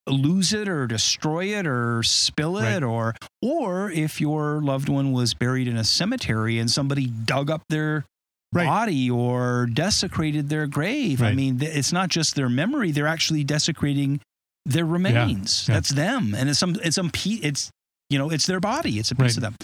lose 0.09 0.53
it 0.53 0.69
or 0.69 0.87
destroy 0.87 1.47
it 1.59 1.67
or 1.67 2.03
spill 2.03 2.57
it 2.59 2.63
Right. 2.63 2.83
or 2.83 3.15
or 3.43 3.91
if 3.91 4.21
your 4.21 4.61
loved 4.63 4.89
one 4.89 5.13
was 5.13 5.35
buried 5.35 5.67
in 5.69 5.77
a 5.77 5.85
cemetery 5.85 6.59
and 6.59 6.71
somebody 6.71 7.07
dug 7.07 7.51
up 7.51 7.63
their 7.69 8.05
Right. 8.53 8.65
body 8.67 9.11
or 9.11 9.67
desecrated 9.73 10.49
their 10.49 10.67
grave. 10.67 11.23
I 11.23 11.35
mean, 11.35 11.59
th- 11.59 11.77
it's 11.77 11.93
not 11.93 12.09
just 12.09 12.35
their 12.35 12.49
memory; 12.49 12.93
they're 12.93 13.07
actually 13.07 13.45
desecrating 13.45 14.21
their 14.65 14.87
remains. 14.87 15.67
yeah. 15.69 15.75
That's 15.75 15.91
them, 15.91 16.35
and 16.35 16.49
it's 16.49 16.59
some 16.59 16.75
it's 16.83 16.97
some 16.97 17.11
pe- 17.11 17.41
it's 17.43 17.71
you 18.09 18.19
know 18.19 18.31
it's 18.31 18.47
their 18.47 18.61
body. 18.61 18.99
It's 18.99 19.11
a 19.11 19.15
piece 19.15 19.37
Right. 19.37 19.37
of 19.37 19.43
them. 19.43 19.57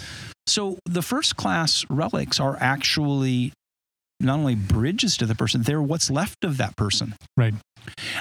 So 0.46 0.78
the 0.84 1.00
first 1.00 1.36
class 1.36 1.86
relics 1.88 2.38
are 2.38 2.58
actually 2.60 3.52
not 4.20 4.38
only 4.38 4.54
bridges 4.54 5.16
to 5.16 5.24
the 5.26 5.34
person, 5.34 5.62
they're 5.62 5.80
what's 5.82 6.10
left 6.10 6.44
of 6.44 6.58
that 6.58 6.76
person. 6.76 7.14
Right. 7.38 7.54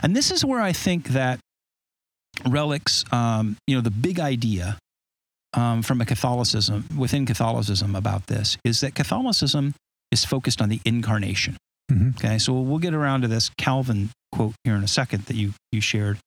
And 0.02 0.15
this 0.15 0.32
is 0.32 0.45
where 0.45 0.62
I 0.62 0.71
think 0.71 1.10
that 1.10 1.39
relics, 2.47 3.04
um, 3.12 3.58
you 3.67 3.76
know, 3.76 3.82
the 3.82 3.91
big 3.91 4.19
idea 4.19 4.78
um, 5.54 5.82
from 5.84 6.02
a 6.02 6.06
Catholicism 6.06 6.86
within 6.97 7.26
Catholicism 7.26 7.95
about 7.95 8.28
this 8.28 8.58
is 8.65 8.80
that 8.82 8.95
Catholicism 8.95 9.76
is 10.13 10.23
focused 10.23 10.62
on 10.62 10.69
the 10.69 10.80
incarnation. 10.86 11.58
Mhm. 11.91 12.15
Okay, 12.15 12.38
so 12.38 12.54
we'll 12.54 12.80
get 12.80 12.93
around 12.93 13.21
to 13.23 13.28
this 13.28 13.49
Calvin 13.58 14.10
quote 14.32 14.54
here 14.63 14.76
in 14.76 14.84
a 14.84 14.88
second 14.88 15.26
that 15.26 15.36
you 15.36 15.54
you 15.73 15.82
shared. 15.82 16.17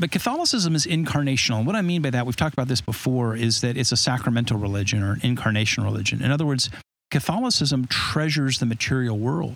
But 0.00 0.10
Catholicism 0.10 0.74
is 0.74 0.86
incarnational. 0.86 1.58
And 1.58 1.66
what 1.66 1.76
I 1.76 1.82
mean 1.82 2.02
by 2.02 2.10
that, 2.10 2.26
we've 2.26 2.34
talked 2.34 2.54
about 2.54 2.66
this 2.66 2.80
before, 2.80 3.36
is 3.36 3.60
that 3.60 3.76
it's 3.76 3.92
a 3.92 3.96
sacramental 3.96 4.58
religion 4.58 5.02
or 5.04 5.12
an 5.12 5.20
incarnation 5.22 5.84
religion. 5.84 6.20
In 6.20 6.32
other 6.32 6.44
words, 6.44 6.68
Catholicism 7.12 7.86
treasures 7.86 8.58
the 8.58 8.66
material 8.66 9.16
world 9.18 9.54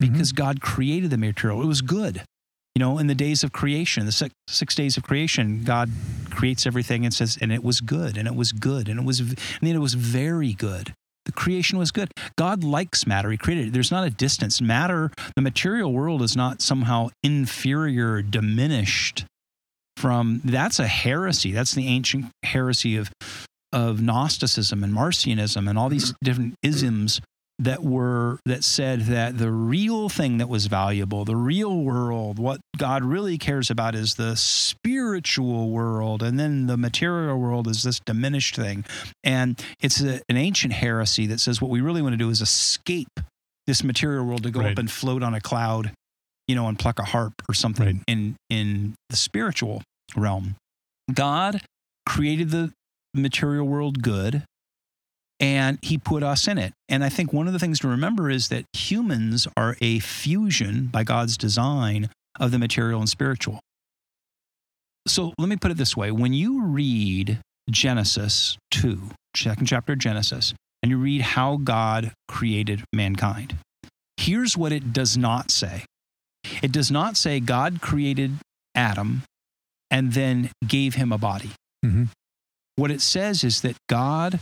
Mhm. 0.00 0.12
because 0.12 0.30
God 0.32 0.60
created 0.60 1.10
the 1.10 1.18
material. 1.18 1.60
It 1.60 1.66
was 1.66 1.80
good. 1.82 2.22
You 2.76 2.80
know, 2.80 2.98
in 2.98 3.08
the 3.08 3.14
days 3.16 3.42
of 3.44 3.52
creation, 3.52 4.06
the 4.06 4.12
six, 4.12 4.32
six 4.48 4.74
days 4.74 4.96
of 4.96 5.02
creation, 5.02 5.64
God 5.64 5.90
creates 6.30 6.66
everything 6.66 7.04
and 7.04 7.12
says, 7.12 7.36
and 7.40 7.52
it 7.52 7.62
was 7.64 7.80
good, 7.80 8.16
and 8.16 8.26
it 8.28 8.34
was 8.34 8.52
good, 8.52 8.88
and 8.88 9.00
it 9.00 9.04
was, 9.04 9.20
and 9.20 9.36
it 9.62 9.78
was 9.78 9.94
very 9.94 10.52
good. 10.52 10.92
The 11.24 11.32
creation 11.32 11.78
was 11.78 11.90
good. 11.90 12.10
God 12.36 12.62
likes 12.64 13.06
matter. 13.06 13.30
He 13.30 13.36
created 13.36 13.68
it. 13.68 13.72
There's 13.72 13.90
not 13.90 14.06
a 14.06 14.10
distance. 14.10 14.60
Matter, 14.60 15.10
the 15.36 15.42
material 15.42 15.92
world 15.92 16.22
is 16.22 16.36
not 16.36 16.60
somehow 16.60 17.08
inferior, 17.22 18.22
diminished 18.22 19.24
from 19.96 20.40
that's 20.44 20.78
a 20.78 20.86
heresy. 20.86 21.52
That's 21.52 21.74
the 21.74 21.88
ancient 21.88 22.26
heresy 22.42 22.96
of 22.96 23.10
of 23.72 24.00
Gnosticism 24.00 24.84
and 24.84 24.94
Marcionism 24.94 25.68
and 25.68 25.76
all 25.76 25.88
these 25.88 26.14
different 26.22 26.54
isms 26.62 27.20
that 27.60 27.84
were 27.84 28.40
that 28.44 28.64
said 28.64 29.02
that 29.02 29.38
the 29.38 29.50
real 29.50 30.08
thing 30.08 30.38
that 30.38 30.48
was 30.48 30.66
valuable, 30.66 31.24
the 31.24 31.36
real 31.36 31.76
world, 31.82 32.38
what 32.38 32.60
God 32.76 33.04
really 33.04 33.38
cares 33.38 33.70
about 33.70 33.94
is 33.94 34.16
the 34.16 34.34
spiritual 34.36 35.70
world, 35.70 36.22
and 36.22 36.38
then 36.38 36.66
the 36.66 36.76
material 36.76 37.38
world 37.38 37.68
is 37.68 37.82
this 37.84 38.00
diminished 38.00 38.56
thing. 38.56 38.84
And 39.22 39.62
it's 39.80 40.00
a, 40.00 40.20
an 40.28 40.36
ancient 40.36 40.72
heresy 40.72 41.26
that 41.28 41.38
says 41.38 41.62
what 41.62 41.70
we 41.70 41.80
really 41.80 42.02
want 42.02 42.12
to 42.14 42.16
do 42.18 42.28
is 42.30 42.40
escape 42.40 43.20
this 43.66 43.82
material 43.84 44.24
world 44.26 44.42
to 44.42 44.50
go 44.50 44.60
Right. 44.60 44.72
up 44.72 44.78
and 44.78 44.90
float 44.90 45.22
on 45.22 45.32
a 45.32 45.40
cloud, 45.40 45.92
you 46.48 46.54
know, 46.54 46.66
and 46.68 46.78
pluck 46.78 46.98
a 46.98 47.04
harp 47.04 47.34
or 47.48 47.54
something 47.54 47.86
Right. 47.86 47.96
in 48.08 48.36
in 48.50 48.94
the 49.10 49.16
spiritual 49.16 49.82
realm. 50.16 50.56
God 51.12 51.62
created 52.04 52.50
the 52.50 52.72
material 53.14 53.66
world 53.66 54.02
good 54.02 54.42
and 55.40 55.78
he 55.82 55.98
put 55.98 56.22
us 56.22 56.46
in 56.48 56.58
it. 56.58 56.72
And 56.88 57.02
I 57.04 57.08
think 57.08 57.32
one 57.32 57.46
of 57.46 57.52
the 57.52 57.58
things 57.58 57.80
to 57.80 57.88
remember 57.88 58.30
is 58.30 58.48
that 58.48 58.64
humans 58.72 59.48
are 59.56 59.76
a 59.80 59.98
fusion 59.98 60.86
by 60.86 61.04
God's 61.04 61.36
design 61.36 62.10
of 62.38 62.50
the 62.50 62.58
material 62.58 63.00
and 63.00 63.08
spiritual. 63.08 63.60
So 65.06 65.34
let 65.38 65.48
me 65.48 65.56
put 65.56 65.70
it 65.70 65.76
this 65.76 65.96
way 65.96 66.10
when 66.10 66.32
you 66.32 66.62
read 66.62 67.38
Genesis 67.70 68.56
2, 68.70 69.10
second 69.36 69.66
chapter 69.66 69.92
of 69.94 69.98
Genesis, 69.98 70.54
and 70.82 70.90
you 70.90 70.98
read 70.98 71.22
how 71.22 71.56
God 71.56 72.12
created 72.28 72.84
mankind, 72.92 73.56
here's 74.16 74.56
what 74.56 74.72
it 74.72 74.92
does 74.92 75.16
not 75.16 75.50
say 75.50 75.84
it 76.62 76.72
does 76.72 76.90
not 76.90 77.16
say 77.16 77.40
God 77.40 77.80
created 77.80 78.32
Adam 78.74 79.22
and 79.90 80.12
then 80.12 80.50
gave 80.66 80.94
him 80.94 81.10
a 81.10 81.18
body. 81.18 81.52
Mhm. 81.84 82.08
What 82.76 82.90
it 82.90 83.00
says 83.00 83.44
is 83.44 83.62
that 83.62 83.76
God 83.88 84.40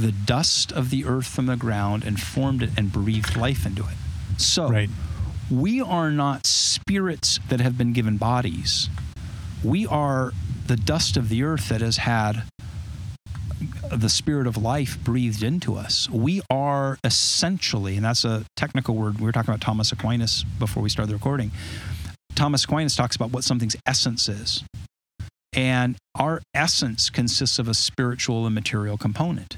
the 0.00 0.12
dust 0.12 0.72
of 0.72 0.90
the 0.90 1.04
earth 1.04 1.26
from 1.26 1.46
the 1.46 1.56
ground 1.56 2.04
and 2.04 2.20
formed 2.20 2.62
it 2.62 2.70
and 2.76 2.92
breathed 2.92 3.36
life 3.36 3.66
into 3.66 3.82
it. 3.82 3.96
So 4.40 4.68
Right. 4.70 4.90
we 5.50 5.80
are 5.80 6.10
not 6.10 6.46
spirits 6.46 7.40
that 7.48 7.60
have 7.60 7.76
been 7.76 7.92
given 7.92 8.16
bodies. 8.16 8.88
We 9.62 9.86
are 9.86 10.32
the 10.66 10.76
dust 10.76 11.16
of 11.16 11.28
the 11.28 11.42
earth 11.42 11.68
that 11.70 11.80
has 11.80 11.96
had 11.98 12.44
the 13.90 14.08
spirit 14.08 14.46
of 14.46 14.56
life 14.56 14.98
breathed 15.02 15.42
into 15.42 15.74
us. 15.76 16.08
We 16.10 16.42
are 16.50 16.98
essentially, 17.02 17.96
and 17.96 18.04
that's 18.04 18.24
a 18.24 18.44
technical 18.54 18.94
word. 18.94 19.18
We 19.18 19.24
were 19.24 19.32
talking 19.32 19.50
about 19.50 19.60
Thomas 19.62 19.90
Aquinas 19.90 20.44
before 20.58 20.82
we 20.82 20.88
started 20.90 21.10
the 21.10 21.16
recording. 21.16 21.50
Thomas 22.36 22.64
Aquinas 22.64 22.94
talks 22.94 23.16
about 23.16 23.32
what 23.32 23.42
something's 23.44 23.74
essence 23.84 24.28
is. 24.28 24.62
And 25.54 25.96
our 26.14 26.40
essence 26.54 27.10
consists 27.10 27.58
of 27.58 27.66
a 27.66 27.74
spiritual 27.74 28.46
and 28.46 28.54
material 28.54 28.96
component. 28.96 29.56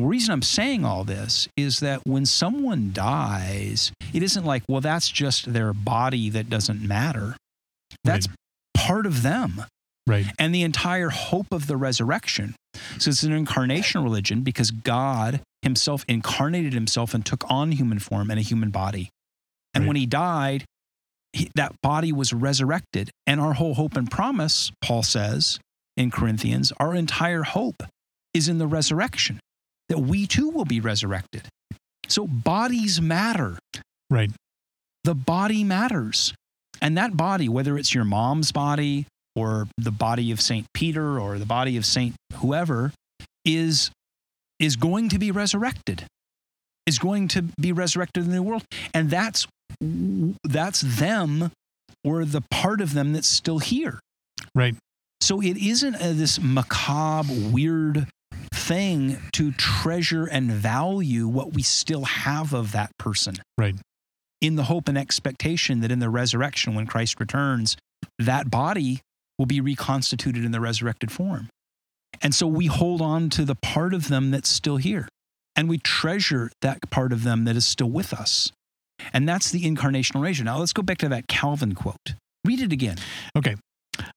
The 0.00 0.06
reason 0.06 0.32
I'm 0.32 0.42
saying 0.42 0.84
all 0.84 1.04
this 1.04 1.48
is 1.56 1.80
that 1.80 2.02
when 2.06 2.26
someone 2.26 2.92
dies, 2.92 3.92
it 4.12 4.22
isn't 4.22 4.44
like, 4.44 4.62
well, 4.68 4.80
that's 4.80 5.08
just 5.08 5.52
their 5.52 5.72
body 5.72 6.28
that 6.30 6.50
doesn't 6.50 6.82
matter. 6.82 7.36
That's 8.04 8.28
part 8.74 9.06
of 9.06 9.22
them 9.22 9.64
Right. 10.06 10.26
and 10.38 10.54
the 10.54 10.62
entire 10.62 11.08
hope 11.08 11.50
of 11.50 11.66
the 11.66 11.76
resurrection. 11.76 12.54
So 12.98 13.10
it's 13.10 13.22
an 13.22 13.32
incarnation 13.32 14.02
religion 14.04 14.42
because 14.42 14.70
God 14.70 15.40
himself 15.62 16.04
incarnated 16.08 16.74
himself 16.74 17.14
and 17.14 17.24
took 17.24 17.44
on 17.50 17.72
human 17.72 17.98
form 17.98 18.30
and 18.30 18.38
a 18.38 18.42
human 18.42 18.70
body. 18.70 19.08
And 19.74 19.84
Right. 19.84 19.88
when 19.88 19.96
he 19.96 20.06
died, 20.06 20.64
he, 21.32 21.50
that 21.54 21.74
body 21.82 22.12
was 22.12 22.32
resurrected. 22.32 23.10
And 23.26 23.40
our 23.40 23.54
whole 23.54 23.74
hope 23.74 23.96
and 23.96 24.10
promise, 24.10 24.70
Paul 24.82 25.02
says 25.02 25.58
in 25.96 26.10
Corinthians, 26.10 26.70
our 26.78 26.94
entire 26.94 27.42
hope 27.44 27.82
is 28.34 28.46
in 28.48 28.58
the 28.58 28.66
resurrection, 28.66 29.40
that 29.88 29.98
we 29.98 30.26
too 30.26 30.48
will 30.50 30.64
be 30.64 30.80
resurrected. 30.80 31.48
So 32.08 32.26
bodies 32.26 33.00
matter 33.00 33.58
Right. 34.10 34.30
the 35.04 35.14
body 35.14 35.64
matters. 35.64 36.32
And 36.80 36.96
that 36.98 37.16
body, 37.16 37.48
whether 37.48 37.78
it's 37.78 37.94
your 37.94 38.04
mom's 38.04 38.52
body 38.52 39.06
or 39.34 39.66
the 39.78 39.90
body 39.90 40.30
of 40.30 40.40
St. 40.40 40.66
Peter 40.74 41.18
or 41.18 41.38
the 41.38 41.46
body 41.46 41.76
of 41.76 41.86
St. 41.86 42.14
whoever, 42.34 42.92
is, 43.44 43.90
is 44.58 44.76
going 44.76 45.08
to 45.08 45.18
be 45.18 45.30
resurrected, 45.30 46.04
is 46.86 46.98
going 46.98 47.28
to 47.28 47.42
be 47.60 47.72
resurrected 47.72 48.24
in 48.24 48.30
the 48.30 48.36
new 48.36 48.42
world. 48.42 48.64
And 48.92 49.10
that's, 49.10 49.46
that's 50.44 50.80
them 50.80 51.50
or 52.04 52.24
the 52.24 52.42
part 52.50 52.80
of 52.80 52.92
them 52.92 53.12
that's 53.12 53.28
still 53.28 53.58
here. 53.58 53.98
Right. 54.54 54.76
So 55.20 55.40
it 55.40 55.56
isn't 55.56 55.96
a, 55.96 56.12
this 56.12 56.40
macabre, 56.40 57.32
weird 57.50 58.06
thing 58.66 59.18
to 59.32 59.52
treasure 59.52 60.26
and 60.26 60.50
value 60.50 61.28
what 61.28 61.52
we 61.52 61.62
still 61.62 62.04
have 62.04 62.52
of 62.52 62.72
that 62.72 62.90
person. 62.98 63.36
Right. 63.56 63.76
In 64.40 64.56
the 64.56 64.64
hope 64.64 64.88
and 64.88 64.98
expectation 64.98 65.80
that 65.80 65.92
in 65.92 66.00
the 66.00 66.10
resurrection, 66.10 66.74
when 66.74 66.86
Christ 66.86 67.20
returns, 67.20 67.76
that 68.18 68.50
body 68.50 69.00
will 69.38 69.46
be 69.46 69.60
reconstituted 69.60 70.44
in 70.44 70.52
the 70.52 70.60
resurrected 70.60 71.12
form. 71.12 71.48
And 72.22 72.34
so 72.34 72.46
we 72.46 72.66
hold 72.66 73.00
on 73.00 73.30
to 73.30 73.44
the 73.44 73.54
part 73.54 73.94
of 73.94 74.08
them 74.08 74.30
that's 74.30 74.48
still 74.48 74.76
here. 74.78 75.08
And 75.54 75.68
we 75.68 75.78
treasure 75.78 76.50
that 76.60 76.90
part 76.90 77.12
of 77.12 77.22
them 77.22 77.44
that 77.44 77.56
is 77.56 77.66
still 77.66 77.90
with 77.90 78.12
us. 78.12 78.50
And 79.12 79.28
that's 79.28 79.50
the 79.50 79.62
incarnational 79.62 80.22
religion. 80.22 80.46
Now 80.46 80.58
let's 80.58 80.72
go 80.72 80.82
back 80.82 80.98
to 80.98 81.08
that 81.08 81.28
Calvin 81.28 81.74
quote. 81.74 82.14
Read 82.44 82.60
it 82.60 82.72
again. 82.72 82.96
Okay. 83.36 83.56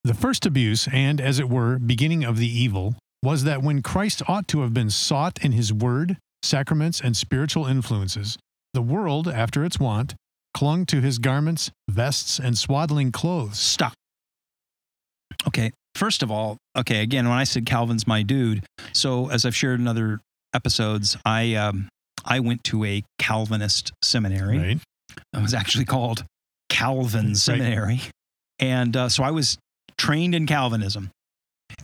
The 0.04 0.14
first 0.14 0.46
abuse, 0.46 0.88
and 0.92 1.22
as 1.22 1.40
it 1.40 1.50
were, 1.50 1.80
beginning 1.80 2.24
of 2.24 2.38
the 2.38 2.48
evil, 2.48 2.96
was 3.24 3.44
that 3.44 3.62
when 3.62 3.82
Christ 3.82 4.22
ought 4.28 4.48
to 4.50 4.62
have 4.62 4.74
been 4.74 4.90
sought 4.90 5.44
in 5.44 5.52
his 5.52 5.74
word, 5.74 6.18
sacraments, 6.44 7.02
and 7.02 7.16
spiritual 7.16 7.66
influences, 7.66 8.38
the 8.74 8.82
world, 8.82 9.28
after 9.28 9.66
its 9.66 9.80
wont, 9.80 10.16
clung 10.54 10.86
to 10.88 11.02
his 11.02 11.20
garments, 11.20 11.72
vests, 11.90 12.40
and 12.40 12.58
swaddling 12.58 13.12
clothes. 13.12 13.60
Stop. 13.60 13.94
Okay. 15.48 15.72
First 15.96 16.24
of 16.24 16.32
all, 16.32 16.58
okay, 16.78 17.02
again, 17.02 17.28
when 17.28 17.38
I 17.38 17.44
said 17.44 17.66
Calvin's 17.66 18.08
my 18.08 18.24
dude, 18.24 18.64
so 18.94 19.30
as 19.30 19.44
I've 19.46 19.56
shared 19.56 19.80
in 19.80 19.88
other 19.88 20.22
episodes, 20.54 21.18
I 21.26 21.56
um, 21.56 21.90
I 22.24 22.40
went 22.40 22.64
to 22.66 22.86
a 22.86 23.04
Calvinist 23.18 23.92
seminary. 24.02 24.58
Right. 24.58 24.80
It 25.34 25.42
was 25.42 25.54
actually 25.54 25.86
called 25.86 26.24
Calvin 26.70 27.36
Seminary. 27.36 28.02
And 28.60 28.96
uh, 28.96 29.10
so 29.10 29.24
I 29.24 29.32
was 29.32 29.58
trained 29.98 30.36
in 30.36 30.46
Calvinism. 30.46 31.10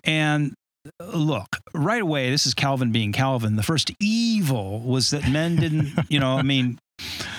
And 0.03 0.53
look, 0.99 1.57
right 1.73 2.01
away, 2.01 2.29
this 2.29 2.45
is 2.45 2.53
Calvin 2.53 2.91
being 2.91 3.11
Calvin. 3.11 3.55
The 3.55 3.63
first 3.63 3.91
evil 3.99 4.79
was 4.81 5.09
that 5.11 5.29
men 5.29 5.55
didn't, 5.57 5.93
you 6.09 6.19
know, 6.19 6.37
I 6.37 6.41
mean, 6.41 6.79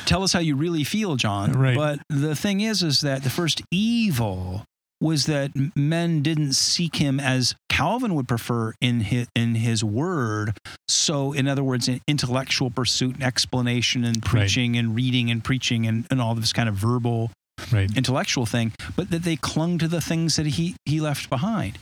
tell 0.07 0.23
us 0.23 0.33
how 0.33 0.41
you 0.41 0.57
really 0.57 0.85
feel, 0.85 1.17
John. 1.17 1.53
Right. 1.53 1.77
But 1.77 2.01
the 2.09 2.35
thing 2.35 2.61
is, 2.61 2.83
is 2.83 3.01
that 3.03 3.23
the 3.23 3.31
first 3.31 3.63
evil 3.71 4.65
was 4.99 5.27
that 5.27 5.51
men 5.77 6.23
didn't 6.23 6.55
seek 6.55 6.97
him 6.97 7.21
as 7.21 7.55
Calvin 7.69 8.15
would 8.15 8.27
prefer 8.27 8.73
in 8.81 9.01
his, 9.01 9.27
in 9.37 9.57
his 9.57 9.85
word. 9.85 10.57
So, 10.89 11.33
in 11.33 11.47
other 11.47 11.63
words, 11.63 11.87
in 11.87 12.01
intellectual 12.09 12.71
pursuit 12.71 13.17
and 13.17 13.23
explanation 13.23 14.05
and 14.05 14.23
preaching 14.23 14.77
and 14.77 14.95
reading 14.97 15.31
and 15.31 15.45
preaching 15.45 15.87
and, 15.87 16.07
and 16.11 16.21
all 16.21 16.35
this 16.35 16.53
kind 16.53 16.69
of 16.69 16.77
verbal 16.77 17.31
Right. 17.73 17.91
intellectual 17.97 18.45
thing, 18.45 18.73
but 18.97 19.11
that 19.11 19.23
they 19.23 19.35
clung 19.35 19.79
to 19.79 19.89
the 19.89 20.01
things 20.03 20.37
that 20.37 20.47
he 20.47 20.77
he 20.85 21.01
left 21.01 21.31
behind. 21.31 21.79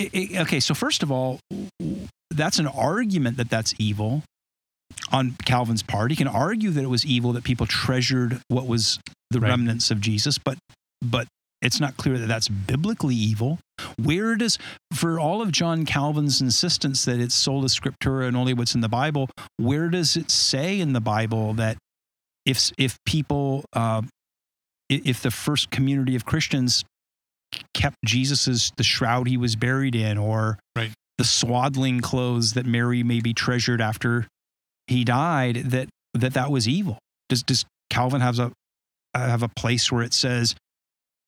I- 0.00 0.10
I- 0.14 0.38
okay, 0.42 0.60
so 0.60 0.74
first 0.74 1.02
of 1.02 1.10
all, 1.10 1.40
that's 2.30 2.58
an 2.58 2.66
argument 2.66 3.36
that 3.38 3.50
that's 3.50 3.74
evil 3.78 4.22
on 5.10 5.36
Calvin's 5.44 5.82
part. 5.82 6.10
He 6.10 6.16
can 6.16 6.28
argue 6.28 6.70
that 6.70 6.82
it 6.82 6.88
was 6.90 7.04
evil 7.04 7.32
that 7.32 7.44
people 7.44 7.66
treasured 7.66 8.40
what 8.48 8.66
was 8.66 8.98
the 9.30 9.40
Right. 9.40 9.50
remnants 9.50 9.90
of 9.90 10.00
Jesus, 10.00 10.38
but 10.38 10.58
but 11.00 11.26
it's 11.62 11.80
not 11.80 11.96
clear 11.96 12.18
that 12.18 12.26
that's 12.26 12.48
biblically 12.48 13.14
evil. 13.14 13.58
Where 13.96 14.36
does 14.36 14.58
for 14.94 15.18
all 15.18 15.42
of 15.42 15.50
John 15.52 15.84
Calvin's 15.84 16.40
insistence 16.40 17.04
that 17.04 17.18
it's 17.20 17.34
sola 17.34 17.66
scriptura 17.66 18.26
and 18.28 18.36
only 18.36 18.54
what's 18.54 18.74
in 18.74 18.80
the 18.80 18.88
Bible, 18.88 19.28
where 19.56 19.88
does 19.88 20.16
it 20.16 20.30
say 20.30 20.78
in 20.80 20.92
the 20.92 21.00
Bible 21.00 21.54
that 21.54 21.76
if 22.46 22.70
if 22.78 22.96
people 23.04 23.64
uh, 23.72 24.02
if 24.88 25.20
the 25.20 25.30
first 25.30 25.70
community 25.70 26.14
of 26.16 26.24
Christians 26.24 26.84
kept 27.74 27.96
Jesus's 28.04 28.72
the 28.76 28.84
shroud 28.84 29.28
he 29.28 29.36
was 29.36 29.56
buried 29.56 29.94
in, 29.94 30.18
or 30.18 30.58
Right. 30.76 30.92
the 31.18 31.24
swaddling 31.24 32.00
clothes 32.00 32.52
that 32.54 32.66
Mary 32.66 33.02
maybe 33.02 33.32
treasured 33.34 33.80
after 33.80 34.26
he 34.86 35.04
died, 35.04 35.56
that 35.70 35.88
that 36.14 36.34
that 36.34 36.50
was 36.50 36.66
evil. 36.68 36.98
Does 37.28 37.42
does 37.42 37.64
Calvin 37.90 38.20
have 38.20 38.38
a 38.38 38.52
have 39.14 39.42
a 39.42 39.48
place 39.48 39.90
where 39.90 40.02
it 40.02 40.12
says 40.14 40.54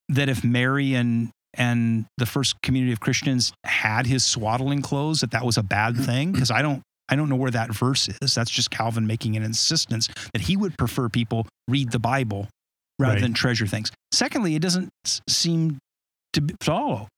that 0.08 0.28
if 0.28 0.44
Mary 0.44 0.94
and 0.94 1.30
and 1.54 2.06
the 2.16 2.26
first 2.26 2.54
community 2.62 2.92
of 2.92 3.00
Christians 3.00 3.52
had 3.64 4.06
his 4.06 4.24
swaddling 4.24 4.82
clothes, 4.82 5.20
that 5.20 5.32
that 5.32 5.44
was 5.44 5.56
a 5.58 5.62
bad 5.62 5.94
mm. 5.94 6.04
thing? 6.04 6.32
Because 6.32 6.50
I 6.50 6.62
don't 6.62 6.82
I 7.08 7.16
don't 7.16 7.28
know 7.28 7.36
where 7.36 7.50
that 7.50 7.74
verse 7.74 8.08
is. 8.22 8.34
That's 8.34 8.50
just 8.50 8.70
Calvin 8.70 9.06
making 9.06 9.36
an 9.36 9.42
insistence 9.42 10.08
that 10.32 10.42
he 10.42 10.56
would 10.56 10.78
prefer 10.78 11.08
people 11.08 11.46
read 11.68 11.90
the 11.90 11.98
Bible 11.98 12.48
rather 12.98 13.14
Right. 13.14 13.22
than 13.22 13.34
treasure 13.34 13.66
things. 13.66 13.90
Secondly, 14.12 14.54
it 14.54 14.62
doesn't 14.62 14.90
s- 15.04 15.20
seem 15.28 15.78
to 16.34 16.42
follow. 16.60 17.08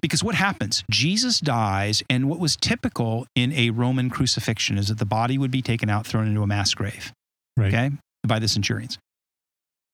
Because 0.00 0.22
what 0.22 0.36
happens? 0.36 0.84
Jesus 0.90 1.40
dies, 1.40 2.02
and 2.08 2.28
what 2.28 2.38
was 2.38 2.56
typical 2.56 3.26
in 3.34 3.52
a 3.52 3.70
Roman 3.70 4.10
crucifixion 4.10 4.78
is 4.78 4.88
that 4.88 4.98
the 4.98 5.04
body 5.04 5.36
would 5.38 5.50
be 5.50 5.62
taken 5.62 5.90
out, 5.90 6.06
thrown 6.06 6.28
into 6.28 6.42
a 6.42 6.46
mass 6.46 6.72
grave, 6.72 7.12
Right. 7.56 7.74
okay, 7.74 7.90
by 8.26 8.38
the 8.38 8.48
centurions. 8.48 8.98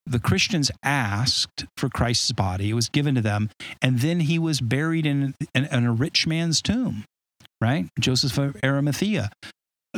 The 0.06 0.18
Christians 0.18 0.70
asked 0.82 1.66
for 1.76 1.88
Christ's 1.88 2.32
body, 2.32 2.70
it 2.70 2.74
was 2.74 2.88
given 2.88 3.14
to 3.14 3.20
them, 3.20 3.50
and 3.82 4.00
then 4.00 4.20
he 4.20 4.38
was 4.38 4.60
buried 4.60 5.04
in, 5.06 5.34
in, 5.54 5.64
in 5.66 5.84
a 5.84 5.92
rich 5.92 6.26
man's 6.26 6.62
tomb, 6.62 7.04
right? 7.60 7.88
Joseph 7.98 8.38
of 8.38 8.56
Arimathea 8.64 9.30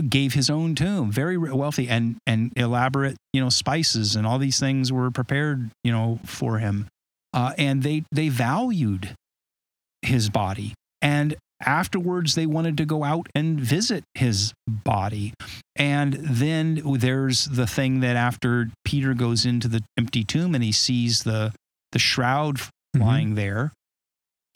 gave 0.09 0.35
his 0.35 0.49
own 0.51 0.75
tomb, 0.75 1.11
very 1.13 1.37
wealthy 1.37 1.89
and 1.89 2.17
and 2.27 2.53
elaborate, 2.57 3.17
you 3.33 3.41
know, 3.41 3.49
spices 3.51 4.17
and 4.17 4.27
all 4.27 4.39
these 4.39 4.59
things 4.59 4.93
were 4.93 5.11
prepared, 5.11 5.71
you 5.85 5.93
know, 5.93 6.19
for 6.25 6.59
him, 6.59 6.87
uh, 7.33 7.53
and 7.59 7.83
they 7.83 8.05
they 8.13 8.29
valued 8.29 9.15
his 10.03 10.31
body, 10.31 10.75
and 11.03 11.37
afterwards 11.63 12.35
they 12.35 12.47
wanted 12.47 12.77
to 12.79 12.85
go 12.87 13.05
out 13.05 13.29
and 13.35 13.61
visit 13.61 14.03
his 14.15 14.53
body, 14.67 15.35
and 15.77 16.15
then 16.15 16.81
there's 16.99 17.45
the 17.47 17.67
thing 17.67 18.01
that 18.01 18.17
after 18.17 18.71
Peter 18.85 19.15
goes 19.15 19.45
into 19.45 19.69
the 19.69 19.83
empty 19.99 20.25
tomb 20.25 20.55
and 20.55 20.65
he 20.65 20.73
sees 20.73 21.23
the 21.23 21.53
the 21.93 21.99
shroud 21.99 22.57
Mhm. 22.97 23.01
lying 23.03 23.35
there. 23.37 23.73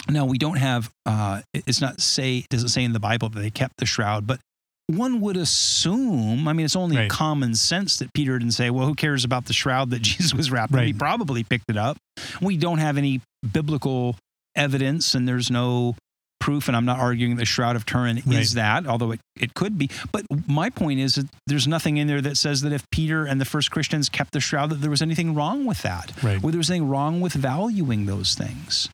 Now 0.09 0.25
we 0.25 0.39
don't 0.39 0.57
have 0.59 0.91
uh, 1.07 1.43
it's 1.53 1.81
not 1.81 2.01
say 2.01 2.39
it 2.39 2.49
doesn't 2.49 2.69
say 2.71 2.83
in 2.85 2.93
the 2.93 3.01
Bible 3.01 3.29
that 3.29 3.41
they 3.41 3.51
kept 3.51 3.75
the 3.79 3.87
shroud, 3.87 4.27
but 4.27 4.41
one 4.89 5.21
would 5.23 5.37
assume, 5.37 6.47
I 6.47 6.53
mean, 6.53 6.67
it's 6.67 6.77
only 6.77 6.97
Right. 6.97 7.11
common 7.11 7.55
sense 7.55 7.97
that 7.99 8.13
Peter 8.13 8.39
didn't 8.39 8.53
say, 8.55 8.71
well, 8.71 8.87
who 8.87 8.95
cares 8.95 9.25
about 9.25 9.47
the 9.47 9.53
shroud 9.53 9.91
that 9.91 10.03
Jesus 10.11 10.35
was 10.35 10.51
wrapped 10.51 10.75
in? 10.75 10.85
He 10.85 10.93
probably 10.93 11.43
picked 11.45 11.71
it 11.71 11.77
up. 11.77 11.97
We 12.41 12.57
don't 12.57 12.79
have 12.79 12.97
any 12.99 13.21
biblical 13.53 14.17
evidence, 14.57 15.15
and 15.15 15.27
there's 15.27 15.51
no 15.51 15.97
proof, 16.41 16.69
and 16.69 16.77
I'm 16.77 16.85
not 16.85 16.99
arguing 16.99 17.37
the 17.37 17.47
Shroud 17.47 17.75
of 17.75 17.87
Turin 17.87 18.23
Right. 18.27 18.39
is 18.41 18.53
that, 18.53 18.87
although 18.87 19.13
it, 19.13 19.21
it 19.41 19.55
could 19.55 19.79
be. 19.79 19.89
But 20.13 20.27
my 20.47 20.69
point 20.69 21.01
is 21.01 21.15
that 21.15 21.27
there's 21.47 21.67
nothing 21.67 21.97
in 21.97 22.07
there 22.07 22.21
that 22.21 22.37
says 22.37 22.61
that 22.61 22.73
if 22.73 22.85
Peter 22.91 23.25
and 23.25 23.41
the 23.41 23.47
first 23.47 23.71
Christians 23.71 24.11
kept 24.11 24.33
the 24.33 24.41
shroud, 24.41 24.69
that 24.69 24.83
there 24.83 24.91
was 24.91 25.01
anything 25.01 25.35
wrong 25.35 25.65
with 25.65 25.81
that 25.83 26.13
Right. 26.23 26.43
whether 26.43 26.59
was 26.59 26.69
anything 26.71 26.89
wrong 26.89 27.23
with 27.23 27.33
valuing 27.33 28.05
those 28.05 28.35
things. 28.35 28.91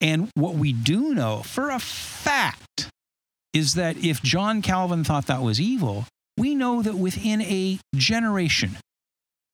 And 0.00 0.30
what 0.34 0.54
we 0.54 0.72
do 0.72 1.14
know 1.14 1.42
for 1.42 1.68
a 1.70 1.78
fact 1.78 2.88
is 3.56 3.72
that 3.72 3.96
if 4.04 4.22
John 4.22 4.60
Calvin 4.60 5.02
thought 5.02 5.28
that 5.28 5.40
was 5.40 5.58
evil, 5.58 6.04
we 6.36 6.54
know 6.54 6.82
that 6.82 6.98
within 6.98 7.40
a 7.40 7.78
generation, 7.94 8.76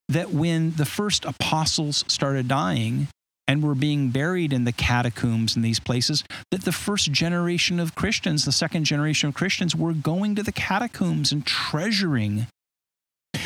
that 0.09 0.33
when 0.33 0.73
the 0.73 0.85
first 0.85 1.25
apostles 1.25 2.05
started 2.09 2.49
dying 2.49 3.07
and 3.47 3.63
were 3.63 3.77
being 3.77 4.11
buried 4.11 4.53
in 4.53 4.65
the 4.65 4.73
catacombs 4.73 5.55
in 5.55 5.63
these 5.63 5.79
places, 5.79 6.25
that 6.51 6.65
the 6.65 6.73
first 6.73 7.13
generation 7.13 7.79
of 7.79 7.95
Christians, 7.95 8.45
the 8.45 8.51
second 8.51 8.87
generation 8.87 9.29
of 9.29 9.37
Christians, 9.37 9.77
were 9.77 9.93
going 9.93 10.35
to 10.35 10.43
the 10.43 10.51
catacombs 10.51 11.31
and 11.31 11.47
treasuring 11.47 12.49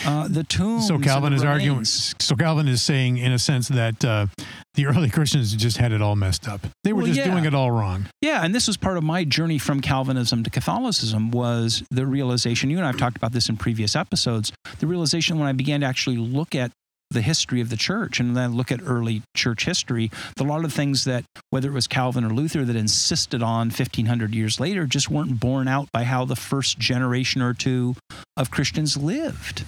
uh, 0.06 0.28
the 0.28 0.44
tombs. 0.44 0.86
So 0.86 0.98
Calvin 0.98 1.32
is 1.32 1.44
arguing. 1.44 1.84
So 1.84 2.34
Calvin 2.36 2.68
is 2.68 2.80
saying, 2.82 3.18
in 3.18 3.32
a 3.32 3.38
sense, 3.38 3.68
that 3.68 4.04
uh, 4.04 4.26
the 4.74 4.86
early 4.86 5.10
Christians 5.10 5.54
just 5.54 5.76
had 5.76 5.92
it 5.92 6.00
all 6.00 6.16
messed 6.16 6.48
up. 6.48 6.60
They 6.84 6.92
were 6.92 6.98
Well, 7.02 7.06
just 7.08 7.18
yeah. 7.18 7.30
doing 7.30 7.44
it 7.44 7.54
all 7.54 7.70
wrong. 7.70 8.06
Yeah, 8.22 8.44
and 8.44 8.54
this 8.54 8.66
was 8.66 8.76
part 8.76 8.96
of 8.96 9.04
my 9.04 9.24
journey 9.24 9.58
from 9.58 9.80
Calvinism 9.80 10.42
to 10.44 10.50
Catholicism 10.50 11.30
was 11.30 11.82
the 11.90 12.06
realization, 12.06 12.70
you 12.70 12.76
and 12.78 12.84
I 12.86 12.88
have 12.88 12.98
talked 12.98 13.16
about 13.16 13.32
this 13.32 13.48
in 13.48 13.56
previous 13.56 13.96
episodes, 13.96 14.52
the 14.78 14.86
realization 14.86 15.38
when 15.38 15.48
I 15.48 15.52
began 15.52 15.80
to 15.80 15.86
actually 15.86 16.16
look 16.16 16.54
at 16.54 16.70
the 17.10 17.20
history 17.22 17.60
of 17.60 17.70
the 17.70 17.76
church 17.76 18.18
and 18.18 18.36
then 18.36 18.56
look 18.56 18.72
at 18.72 18.80
early 18.84 19.22
church 19.36 19.64
history, 19.64 20.10
a 20.40 20.42
lot 20.42 20.64
of 20.64 20.72
things 20.72 21.04
that, 21.04 21.24
whether 21.50 21.68
it 21.70 21.72
was 21.72 21.86
Calvin 21.86 22.24
or 22.24 22.30
Luther, 22.30 22.64
that 22.64 22.74
insisted 22.74 23.44
on 23.44 23.68
1500 23.68 24.34
years 24.34 24.58
later 24.58 24.86
just 24.86 25.08
weren't 25.08 25.38
borne 25.38 25.68
out 25.68 25.88
by 25.92 26.02
how 26.02 26.24
the 26.24 26.34
first 26.34 26.78
generation 26.80 27.40
or 27.40 27.54
two 27.54 27.94
of 28.36 28.50
Christians 28.50 28.96
lived. 28.96 29.64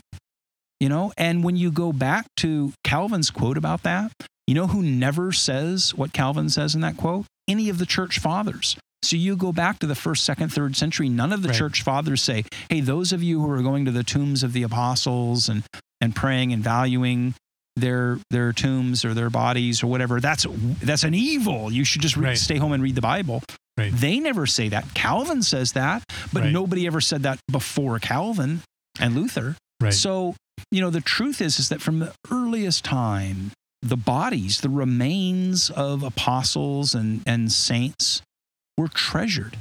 You 0.81 0.89
know, 0.89 1.13
and 1.19 1.43
when 1.43 1.57
you 1.57 1.71
go 1.73 1.93
back 1.93 2.27
to 2.39 2.73
Calvin's 2.85 3.31
quote 3.31 3.57
about 3.59 3.83
that, 3.83 4.13
you 4.47 4.55
know 4.55 4.69
who 4.69 4.83
never 4.83 5.33
says 5.33 5.95
what 5.95 6.13
Calvin 6.13 6.49
says 6.49 6.75
in 6.75 6.81
that 6.83 6.97
quote? 6.97 7.27
Any 7.49 7.69
of 7.69 7.79
the 7.79 7.87
church 7.87 8.19
fathers. 8.21 8.77
So 9.03 9.17
you 9.17 9.37
go 9.37 9.53
back 9.53 9.79
to 9.81 9.87
the 9.87 9.95
first, 9.95 10.25
second, 10.25 10.49
third 10.53 10.77
century, 10.77 11.09
none 11.09 11.33
of 11.33 11.43
the 11.43 11.49
Right. 11.49 11.57
church 11.59 11.83
fathers 11.83 12.23
say, 12.23 12.45
hey, 12.69 12.81
those 12.81 13.13
of 13.13 13.23
you 13.23 13.41
who 13.41 13.51
are 13.51 13.63
going 13.63 13.85
to 13.85 13.91
the 13.91 14.03
tombs 14.05 14.43
of 14.43 14.53
the 14.53 14.63
apostles 14.65 15.49
and, 15.49 15.63
and 16.01 16.15
praying 16.17 16.53
and 16.53 16.63
valuing 16.63 17.35
their 17.77 18.19
their 18.31 18.53
tombs 18.53 19.05
or 19.05 19.15
their 19.15 19.31
bodies 19.31 19.83
or 19.85 19.87
whatever, 19.87 20.21
that's 20.21 20.47
that's 20.83 21.05
an 21.05 21.15
evil. 21.15 21.73
You 21.73 21.85
should 21.85 22.03
just 22.03 22.17
re- 22.17 22.27
Right. 22.29 22.39
stay 22.39 22.57
home 22.57 22.73
and 22.73 22.83
read 22.83 22.97
the 22.97 23.01
Bible. 23.01 23.43
Right. 23.77 23.93
They 23.93 24.19
never 24.19 24.47
say 24.47 24.69
that. 24.71 24.95
Calvin 24.95 25.43
says 25.43 25.73
that, 25.75 26.03
but 26.33 26.47
nobody 26.47 26.87
ever 26.89 27.01
said 27.01 27.23
that 27.23 27.39
before 27.51 27.99
Calvin 28.01 28.63
and 29.01 29.15
Luther. 29.15 29.57
Right. 29.81 29.95
So, 29.95 30.35
you 30.71 30.81
know, 30.81 30.91
the 30.91 31.01
truth 31.01 31.41
is 31.41 31.59
is 31.59 31.69
that 31.69 31.81
from 31.81 31.99
the 31.99 32.13
earliest 32.31 32.85
time, 32.85 33.53
the 33.83 33.97
bodies, 33.97 34.61
the 34.61 34.69
remains 34.69 35.71
of 35.71 36.03
apostles 36.03 36.95
and, 36.95 37.23
and 37.27 37.53
saints 37.53 38.23
were 38.77 38.89
treasured. 38.89 39.57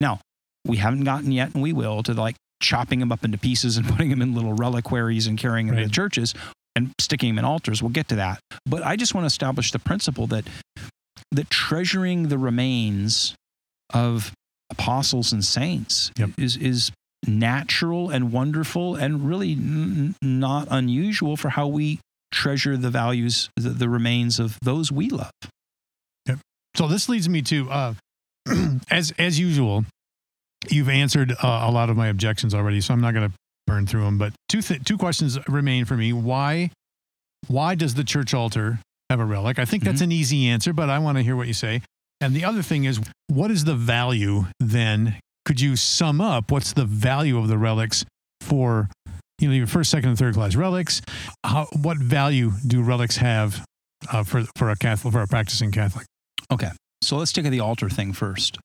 Now, 0.00 0.20
we 0.66 0.78
haven't 0.78 1.04
gotten 1.04 1.30
yet, 1.32 1.54
and 1.54 1.62
we 1.62 1.72
will, 1.72 2.02
to 2.04 2.14
like 2.14 2.36
chopping 2.60 2.98
them 2.98 3.12
up 3.12 3.24
into 3.24 3.38
pieces 3.38 3.76
and 3.76 3.86
putting 3.88 4.10
them 4.10 4.22
in 4.22 4.34
little 4.34 4.52
reliquaries 4.54 5.26
and 5.26 5.38
carrying 5.38 5.66
them 5.68 5.76
to 5.76 5.82
Right. 5.82 5.92
churches 5.92 6.34
and 6.74 6.92
sticking 7.00 7.30
them 7.30 7.38
in 7.38 7.44
altars. 7.44 7.82
We'll 7.82 7.90
get 7.90 8.08
to 8.08 8.16
that. 8.16 8.40
But 8.66 8.82
I 8.84 8.96
just 8.96 9.14
want 9.14 9.22
to 9.24 9.26
establish 9.28 9.70
the 9.72 9.78
principle 9.78 10.26
that 10.28 10.44
that 11.32 11.50
treasuring 11.50 12.28
the 12.28 12.38
remains 12.38 13.34
of 13.92 14.32
apostles 14.70 15.32
and 15.32 15.44
saints 15.44 16.10
Yep. 16.18 16.30
is 16.38 16.56
is 16.56 16.92
natural 17.26 18.10
and 18.10 18.32
wonderful 18.32 18.94
and 18.94 19.28
really 19.28 19.52
n- 19.52 20.14
not 20.22 20.68
unusual 20.70 21.36
for 21.36 21.50
how 21.50 21.66
we 21.66 22.00
treasure 22.30 22.76
the 22.76 22.90
values 22.90 23.48
the, 23.56 23.70
the 23.70 23.88
remains 23.88 24.38
of 24.38 24.58
those 24.62 24.92
we 24.92 25.08
love 25.08 25.30
So 26.74 26.86
this 26.86 27.08
leads 27.08 27.28
me 27.28 27.42
to, 27.42 27.68
uh, 27.70 27.94
as 28.90 29.12
as 29.18 29.38
usual, 29.38 29.84
you've 30.70 30.88
answered 30.88 31.32
uh, 31.32 31.64
a 31.66 31.70
lot 31.72 31.90
of 31.90 31.96
my 31.96 32.06
objections 32.06 32.54
already, 32.54 32.80
so 32.80 32.94
I'm 32.94 33.00
not 33.00 33.14
going 33.14 33.28
to 33.28 33.34
burn 33.66 33.86
through 33.86 34.04
them. 34.04 34.16
But 34.16 34.32
two 34.48 34.62
th- 34.62 34.84
two 34.84 34.96
questions 34.96 35.38
remain 35.48 35.86
for 35.86 35.96
me. 35.96 36.12
Why 36.12 36.70
why 37.48 37.74
does 37.74 37.94
the 37.94 38.04
church 38.04 38.32
altar 38.32 38.78
have 39.10 39.18
a 39.18 39.24
relic? 39.24 39.58
I 39.58 39.64
think 39.64 39.82
that's 39.82 40.02
an 40.02 40.12
easy 40.12 40.46
answer, 40.46 40.72
but 40.72 40.88
I 40.88 41.00
want 41.00 41.18
to 41.18 41.24
hear 41.24 41.34
what 41.34 41.48
you 41.48 41.54
say. 41.54 41.82
And 42.20 42.34
the 42.34 42.44
other 42.44 42.62
thing 42.62 42.84
is, 42.84 43.00
what 43.26 43.50
is 43.50 43.64
the 43.64 43.74
value 43.74 44.44
then? 44.60 45.16
Could 45.48 45.62
you 45.62 45.76
sum 45.76 46.20
up 46.20 46.50
what's 46.50 46.74
the 46.74 46.84
value 46.84 47.38
of 47.38 47.48
the 47.48 47.56
relics 47.56 48.04
for 48.42 48.90
you 49.38 49.48
know 49.48 49.54
your 49.54 49.66
first, 49.66 49.90
second, 49.90 50.10
and 50.10 50.18
third 50.18 50.34
class 50.34 50.54
relics? 50.54 51.00
How, 51.42 51.68
what 51.80 51.96
value 51.96 52.52
do 52.66 52.82
relics 52.82 53.16
have 53.16 53.64
uh, 54.12 54.24
for 54.24 54.44
for 54.56 54.68
a 54.68 54.76
Catholic 54.76 55.10
for 55.10 55.22
a 55.22 55.26
practicing 55.26 55.72
Catholic? 55.72 56.04
Okay. 56.52 56.68
So 57.02 57.16
let's 57.16 57.32
take 57.32 57.46
the 57.46 57.60
altar 57.60 57.88
thing 57.88 58.12
first. 58.12 58.58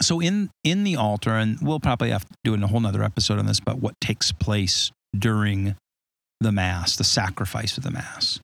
So 0.00 0.18
in 0.18 0.50
in 0.64 0.82
the 0.82 0.96
altar, 0.96 1.30
and 1.30 1.56
we'll 1.62 1.78
probably 1.78 2.10
have 2.10 2.24
to 2.24 2.34
do 2.42 2.52
a 2.52 2.66
whole 2.66 2.80
nother 2.80 3.04
episode 3.04 3.38
on 3.38 3.46
this, 3.46 3.60
but 3.60 3.78
what 3.78 3.94
takes 4.00 4.32
place 4.32 4.90
during 5.16 5.76
the 6.40 6.50
Mass, 6.50 6.96
the 6.96 7.04
sacrifice 7.04 7.78
of 7.78 7.84
the 7.84 7.92
Mass. 7.92 8.40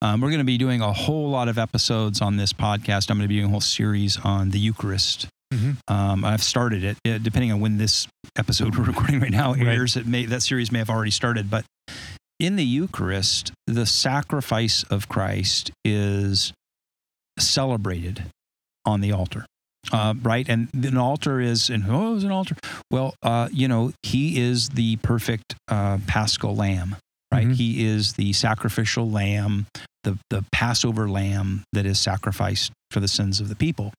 Um, 0.00 0.20
we're 0.20 0.28
going 0.28 0.38
to 0.38 0.44
be 0.44 0.58
doing 0.58 0.80
a 0.80 0.92
whole 0.92 1.28
lot 1.28 1.48
of 1.48 1.58
episodes 1.58 2.20
on 2.20 2.36
this 2.36 2.52
podcast. 2.52 3.10
I'm 3.10 3.18
going 3.18 3.24
to 3.24 3.28
be 3.28 3.34
doing 3.34 3.46
a 3.46 3.50
whole 3.50 3.60
series 3.60 4.16
on 4.22 4.50
the 4.50 4.60
Eucharist. 4.60 5.26
Mhm. 5.52 5.76
Um, 5.88 6.24
I've 6.24 6.42
started 6.42 6.84
it. 6.84 6.96
Uh, 7.06 7.18
depending 7.18 7.50
on 7.52 7.60
when 7.60 7.76
this 7.78 8.06
episode 8.36 8.74
we're 8.78 8.84
recording 8.84 9.20
right 9.20 9.30
now 9.32 9.52
Right. 9.54 9.66
airs, 9.68 9.96
it 9.96 10.06
may 10.06 10.24
that 10.26 10.42
series 10.42 10.70
may 10.70 10.78
have 10.78 10.90
already 10.90 11.10
started. 11.10 11.50
But 11.50 11.64
in 12.38 12.56
the 12.56 12.64
Eucharist, 12.64 13.52
the 13.66 13.84
sacrifice 13.86 14.82
of 14.84 15.08
Christ 15.08 15.70
is 15.84 16.52
celebrated 17.38 18.24
on 18.84 19.00
the 19.00 19.12
altar. 19.12 19.44
Uh, 19.92 20.14
right, 20.22 20.46
and 20.48 20.68
an 20.74 20.98
altar 20.98 21.40
is, 21.40 21.70
and 21.70 21.84
oh, 21.88 22.14
is 22.14 22.22
an 22.24 22.30
altar. 22.30 22.54
Well, 22.90 23.14
uh, 23.22 23.48
you 23.50 23.66
know, 23.66 23.92
he 24.02 24.38
is 24.38 24.68
the 24.70 24.96
perfect 24.96 25.54
uh, 25.68 25.98
Paschal 26.06 26.54
Lamb, 26.54 26.96
right? 27.32 27.46
Mhm. 27.48 27.54
He 27.56 27.86
is 27.86 28.12
the 28.12 28.32
sacrificial 28.34 29.10
lamb, 29.10 29.66
the 30.04 30.18
the 30.28 30.44
Passover 30.52 31.08
lamb 31.08 31.64
that 31.72 31.86
is 31.86 31.98
sacrificed 31.98 32.72
for 32.90 33.00
the 33.00 33.08
sins 33.08 33.40
of 33.40 33.48
the 33.48 33.56
people. 33.56 33.92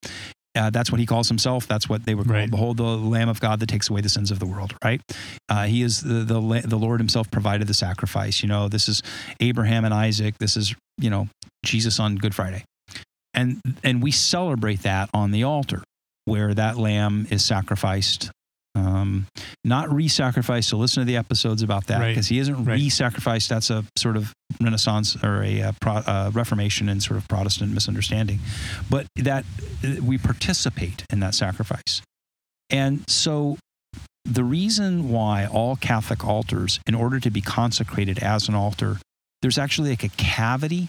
Uh, 0.54 0.70
that's 0.70 0.92
what 0.92 1.00
he 1.00 1.06
calls 1.06 1.30
himself. 1.30 1.68
That's 1.68 1.88
what 1.88 2.06
they 2.06 2.14
were 2.14 2.24
called. 2.24 2.36
Right. 2.36 2.52
Behold, 2.52 2.78
the 2.78 2.84
Lamb 2.84 3.30
of 3.30 3.40
God 3.40 3.60
that 3.62 3.68
takes 3.68 3.90
away 3.90 4.02
the 4.02 4.10
sins 4.10 4.32
of 4.32 4.40
the 4.40 4.46
world. 4.46 4.76
Right? 4.84 5.02
Uh, 5.48 5.64
he 5.64 5.82
is 5.82 6.02
the, 6.02 6.26
the 6.26 6.64
the 6.66 6.78
Lord 6.78 7.00
Himself 7.00 7.32
provided 7.32 7.68
the 7.68 7.74
sacrifice. 7.74 8.42
You 8.42 8.50
know, 8.50 8.68
this 8.68 8.90
is 8.90 9.02
Abraham 9.40 9.86
and 9.86 9.94
Isaac. 9.94 10.38
This 10.40 10.58
is 10.58 10.76
you 10.98 11.10
know 11.10 11.30
Jesus 11.64 12.00
on 12.00 12.16
Good 12.16 12.36
Friday, 12.36 12.66
and 13.34 13.62
and 13.84 14.04
we 14.04 14.12
celebrate 14.12 14.84
that 14.84 15.10
on 15.14 15.32
the 15.32 15.44
altar 15.44 15.84
where 16.26 16.54
that 16.54 16.78
lamb 16.78 17.28
is 17.30 17.44
sacrificed. 17.44 18.32
Um, 18.74 19.28
not 19.66 19.92
re-sacrificed. 19.94 20.70
So 20.70 20.78
listen 20.78 21.02
to 21.02 21.06
the 21.06 21.18
episodes 21.18 21.62
about 21.62 21.88
that 21.88 22.00
Right. 22.00 22.10
because 22.10 22.28
he 22.28 22.40
isn't 22.40 22.64
Right. 22.64 22.76
re-sacrificed. 22.76 23.50
That's 23.50 23.70
a 23.70 23.84
sort 23.98 24.16
of 24.16 24.32
Renaissance 24.62 25.18
or 25.22 25.44
a 25.44 25.62
uh, 25.62 25.72
pro, 25.82 25.96
uh, 25.96 26.32
Reformation 26.34 26.88
and 26.88 27.04
sort 27.04 27.18
of 27.18 27.28
Protestant 27.28 27.74
misunderstanding. 27.74 28.40
But 28.90 29.08
that 29.18 29.44
uh, 29.84 30.02
we 30.02 30.18
participate 30.18 31.04
in 31.12 31.20
that 31.20 31.36
sacrifice, 31.36 32.02
and 32.70 33.04
so 33.10 33.58
the 34.24 34.44
reason 34.44 35.10
why 35.10 35.46
all 35.48 35.76
Catholic 35.76 36.24
altars, 36.26 36.80
in 36.88 36.96
order 36.96 37.20
to 37.20 37.30
be 37.30 37.42
consecrated 37.42 38.20
as 38.20 38.48
an 38.48 38.56
altar, 38.56 39.00
there's 39.42 39.58
actually 39.58 39.90
like 39.90 40.04
a 40.04 40.10
cavity 40.10 40.88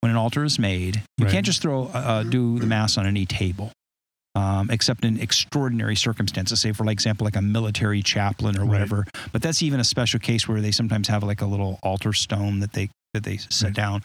when 0.00 0.10
an 0.10 0.16
altar 0.16 0.44
is 0.44 0.58
made. 0.58 1.02
You 1.16 1.24
Right. 1.24 1.32
can't 1.32 1.46
just 1.46 1.62
throw 1.62 1.86
uh, 1.86 2.24
do 2.24 2.58
the 2.58 2.66
mass 2.66 2.98
on 2.98 3.06
any 3.06 3.24
table. 3.24 3.72
Um, 4.36 4.68
except 4.70 5.02
in 5.04 5.18
extraordinary 5.18 5.96
circumstances, 5.96 6.60
say 6.60 6.72
for 6.72 6.84
like 6.84 6.92
example, 6.92 7.24
like 7.24 7.36
a 7.36 7.40
military 7.42 8.02
chaplain 8.02 8.56
or 8.58 8.60
Right. 8.60 8.68
whatever. 8.68 9.06
But 9.32 9.40
that's 9.40 9.62
even 9.62 9.80
a 9.80 9.84
special 9.84 10.20
case 10.20 10.46
where 10.46 10.60
they 10.60 10.72
sometimes 10.72 11.08
have 11.08 11.22
like 11.22 11.40
a 11.40 11.46
little 11.46 11.78
altar 11.82 12.12
stone 12.12 12.60
that 12.60 12.72
they 12.74 12.90
that 13.14 13.22
they 13.24 13.38
set 13.38 13.68
Right. 13.68 13.74
down. 13.74 14.02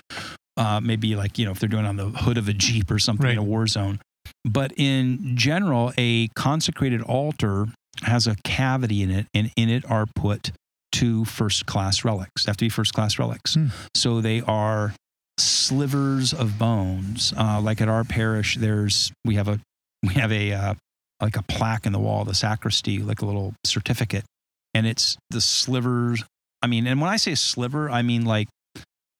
Uh, 0.55 0.79
maybe 0.81 1.15
like 1.17 1.37
you 1.37 1.43
know 1.45 1.51
if 1.51 1.59
they're 1.59 1.67
doing 1.69 1.85
on 1.85 1.97
the 1.97 2.05
hood 2.09 2.37
of 2.37 2.47
a 2.47 2.53
jeep 2.53 2.89
or 2.89 2.97
something 2.97 3.29
in 3.29 3.37
a 3.37 3.43
war 3.43 3.67
zone. 3.67 3.99
But 4.45 4.71
in 4.77 5.35
general, 5.35 5.91
a 5.97 6.29
consecrated 6.29 7.01
altar 7.01 7.67
has 8.03 8.25
a 8.25 8.35
cavity 8.45 9.01
in 9.03 9.11
it, 9.11 9.27
and 9.33 9.51
in 9.57 9.67
it 9.69 9.83
are 9.91 10.05
put 10.15 10.51
two 10.93 11.25
first 11.25 11.65
class 11.65 12.05
relics. 12.05 12.45
They 12.45 12.49
have 12.51 12.57
to 12.57 12.65
be 12.65 12.69
first 12.69 12.93
class 12.93 13.19
relics. 13.19 13.55
Hmm. 13.55 13.67
So 13.95 14.21
they 14.21 14.39
are 14.41 14.93
slivers 15.37 16.33
of 16.33 16.57
bones. 16.57 17.33
Uh, 17.37 17.59
like 17.61 17.81
at 17.81 17.89
our 17.89 18.03
parish, 18.03 18.55
there's 18.57 19.11
we 19.25 19.35
have 19.35 19.47
a 19.49 19.59
we 20.03 20.13
have 20.15 20.31
a 20.31 20.51
uh, 20.53 20.73
like 21.21 21.35
a 21.37 21.43
plaque 21.43 21.85
in 21.85 21.93
the 21.93 21.99
wall, 21.99 22.21
of 22.21 22.27
the 22.27 22.33
sacristy, 22.33 22.99
like 22.99 23.21
a 23.21 23.25
little 23.25 23.53
certificate, 23.65 24.25
and 24.73 24.87
it's 24.87 25.17
the 25.29 25.41
slivers. 25.41 26.23
I 26.61 26.67
mean, 26.67 26.87
and 26.87 26.99
when 27.01 27.09
I 27.09 27.17
say 27.17 27.35
sliver, 27.35 27.89
I 27.89 28.01
mean 28.01 28.25
like 28.25 28.47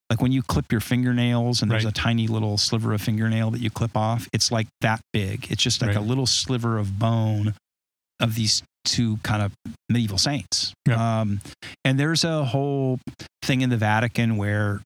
like 0.10 0.22
when 0.22 0.32
you 0.34 0.42
clip 0.44 0.72
your 0.72 0.82
fingernails 0.82 1.62
and 1.62 1.72
there's 1.72 1.86
Right. 1.86 1.98
a 1.98 2.02
tiny 2.02 2.28
little 2.28 2.58
sliver 2.58 2.94
of 2.94 3.02
fingernail 3.02 3.52
that 3.52 3.62
you 3.62 3.70
clip 3.70 3.96
off. 3.96 4.28
It's 4.34 4.52
like 4.52 4.68
that 4.82 5.00
big. 5.14 5.50
It's 5.50 5.64
just 5.64 5.82
like 5.82 5.96
a 5.96 6.02
little 6.02 6.26
sliver 6.26 6.78
of 6.78 7.00
bone 7.00 7.54
of 8.20 8.36
these 8.36 8.62
two 8.84 9.18
kind 9.24 9.42
of 9.42 9.54
medieval 9.90 10.18
saints. 10.18 10.74
Yeah. 10.86 11.22
Um, 11.22 11.40
and 11.86 11.98
there's 11.98 12.26
a 12.26 12.44
whole 12.44 13.00
thing 13.44 13.62
in 13.62 13.70
the 13.70 13.78
Vatican 13.78 14.36
where 14.36 14.82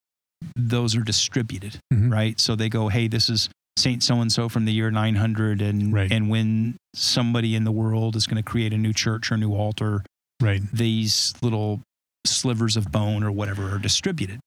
those 0.55 0.95
are 0.95 1.01
distributed, 1.01 1.79
Mhm. 1.91 2.11
right? 2.11 2.39
So 2.39 2.55
they 2.55 2.69
go, 2.69 2.89
hey, 2.89 3.07
this 3.07 3.27
is 3.27 3.49
Saint 3.77 4.03
so 4.03 4.21
and 4.21 4.31
so 4.31 4.47
from 4.47 4.65
the 4.65 4.71
year 4.73 4.89
900, 4.89 5.61
and 5.61 5.93
Right. 5.93 6.11
and 6.11 6.29
when 6.29 6.77
somebody 6.95 7.55
in 7.55 7.63
the 7.65 7.71
world 7.71 8.15
is 8.15 8.25
going 8.25 8.41
to 8.41 8.43
create 8.43 8.73
a 8.73 8.77
new 8.77 8.93
church 8.93 9.31
or 9.31 9.35
a 9.35 9.37
new 9.37 9.53
altar, 9.53 10.03
Right. 10.41 10.61
these 10.71 11.33
little 11.41 11.81
slivers 12.25 12.77
of 12.77 12.91
bone 12.91 13.23
or 13.23 13.31
whatever 13.31 13.73
are 13.75 13.79
distributed. 13.79 14.39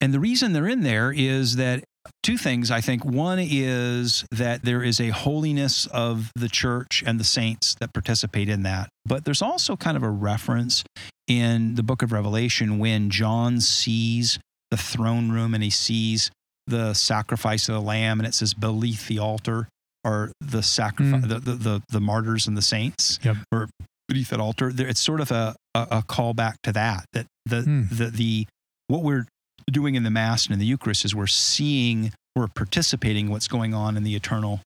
And 0.00 0.14
the 0.14 0.20
reason 0.20 0.52
they're 0.52 0.66
in 0.66 0.80
there 0.80 1.12
is 1.12 1.56
that 1.56 1.84
two 2.22 2.38
things, 2.38 2.70
I 2.70 2.80
think. 2.80 3.04
One 3.04 3.38
is 3.38 4.24
that 4.30 4.62
there 4.62 4.82
is 4.82 4.98
a 4.98 5.10
holiness 5.10 5.86
of 5.86 6.30
the 6.34 6.48
church 6.48 7.02
and 7.06 7.20
the 7.20 7.24
saints 7.24 7.74
that 7.80 7.92
participate 7.92 8.48
in 8.48 8.62
that. 8.62 8.88
But 9.04 9.24
there's 9.26 9.42
also 9.42 9.76
kind 9.76 9.96
of 9.96 10.02
a 10.02 10.08
reference 10.10 10.84
in 11.28 11.74
the 11.74 11.82
book 11.82 12.02
of 12.02 12.12
Revelation 12.12 12.78
when 12.78 13.10
John 13.10 13.60
sees 13.60 14.38
the 14.70 14.76
throne 14.78 15.30
room 15.30 15.52
and 15.54 15.62
he 15.62 15.70
sees 15.70 16.30
the 16.66 16.94
sacrifice 16.94 17.68
of 17.68 17.74
the 17.74 17.80
lamb 17.80 18.18
and 18.20 18.26
it 18.26 18.34
says 18.34 18.54
beneath 18.54 19.06
the 19.08 19.18
altar 19.18 19.68
are 20.04 20.32
the 20.40 20.62
sacrifice 20.62 21.22
Mm. 21.24 21.28
the, 21.28 21.38
the, 21.40 21.52
the 21.54 21.82
the 21.90 22.00
martyrs 22.00 22.46
and 22.46 22.56
the 22.56 22.62
saints 22.62 23.18
Yep. 23.22 23.36
or 23.52 23.68
beneath 24.08 24.30
that 24.30 24.40
altar 24.40 24.72
it's 24.76 25.00
sort 25.00 25.20
of 25.20 25.30
a, 25.30 25.54
a, 25.74 25.86
a 25.90 26.02
callback 26.02 26.54
to 26.62 26.72
that 26.72 27.04
that 27.12 27.26
the, 27.46 27.62
Hmm. 27.62 27.82
the 27.90 28.06
the 28.10 28.46
what 28.88 29.02
we're 29.02 29.26
doing 29.70 29.94
in 29.94 30.02
the 30.02 30.10
mass 30.10 30.44
and 30.46 30.52
in 30.52 30.58
the 30.58 30.66
eucharist 30.66 31.04
is 31.06 31.14
we're 31.14 31.26
seeing 31.26 32.12
we're 32.36 32.48
participating 32.48 33.26
in 33.26 33.32
what's 33.32 33.48
going 33.48 33.72
on 33.72 33.96
in 33.96 34.02
the 34.04 34.14
eternal 34.14 34.60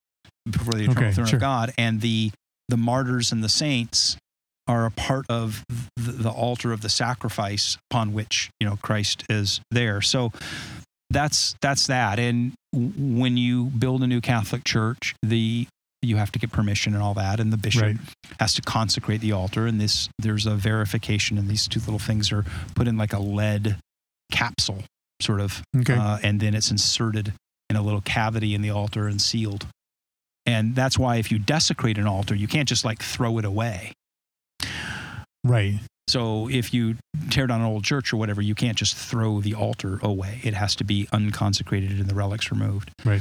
before 0.50 0.72
the 0.74 0.84
eternal 0.84 1.04
Okay, 1.04 1.12
throne 1.12 1.26
sure. 1.26 1.36
of 1.36 1.40
god 1.40 1.72
and 1.78 2.00
the 2.00 2.30
the 2.68 2.76
martyrs 2.76 3.30
and 3.32 3.42
the 3.44 3.48
saints 3.48 4.16
are 4.66 4.84
a 4.86 4.90
part 4.90 5.24
of 5.30 5.64
the, 5.96 6.12
the 6.12 6.30
altar 6.30 6.72
of 6.72 6.80
the 6.82 6.88
sacrifice 6.88 7.78
upon 7.90 8.12
which 8.12 8.50
you 8.60 8.66
know 8.68 8.76
christ 8.82 9.24
is 9.30 9.60
there 9.70 10.00
so 10.02 10.32
that's 11.10 11.54
that's 11.62 11.86
that 11.86 12.18
and 12.18 12.52
when 12.72 13.36
you 13.36 13.64
build 13.64 14.02
a 14.02 14.06
new 14.06 14.20
catholic 14.20 14.62
church 14.64 15.14
the 15.22 15.66
you 16.02 16.16
have 16.16 16.30
to 16.30 16.38
get 16.38 16.52
permission 16.52 16.94
and 16.94 17.02
all 17.02 17.14
that 17.14 17.40
and 17.40 17.52
the 17.52 17.56
bishop 17.56 17.82
Right. 17.82 17.96
has 18.38 18.54
to 18.54 18.62
consecrate 18.62 19.20
the 19.20 19.32
altar 19.32 19.66
and 19.66 19.80
this 19.80 20.08
there's 20.18 20.46
a 20.46 20.54
verification 20.54 21.38
and 21.38 21.48
these 21.48 21.66
two 21.66 21.80
little 21.80 21.98
things 21.98 22.30
are 22.30 22.44
put 22.74 22.86
in 22.86 22.96
like 22.98 23.12
a 23.12 23.18
lead 23.18 23.76
capsule 24.30 24.84
sort 25.20 25.40
of 25.40 25.62
Okay. 25.80 25.94
uh, 25.94 26.18
and 26.22 26.40
then 26.40 26.54
it's 26.54 26.70
inserted 26.70 27.32
in 27.70 27.76
a 27.76 27.82
little 27.82 28.00
cavity 28.02 28.54
in 28.54 28.62
the 28.62 28.70
altar 28.70 29.08
and 29.08 29.20
sealed 29.20 29.66
and 30.46 30.76
that's 30.76 30.98
why 30.98 31.16
if 31.16 31.32
you 31.32 31.38
desecrate 31.38 31.98
an 31.98 32.06
altar 32.06 32.34
you 32.34 32.46
can't 32.46 32.68
just 32.68 32.84
like 32.84 33.02
throw 33.02 33.38
it 33.38 33.44
away 33.44 33.92
right. 35.44 35.74
So 36.08 36.48
if 36.48 36.72
you 36.74 36.96
tear 37.30 37.46
down 37.46 37.60
an 37.60 37.66
old 37.66 37.84
church 37.84 38.12
or 38.12 38.16
whatever 38.16 38.40
you 38.42 38.54
can't 38.54 38.76
just 38.78 38.96
throw 38.96 39.40
the 39.40 39.54
altar 39.54 39.98
away 40.02 40.40
it 40.42 40.54
has 40.54 40.74
to 40.76 40.84
be 40.84 41.06
unconsecrated 41.12 41.90
and 42.00 42.08
the 42.08 42.14
relics 42.14 42.50
removed 42.50 42.90
Right. 43.04 43.20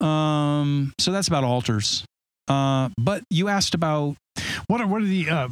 um 0.00 0.92
so 1.00 1.12
that's 1.12 1.28
about 1.28 1.44
altars 1.44 2.04
uh 2.48 2.88
but 2.98 3.22
you 3.30 3.48
asked 3.48 3.74
about 3.74 4.16
What 4.66 4.80
are 4.80 4.86
what 4.86 5.02
are 5.02 5.06
the 5.06 5.28
uh, 5.30 5.48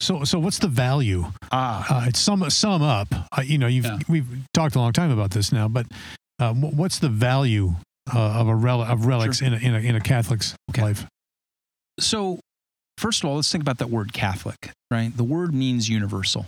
so 0.00 0.24
so 0.24 0.38
what's 0.38 0.58
the 0.58 0.68
value? 0.68 1.24
ah 1.52 2.06
Uh, 2.06 2.10
sum 2.14 2.48
sum 2.50 2.82
up. 2.82 3.08
Uh, 3.36 3.42
you 3.44 3.58
know, 3.58 3.66
you've 3.68 3.84
Yeah. 3.84 3.98
we've 4.08 4.26
talked 4.52 4.74
a 4.76 4.78
long 4.78 4.92
time 4.92 5.10
about 5.10 5.30
this 5.30 5.52
now, 5.52 5.68
but 5.68 5.86
uh, 6.40 6.52
what's 6.54 6.98
the 6.98 7.08
value 7.08 7.74
uh, 8.12 8.40
of 8.40 8.48
a 8.48 8.54
rel- 8.54 8.82
of 8.82 9.06
relics 9.06 9.40
in 9.42 9.52
a, 9.54 9.58
in 9.58 9.74
a 9.74 9.78
in 9.78 9.94
a 9.96 10.00
Catholic's 10.00 10.56
Okay. 10.70 10.82
life? 10.82 11.06
So, 12.00 12.40
first 12.98 13.22
of 13.22 13.28
all, 13.30 13.36
let's 13.36 13.50
think 13.50 13.62
about 13.62 13.78
that 13.78 13.90
word 13.90 14.12
Catholic, 14.12 14.70
right? 14.90 15.14
The 15.16 15.24
word 15.24 15.54
means 15.54 15.88
universal. 15.88 16.46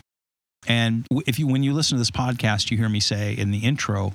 And 0.66 1.06
if 1.26 1.38
you, 1.38 1.46
when 1.46 1.62
you 1.62 1.72
listen 1.74 1.96
to 1.96 2.00
this 2.00 2.10
podcast, 2.10 2.70
you 2.70 2.76
hear 2.76 2.88
me 2.88 3.00
say 3.00 3.32
in 3.36 3.50
the 3.50 3.58
intro 3.58 4.12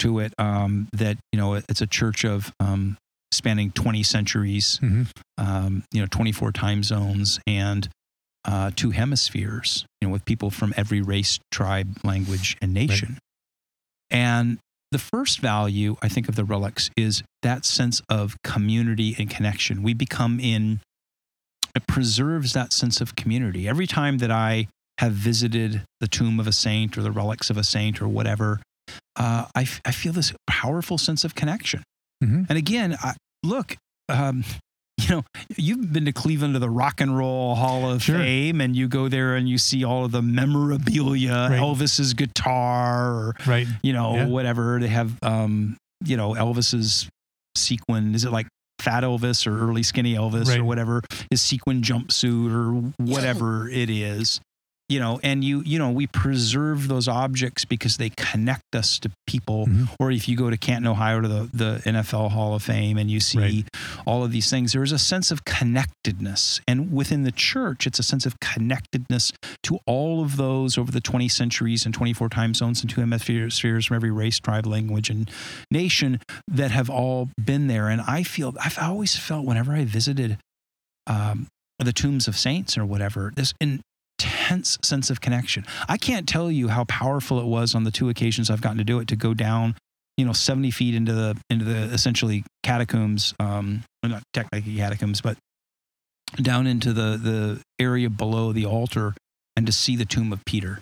to 0.00 0.18
it 0.18 0.32
um, 0.38 0.88
that 0.92 1.18
you 1.32 1.38
know 1.38 1.54
it's 1.54 1.80
a 1.80 1.86
church 1.86 2.24
of 2.24 2.52
um, 2.60 2.96
spanning 3.32 3.70
20 3.70 4.02
centuries, 4.02 4.78
Mhm. 4.82 5.08
um, 5.38 5.84
you 5.92 6.00
know, 6.00 6.06
24 6.10 6.52
time 6.52 6.82
zones, 6.82 7.38
and 7.46 7.88
uh, 8.46 8.70
two 8.74 8.90
hemispheres, 8.90 9.84
you 10.00 10.08
know, 10.08 10.12
with 10.12 10.24
people 10.24 10.50
from 10.50 10.72
every 10.76 11.00
race, 11.02 11.38
tribe, 11.50 11.96
language, 12.04 12.56
and 12.62 12.72
nation. 12.74 13.18
And 14.10 14.58
the 14.90 14.98
first 14.98 15.40
value, 15.40 15.96
I 16.02 16.08
think, 16.08 16.28
of 16.28 16.36
the 16.36 16.44
relics 16.44 16.90
is 16.96 17.22
that 17.42 17.64
sense 17.64 18.00
of 18.08 18.36
community 18.42 19.16
and 19.18 19.28
connection. 19.30 19.82
We 19.82 19.94
become 19.94 20.38
in, 20.40 20.80
it 21.74 21.86
preserves 21.86 22.52
that 22.52 22.72
sense 22.72 23.00
of 23.00 23.16
community. 23.16 23.68
Every 23.68 23.86
time 23.86 24.18
that 24.18 24.30
I 24.30 24.68
have 24.98 25.12
visited 25.12 25.82
the 26.00 26.06
tomb 26.08 26.38
of 26.38 26.46
a 26.46 26.52
saint 26.52 26.96
or 26.96 27.02
the 27.02 27.10
relics 27.10 27.50
of 27.50 27.56
a 27.56 27.64
saint 27.64 28.00
or 28.00 28.06
whatever, 28.08 28.60
uh, 29.16 29.46
I, 29.54 29.62
f- 29.62 29.80
I 29.84 29.90
feel 29.90 30.12
this 30.12 30.32
powerful 30.46 30.98
sense 30.98 31.24
of 31.24 31.34
connection. 31.34 31.82
Mhm. 32.22 32.46
And 32.48 32.56
again, 32.58 32.96
I, 33.02 33.14
look, 33.42 33.76
um, 34.08 34.44
you 35.00 35.08
know, 35.08 35.24
you've 35.56 35.92
been 35.92 36.04
to 36.04 36.12
Cleveland 36.12 36.54
to 36.54 36.60
the 36.60 36.70
Rock 36.70 37.00
and 37.00 37.18
Roll 37.18 37.56
Hall 37.56 37.90
of 37.90 38.02
Sure. 38.04 38.18
Fame, 38.18 38.60
and 38.60 38.76
you 38.76 38.86
go 38.86 39.08
there 39.08 39.34
and 39.34 39.48
you 39.48 39.58
see 39.58 39.82
all 39.84 40.04
of 40.04 40.12
the 40.12 40.22
memorabilia, 40.22 41.48
Right. 41.50 41.58
Elvis's 41.60 42.14
guitar, 42.14 43.10
or 43.12 43.34
Right. 43.46 43.66
you 43.82 43.92
know, 43.92 44.14
Yeah. 44.14 44.26
whatever 44.26 44.78
they 44.80 44.88
have. 44.88 45.12
Um, 45.22 45.76
you 46.04 46.16
know, 46.16 46.34
Elvis's 46.34 47.08
sequin. 47.56 48.14
Is 48.14 48.24
it 48.24 48.30
like 48.30 48.46
Fat 48.84 49.02
Elvis 49.02 49.46
or 49.46 49.58
early 49.58 49.82
Skinny 49.82 50.14
Elvis 50.14 50.46
Right. 50.46 50.60
or 50.60 50.64
whatever? 50.64 51.02
His 51.30 51.40
sequin 51.40 51.80
jumpsuit 51.80 52.52
or 52.52 52.92
whatever 52.98 53.68
it 53.68 53.88
is. 53.90 54.40
You 54.90 55.00
know, 55.00 55.18
and 55.22 55.42
you 55.42 55.62
you 55.64 55.78
know 55.78 55.90
we 55.90 56.06
preserve 56.06 56.88
those 56.88 57.08
objects 57.08 57.64
because 57.64 57.96
they 57.96 58.10
connect 58.18 58.76
us 58.76 58.98
to 58.98 59.10
people. 59.26 59.66
Mhm. 59.66 59.88
Or 59.98 60.10
if 60.12 60.28
you 60.28 60.36
go 60.36 60.50
to 60.50 60.58
Canton, 60.58 60.86
Ohio, 60.86 61.22
to 61.22 61.28
the 61.28 61.50
the 61.54 61.82
NFL 61.86 62.28
Hall 62.32 62.54
of 62.54 62.62
Fame, 62.62 62.98
and 62.98 63.10
you 63.10 63.18
see 63.18 63.38
Right. 63.38 63.68
all 64.06 64.22
of 64.24 64.30
these 64.30 64.50
things, 64.50 64.72
there 64.72 64.82
is 64.82 64.92
a 64.92 64.98
sense 64.98 65.30
of 65.30 65.42
connectedness, 65.46 66.60
and 66.68 66.92
within 66.92 67.22
the 67.22 67.32
church, 67.32 67.86
it's 67.86 67.98
a 67.98 68.02
sense 68.02 68.26
of 68.26 68.38
connectedness 68.40 69.32
to 69.62 69.78
all 69.86 70.22
of 70.22 70.36
those 70.36 70.76
over 70.76 70.92
the 70.92 71.00
20 71.00 71.28
centuries 71.28 71.86
and 71.86 71.94
24 71.94 72.28
time 72.28 72.52
zones 72.52 72.82
and 72.82 72.90
two 72.90 73.00
hemispheres 73.00 73.58
from 73.86 73.94
every 73.96 74.10
race, 74.10 74.38
tribe, 74.38 74.66
language, 74.66 75.08
and 75.08 75.30
nation 75.70 76.20
that 76.46 76.70
have 76.72 76.90
all 76.90 77.30
been 77.42 77.68
there. 77.68 77.88
And 77.88 78.02
I 78.02 78.22
feel, 78.22 78.54
I've 78.62 78.78
always 78.78 79.16
felt 79.16 79.46
whenever 79.46 79.72
I 79.72 79.84
visited 79.86 80.36
um, 81.06 81.46
the 81.78 81.92
tombs 81.92 82.28
of 82.28 82.36
saints 82.36 82.76
or 82.78 82.84
whatever, 82.84 83.32
this 83.34 83.52
intense 84.44 84.78
sense 84.82 85.10
of 85.10 85.20
connection. 85.20 85.64
I 85.88 85.96
can't 85.96 86.28
tell 86.28 86.50
you 86.50 86.68
how 86.68 86.84
powerful 86.84 87.40
it 87.40 87.46
was 87.46 87.74
on 87.74 87.84
the 87.84 87.90
two 87.90 88.08
occasions 88.08 88.50
I've 88.50 88.60
gotten 88.60 88.78
to 88.78 88.84
do 88.84 88.98
it 88.98 89.08
to 89.08 89.16
go 89.16 89.34
down. 89.34 89.76
You 90.16 90.24
know, 90.24 90.32
seventy 90.32 90.70
feet 90.70 90.94
into 90.94 91.12
the 91.12 91.36
into 91.50 91.64
the 91.64 91.76
essentially 91.92 92.44
catacombs, 92.62 93.34
um, 93.40 93.82
well, 94.02 94.12
not 94.12 94.22
technically 94.32 94.76
catacombs, 94.76 95.20
but 95.20 95.36
down 96.36 96.66
into 96.66 96.92
the 96.92 97.16
the 97.16 97.60
area 97.80 98.08
below 98.08 98.52
the 98.52 98.66
altar, 98.66 99.14
and 99.56 99.66
to 99.66 99.72
see 99.72 99.96
the 99.96 100.04
tomb 100.04 100.32
of 100.32 100.44
Peter, 100.44 100.80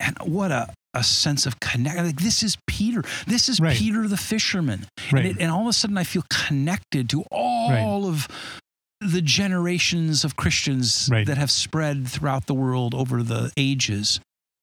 and 0.00 0.16
what 0.24 0.50
a 0.50 0.74
a 0.94 1.04
sense 1.04 1.46
of 1.46 1.60
connect. 1.60 1.96
Like 1.96 2.16
this 2.20 2.42
is 2.42 2.56
Peter. 2.66 3.04
This 3.26 3.48
is 3.48 3.60
Right. 3.60 3.76
Peter 3.76 4.08
the 4.08 4.16
fisherman. 4.16 4.86
Right. 5.12 5.26
And, 5.26 5.36
it, 5.36 5.42
and 5.42 5.50
all 5.50 5.62
of 5.62 5.68
a 5.68 5.72
sudden, 5.72 5.96
I 5.96 6.04
feel 6.04 6.24
connected 6.28 7.08
to 7.10 7.24
all 7.30 8.06
of 8.06 8.26
the 9.10 9.22
generations 9.22 10.24
of 10.24 10.36
Christians 10.36 11.08
Right. 11.10 11.26
that 11.26 11.38
have 11.38 11.50
spread 11.50 12.08
throughout 12.08 12.46
the 12.46 12.54
world 12.54 12.94
over 12.94 13.22
the 13.22 13.52
ages. 13.56 14.20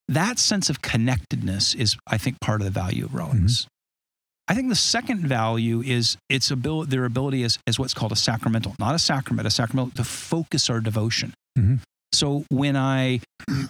That 0.07 0.39
sense 0.39 0.69
of 0.69 0.81
connectedness 0.81 1.75
is, 1.75 1.95
I 2.07 2.17
think, 2.17 2.39
part 2.39 2.61
of 2.61 2.65
the 2.65 2.71
value 2.71 3.05
of 3.05 3.13
relics. 3.13 3.39
Mm-hmm. 3.61 3.67
I 4.47 4.55
think 4.55 4.69
the 4.69 4.75
second 4.75 5.27
value 5.27 5.81
is 5.81 6.17
its 6.27 6.49
ability, 6.49 6.89
their 6.89 7.05
ability 7.05 7.43
as, 7.43 7.59
as 7.67 7.77
what's 7.77 7.93
called 7.93 8.11
a 8.11 8.15
sacramental, 8.15 8.73
not 8.79 8.95
a 8.95 8.99
sacrament, 8.99 9.47
a 9.47 9.51
sacramental 9.51 9.91
to 9.95 10.03
focus 10.03 10.69
our 10.71 10.79
devotion. 10.79 11.33
Mhm. 11.57 11.81
So 12.11 12.43
when 12.49 12.75
I 12.75 13.21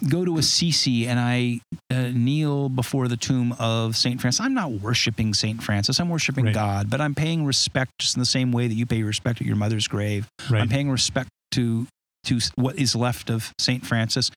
go 0.08 0.24
to 0.24 0.38
Assisi 0.38 1.06
and 1.06 1.20
I 1.20 1.60
uh, 1.90 2.10
kneel 2.12 2.68
before 2.68 3.08
the 3.08 3.16
tomb 3.16 3.54
of 3.58 3.96
St. 3.96 4.20
Francis, 4.20 4.40
I'm 4.40 4.54
not 4.54 4.72
worshiping 4.72 5.34
St. 5.34 5.62
Francis. 5.62 6.00
I'm 6.00 6.08
worshiping 6.08 6.46
Right. 6.46 6.54
God, 6.54 6.90
but 6.90 7.00
I'm 7.00 7.14
paying 7.14 7.44
respect 7.44 7.92
just 7.98 8.16
in 8.16 8.20
the 8.20 8.26
same 8.26 8.50
way 8.50 8.66
that 8.66 8.74
you 8.74 8.86
pay 8.86 9.02
respect 9.02 9.40
at 9.40 9.46
your 9.46 9.56
mother's 9.56 9.86
grave. 9.88 10.26
Right. 10.50 10.60
I'm 10.60 10.68
paying 10.68 10.90
respect 10.90 11.28
to 11.52 11.86
to 12.24 12.38
what 12.54 12.78
is 12.78 12.94
left 12.94 13.30
of 13.30 13.52
St. 13.58 13.84
Francis 13.86 14.30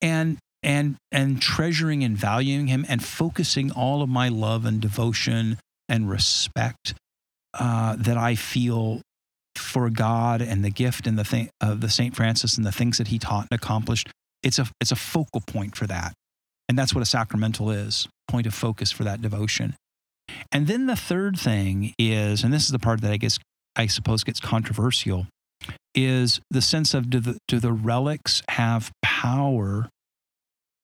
and 0.00 0.38
and 0.62 0.96
and 1.12 1.40
treasuring 1.40 2.02
and 2.02 2.16
valuing 2.16 2.66
him 2.66 2.84
and 2.88 3.02
focusing 3.04 3.70
all 3.70 4.02
of 4.02 4.08
my 4.08 4.28
love 4.28 4.64
and 4.64 4.80
devotion 4.80 5.58
and 5.88 6.08
respect 6.10 6.94
uh, 7.58 7.96
that 7.98 8.16
I 8.16 8.34
feel 8.34 9.00
for 9.58 9.90
God 9.90 10.40
and 10.42 10.64
the 10.64 10.70
gift 10.70 11.06
and 11.06 11.18
the 11.18 11.24
thing 11.24 11.48
of 11.60 11.80
the 11.80 11.88
St. 11.88 12.14
Francis 12.14 12.56
and 12.56 12.64
the 12.66 12.72
things 12.72 12.98
that 12.98 13.08
he 13.08 13.18
taught 13.18 13.46
and 13.50 13.58
accomplished. 13.60 14.08
It's 14.42 14.58
a 14.58 14.66
it's 14.80 14.92
a 14.92 14.96
focal 14.96 15.40
point 15.46 15.76
for 15.76 15.86
that. 15.86 16.12
And 16.68 16.78
that's 16.78 16.94
what 16.94 17.02
a 17.02 17.06
sacramental 17.06 17.70
is, 17.70 18.08
point 18.28 18.46
of 18.46 18.54
focus 18.54 18.90
for 18.90 19.04
that 19.04 19.22
devotion. 19.22 19.74
And 20.50 20.66
then 20.66 20.86
the 20.86 20.96
third 20.96 21.38
thing 21.38 21.94
is, 21.98 22.42
and 22.42 22.52
this 22.52 22.64
is 22.64 22.70
the 22.70 22.78
part 22.80 23.00
that 23.02 23.12
I 23.12 23.16
guess 23.16 23.38
I 23.76 23.86
suppose 23.86 24.24
gets 24.24 24.40
controversial, 24.40 25.26
is 25.94 26.40
the 26.50 26.60
sense 26.60 26.92
of 26.92 27.08
do 27.08 27.20
the, 27.20 27.38
do 27.46 27.60
the 27.60 27.72
relics 27.72 28.42
have 28.50 28.90
power, 29.02 29.88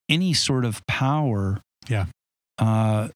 any 0.09 0.33
sort 0.35 0.65
of 0.65 0.81
power, 0.87 1.61
Yeah. 1.89 2.07
uh, 2.59 3.09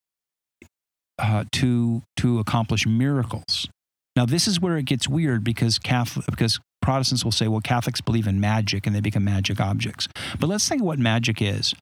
uh, 1.18 1.44
to 1.52 2.02
to 2.18 2.38
accomplish 2.40 2.86
miracles. 2.86 3.68
Now, 4.16 4.24
this 4.24 4.48
is 4.48 4.60
where 4.60 4.76
it 4.78 4.86
gets 4.86 5.06
weird 5.08 5.44
because 5.44 5.78
Catholic, 5.78 6.26
because 6.26 6.58
Protestants 6.82 7.22
will 7.24 7.32
say, 7.32 7.48
well, 7.48 7.60
Catholics 7.60 8.00
believe 8.00 8.26
in 8.26 8.40
magic 8.40 8.86
and 8.86 8.96
they 8.96 9.00
become 9.00 9.24
magic 9.24 9.60
objects. 9.60 10.08
But 10.40 10.48
let's 10.48 10.66
think 10.68 10.80
of 10.80 10.86
what 10.86 10.98
magic 10.98 11.42
is. 11.42 11.74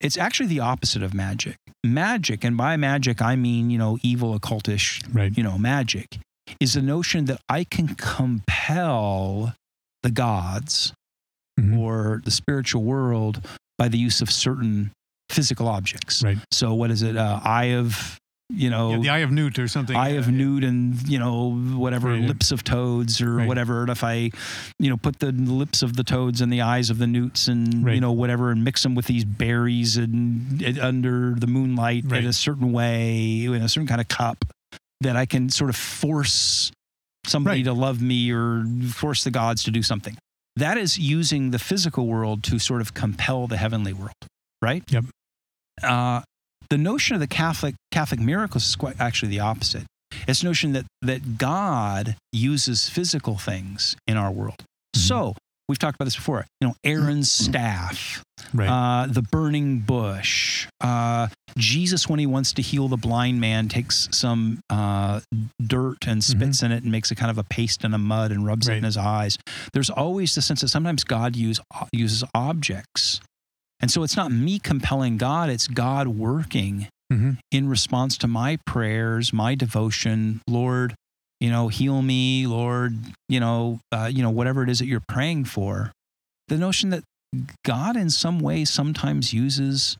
It's 0.00 0.16
actually 0.16 0.46
the 0.48 0.60
opposite 0.60 1.02
of 1.02 1.14
magic. 1.14 1.56
Magic, 1.84 2.44
and 2.44 2.56
by 2.56 2.76
magic 2.76 3.22
I 3.22 3.36
mean 3.36 3.70
you 3.70 3.78
know 3.78 3.98
evil 4.02 4.38
occultish 4.38 5.02
Right. 5.12 5.36
you 5.36 5.42
know, 5.42 5.56
magic 5.58 6.18
is 6.60 6.74
the 6.74 6.82
notion 6.82 7.24
that 7.26 7.40
I 7.48 7.64
can 7.64 7.94
compel 7.94 9.54
the 10.02 10.10
gods 10.10 10.92
Mhm. 11.58 11.78
or 11.78 12.20
the 12.24 12.30
spiritual 12.30 12.82
world 12.84 13.44
by 13.78 13.88
the 13.88 13.98
use 13.98 14.20
of 14.20 14.30
certain 14.30 14.90
physical 15.30 15.68
objects. 15.68 16.22
Right. 16.22 16.38
So, 16.52 16.74
what 16.74 16.90
is 16.90 17.02
it? 17.02 17.16
Uh, 17.16 17.40
eye 17.42 17.72
of, 17.74 18.18
you 18.48 18.70
know, 18.70 18.92
Yeah, 18.92 18.98
the 18.98 19.08
Eye 19.10 19.18
of 19.18 19.32
Newt 19.32 19.58
or 19.58 19.66
something. 19.66 19.96
eye 19.96 20.10
of 20.10 20.28
Uh, 20.28 20.30
newt 20.30 20.62
and 20.62 21.06
you 21.08 21.18
know 21.18 21.50
whatever 21.74 22.10
Right. 22.12 22.22
lips 22.22 22.52
of 22.52 22.62
toads 22.62 23.20
or 23.20 23.34
Right. 23.36 23.48
whatever 23.48 23.82
and 23.82 23.90
if 23.90 24.04
i 24.04 24.30
you 24.78 24.88
know 24.88 24.96
put 24.96 25.18
the 25.18 25.32
lips 25.32 25.82
of 25.82 25.96
the 25.96 26.04
toads 26.04 26.40
and 26.40 26.52
the 26.52 26.60
eyes 26.62 26.88
of 26.88 26.98
the 26.98 27.06
newts 27.08 27.48
and 27.48 27.82
you 27.92 28.00
know 28.00 28.12
whatever 28.12 28.52
and 28.52 28.62
mix 28.62 28.82
them 28.84 28.94
with 28.94 29.06
these 29.06 29.24
berries 29.24 29.96
and, 29.96 30.62
and 30.62 30.78
under 30.78 31.34
the 31.34 31.48
moonlight 31.48 32.04
Right. 32.06 32.22
in 32.22 32.28
a 32.28 32.32
certain 32.32 32.70
way 32.72 33.46
in 33.46 33.62
a 33.62 33.68
certain 33.68 33.88
kind 33.88 34.00
of 34.00 34.06
cup 34.08 34.44
that 35.00 35.16
i 35.16 35.26
can 35.26 35.50
sort 35.50 35.68
of 35.70 35.76
force 35.76 36.70
somebody 37.26 37.58
Right. 37.60 37.64
to 37.64 37.72
love 37.72 38.00
me 38.00 38.30
or 38.30 38.64
force 38.92 39.24
the 39.24 39.32
gods 39.32 39.64
to 39.64 39.72
do 39.72 39.82
something 39.82 40.16
that 40.54 40.78
is 40.78 40.96
using 40.98 41.50
the 41.50 41.58
physical 41.58 42.06
world 42.06 42.44
to 42.44 42.60
sort 42.60 42.80
of 42.80 42.94
compel 42.94 43.48
the 43.48 43.56
heavenly 43.56 43.92
world 43.92 44.14
right 44.62 44.84
Yep. 44.88 45.06
uh, 45.82 46.22
the 46.70 46.78
notion 46.78 47.14
of 47.14 47.20
the 47.20 47.26
Catholic 47.26 47.74
Catholic 47.90 48.20
miracles 48.20 48.66
is 48.66 48.76
quite 48.76 48.96
actually 49.00 49.30
the 49.30 49.40
opposite. 49.40 49.84
It's 50.28 50.40
the 50.40 50.46
notion 50.46 50.72
that 50.72 50.84
that 51.02 51.38
God 51.38 52.16
uses 52.32 52.88
physical 52.88 53.36
things 53.38 53.96
in 54.06 54.16
our 54.16 54.30
world. 54.30 54.62
Mhm. 54.96 55.00
So 55.00 55.34
we've 55.68 55.78
talked 55.78 55.96
about 55.96 56.04
this 56.06 56.16
before. 56.16 56.46
You 56.60 56.68
know, 56.68 56.74
Aaron's 56.84 57.30
staff, 57.30 58.22
Right. 58.54 58.68
uh, 58.68 59.06
the 59.08 59.22
burning 59.22 59.80
bush. 59.80 60.66
Uh, 60.80 61.26
Jesus, 61.58 62.08
when 62.08 62.18
he 62.20 62.26
wants 62.26 62.52
to 62.52 62.62
heal 62.62 62.86
the 62.88 62.96
blind 62.96 63.40
man, 63.40 63.68
takes 63.68 64.08
some 64.12 64.60
uh, 64.70 65.20
dirt 65.60 66.06
and 66.06 66.22
spits 66.22 66.62
in 66.62 66.70
it 66.70 66.82
and 66.84 66.92
makes 66.92 67.10
a 67.10 67.14
kind 67.16 67.30
of 67.30 67.38
a 67.38 67.42
paste 67.44 67.82
in 67.84 67.94
a 67.94 67.98
mud 67.98 68.30
and 68.30 68.46
rubs 68.46 68.68
it 68.68 68.76
in 68.76 68.84
his 68.84 68.96
eyes. 68.96 69.38
There's 69.72 69.90
always 69.90 70.34
the 70.34 70.42
sense 70.42 70.60
that 70.60 70.68
sometimes 70.68 71.02
God 71.02 71.34
use, 71.34 71.60
uses 71.92 72.22
objects. 72.34 73.20
And 73.80 73.90
so 73.90 74.02
it's 74.02 74.16
not 74.16 74.32
me 74.32 74.58
compelling 74.58 75.16
God, 75.18 75.50
it's 75.50 75.68
God 75.68 76.08
working 76.08 76.88
Mhm. 77.12 77.38
in 77.50 77.68
response 77.68 78.16
to 78.18 78.26
my 78.26 78.58
prayers, 78.66 79.32
my 79.32 79.54
devotion. 79.54 80.40
Lord, 80.48 80.94
you 81.40 81.50
know, 81.50 81.68
heal 81.68 82.00
me, 82.02 82.46
Lord, 82.46 82.98
you 83.28 83.38
know, 83.38 83.80
uh, 83.92 84.10
you 84.12 84.22
know, 84.22 84.30
whatever 84.30 84.62
it 84.62 84.68
is 84.70 84.78
that 84.78 84.86
you're 84.86 85.04
praying 85.06 85.44
for. 85.44 85.92
The 86.48 86.56
notion 86.56 86.90
that 86.90 87.04
God 87.64 87.96
in 87.96 88.08
some 88.10 88.40
way 88.40 88.64
sometimes 88.64 89.32
uses 89.32 89.96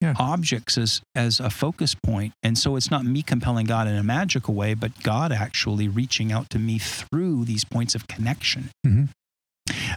Yeah. 0.00 0.14
objects 0.18 0.76
as 0.78 1.02
as 1.14 1.38
a 1.40 1.50
focus 1.50 1.94
point. 1.94 2.32
And 2.42 2.58
so 2.58 2.74
it's 2.76 2.90
not 2.90 3.04
me 3.04 3.22
compelling 3.22 3.66
God 3.66 3.86
in 3.86 3.94
a 3.94 4.02
magical 4.02 4.54
way, 4.54 4.74
but 4.74 5.02
God 5.02 5.30
actually 5.30 5.88
reaching 5.88 6.32
out 6.32 6.48
to 6.50 6.58
me 6.58 6.78
through 6.78 7.44
these 7.44 7.64
points 7.64 7.94
of 7.94 8.08
connection. 8.08 8.70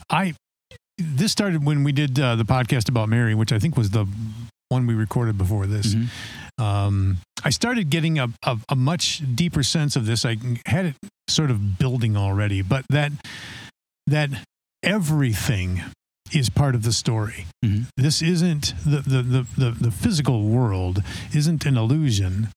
I 0.10 0.36
this 0.98 1.32
started 1.32 1.66
when 1.66 1.84
we 1.84 1.92
did 1.92 2.20
uh, 2.20 2.36
the 2.36 2.46
podcast 2.46 2.90
about 2.90 3.10
Mary, 3.10 3.36
which 3.36 3.52
I 3.52 3.60
think 3.60 3.76
was 3.78 3.90
the 3.92 4.06
one 4.70 4.88
we 4.88 4.94
recorded 4.94 5.38
before 5.38 5.66
this. 5.68 5.94
Mhm. 5.96 6.08
Um, 6.60 7.18
I 7.44 7.50
started 7.50 7.90
getting 7.90 8.20
a, 8.20 8.30
a, 8.44 8.58
a 8.70 8.76
much 8.76 9.22
deeper 9.36 9.64
sense 9.64 9.96
of 9.96 10.06
this. 10.06 10.24
I 10.26 10.38
had 10.66 10.86
it 10.86 10.96
sort 11.28 11.52
of 11.52 11.78
building 11.80 12.16
already, 12.16 12.62
but 12.62 12.86
that 12.90 13.12
that 14.08 14.30
everything 14.84 15.82
is 16.32 16.50
part 16.50 16.76
of 16.76 16.84
the 16.84 16.92
story. 16.94 17.46
Mhm. 17.66 17.88
This 17.98 18.22
isn't 18.22 18.74
the, 18.86 19.02
the, 19.02 19.22
the, 19.22 19.46
the, 19.58 19.72
the 19.72 19.92
physical 19.92 20.44
world 20.44 21.02
isn't 21.34 21.66
an 21.66 21.78
illusion. 21.78 22.50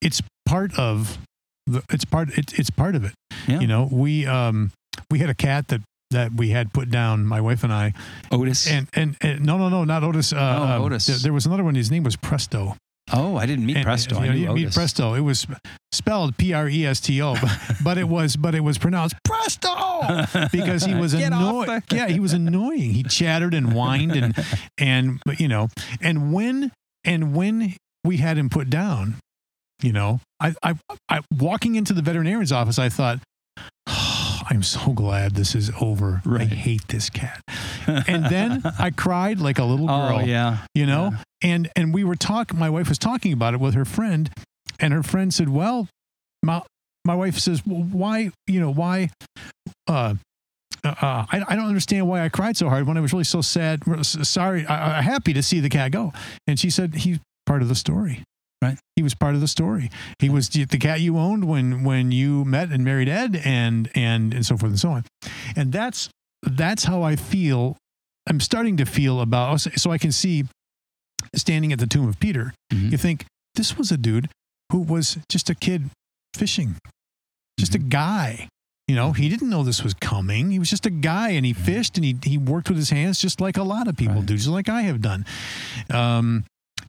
It's 0.00 0.22
part 0.46 0.76
of 0.78 1.18
the, 1.66 1.82
it's 1.90 2.04
part 2.04 2.30
it, 2.38 2.58
it's 2.58 2.70
part 2.70 2.94
of 2.94 3.04
it. 3.04 3.12
Yeah. 3.46 3.60
You 3.60 3.66
know, 3.66 3.88
we 3.90 4.26
um 4.26 4.70
we 5.10 5.18
had 5.18 5.30
a 5.30 5.34
cat 5.34 5.68
that 5.68 5.80
that 6.10 6.32
we 6.34 6.48
had 6.50 6.72
put 6.72 6.90
down, 6.90 7.26
my 7.26 7.40
wife 7.40 7.64
and 7.64 7.72
I, 7.72 7.92
Otis. 8.30 8.66
and 8.70 8.88
and, 8.94 9.16
and 9.20 9.44
no 9.44 9.58
no 9.58 9.68
no 9.68 9.84
not 9.84 10.02
Otis. 10.04 10.32
Uh, 10.32 10.36
Oh, 10.38 10.62
um, 10.76 10.82
Otis. 10.82 11.06
th- 11.06 11.18
there 11.22 11.32
was 11.32 11.46
another 11.46 11.64
one. 11.64 11.74
His 11.74 11.90
name 11.90 12.02
was 12.02 12.16
Presto. 12.16 12.76
Oh, 13.12 13.36
I 13.36 13.46
didn't 13.46 13.64
meet 13.64 13.76
And, 13.76 13.84
Presto. 13.86 14.16
you 14.16 14.20
I 14.20 14.26
know, 14.26 14.32
knew 14.34 14.52
meet 14.54 14.62
Otis. 14.66 14.74
Presto. 14.74 15.14
It 15.14 15.20
was 15.20 15.46
spelled 15.92 16.36
P 16.36 16.52
R 16.52 16.68
E 16.68 16.84
S 16.86 17.00
T 17.00 17.20
O, 17.22 17.34
but- 17.84 17.98
it 17.98 18.08
was 18.08 18.36
but 18.36 18.54
it 18.54 18.60
was 18.60 18.78
pronounced 18.78 19.16
Presto 19.24 19.70
because 20.52 20.84
he 20.84 20.94
was 20.94 21.14
annoying. 21.14 21.82
Yeah, 21.90 22.08
he 22.08 22.20
was 22.20 22.32
annoying. 22.32 22.92
He 22.92 23.02
chattered 23.02 23.54
and 23.54 23.72
whined 23.72 24.12
and 24.16 24.34
and 24.78 25.20
but, 25.24 25.40
you 25.40 25.48
know 25.48 25.68
and 26.00 26.32
when 26.32 26.70
and 27.04 27.34
when 27.34 27.74
we 28.04 28.18
had 28.18 28.36
him 28.38 28.48
put 28.48 28.68
down, 28.70 29.16
you 29.82 29.92
know, 29.92 30.20
I 30.40 30.54
I, 30.62 30.74
I 31.08 31.20
walking 31.32 31.74
into 31.76 31.92
the 31.92 32.02
veterinarian's 32.02 32.52
office, 32.52 32.78
I 32.78 32.88
thought. 32.88 33.20
I'm 34.50 34.62
so 34.62 34.92
glad 34.92 35.34
this 35.34 35.54
is 35.54 35.70
over. 35.80 36.22
I 36.26 36.44
hate 36.44 36.88
this 36.88 37.10
cat. 37.10 37.42
And 37.86 38.24
then 38.26 38.62
I 38.78 38.90
cried 38.90 39.40
like 39.40 39.58
a 39.58 39.64
little 39.64 39.86
girl 39.86 40.18
oh 40.18 40.20
yeah, 40.20 40.58
you 40.74 40.86
know 40.86 41.12
and 41.42 41.70
and 41.76 41.94
we 41.94 42.04
were 42.04 42.16
talking 42.16 42.58
my 42.58 42.70
wife 42.70 42.88
was 42.88 42.98
talking 42.98 43.32
about 43.32 43.54
it 43.54 43.60
with 43.60 43.74
her 43.74 43.84
friend 43.84 44.30
and 44.80 44.92
her 44.92 45.02
friend 45.02 45.32
said 45.32 45.48
well 45.48 45.88
my 46.42 46.62
my 47.04 47.14
wife 47.14 47.38
says 47.38 47.62
well, 47.66 47.82
why 47.82 48.30
you 48.46 48.60
know 48.60 48.70
why 48.70 49.10
uh 49.86 50.14
uh, 50.84 50.94
I, 51.02 51.44
I 51.48 51.56
don't 51.56 51.66
understand 51.66 52.06
why 52.06 52.24
I 52.24 52.28
cried 52.28 52.56
so 52.56 52.68
hard 52.68 52.86
when 52.86 52.96
I 52.96 53.00
was 53.00 53.12
really 53.12 53.24
so 53.24 53.40
sad. 53.40 53.82
Sorry, 54.04 54.64
I, 54.64 54.98
I 54.98 55.02
happy 55.02 55.32
to 55.32 55.42
see 55.42 55.58
the 55.58 55.68
cat 55.68 55.90
go. 55.90 56.12
And 56.46 56.58
she 56.58 56.70
said 56.70 56.94
he's 56.94 57.18
part 57.46 57.62
of 57.62 57.68
the 57.68 57.74
story. 57.74 58.22
Right. 58.60 58.76
He 58.96 59.02
was 59.04 59.14
part 59.14 59.34
of 59.36 59.40
the 59.40 59.46
story. 59.48 59.88
He 60.18 60.28
was 60.28 60.48
the 60.48 60.66
cat 60.66 61.00
you 61.00 61.16
owned 61.18 61.44
when 61.44 61.84
when 61.84 62.10
you 62.10 62.44
met 62.44 62.70
and 62.70 62.84
married 62.84 63.08
Ed, 63.08 63.40
and 63.44 63.88
and 63.94 64.34
and 64.34 64.44
so 64.44 64.56
forth 64.56 64.70
and 64.72 64.80
so 64.80 64.90
on. 64.90 65.04
And 65.54 65.72
that's 65.72 66.08
that's 66.42 66.84
how 66.84 67.02
I 67.02 67.14
feel. 67.16 67.76
I'm 68.28 68.40
starting 68.40 68.76
to 68.78 68.84
feel 68.84 69.20
about. 69.20 69.60
So 69.60 69.90
I 69.92 69.98
can 69.98 70.10
see 70.12 70.44
standing 71.36 71.72
at 71.72 71.78
the 71.78 71.86
tomb 71.86 72.08
of 72.08 72.18
Peter. 72.18 72.52
Mhm. 72.72 72.90
You 72.92 72.98
think 72.98 73.24
this 73.54 73.78
was 73.78 73.92
a 73.92 73.96
dude 73.96 74.28
who 74.72 74.78
was 74.80 75.18
just 75.28 75.48
a 75.50 75.54
kid 75.54 75.90
fishing, 76.34 76.76
just 77.60 77.74
a 77.74 77.78
guy. 77.78 78.48
You 78.88 78.94
know, 78.96 79.12
he 79.12 79.28
didn't 79.28 79.50
know 79.50 79.62
this 79.62 79.84
was 79.84 79.94
coming. 79.94 80.50
He 80.50 80.58
was 80.58 80.70
just 80.70 80.86
a 80.86 80.90
guy 80.90 81.30
and 81.30 81.44
he 81.44 81.52
fished 81.52 81.96
and 81.98 82.04
he, 82.04 82.16
he 82.24 82.38
worked 82.38 82.68
with 82.70 82.78
his 82.78 82.90
hands 82.90 83.20
just 83.20 83.40
like 83.40 83.56
a 83.58 83.62
lot 83.62 83.86
of 83.86 83.96
people 83.96 84.16
Right. 84.16 84.26
do, 84.26 84.36
just 84.36 84.48
like 84.48 84.68
I 84.68 84.82
have 84.82 85.00
done. 85.02 85.26
Um, 85.90 86.44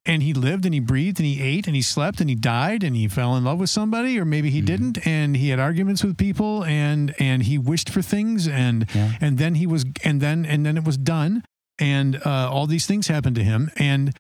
and 0.06 0.24
he 0.24 0.34
lived 0.34 0.66
and 0.66 0.74
he 0.74 0.80
breathed 0.80 1.20
and 1.20 1.26
he 1.28 1.42
ate 1.42 1.68
and 1.68 1.76
he 1.76 1.82
slept 1.82 2.20
and 2.22 2.30
he 2.30 2.36
died 2.36 2.84
and 2.84 2.96
he 2.96 3.08
fell 3.08 3.36
in 3.36 3.44
love 3.44 3.60
with 3.60 3.70
somebody 3.70 4.18
or 4.20 4.26
maybe 4.26 4.50
he 4.50 4.62
Mhm. 4.62 4.66
didn't 4.66 5.08
and 5.08 5.36
he 5.38 5.50
had 5.50 5.60
arguments 5.60 6.04
with 6.04 6.18
people 6.18 6.64
and 6.66 7.14
and 7.20 7.44
he 7.44 7.58
wished 7.58 7.90
for 7.90 8.02
things 8.02 8.48
and 8.48 8.86
Yeah. 8.94 9.14
and 9.22 9.38
then 9.38 9.56
he 9.56 9.68
was 9.68 9.86
and 10.04 10.22
then 10.22 10.46
and 10.46 10.66
then 10.66 10.78
it 10.78 10.84
was 10.86 10.98
done 10.98 11.44
and 11.80 12.16
uh, 12.26 12.50
all 12.52 12.68
these 12.68 12.86
things 12.86 13.08
happened 13.08 13.36
to 13.36 13.44
him 13.44 13.70
and 13.78 14.14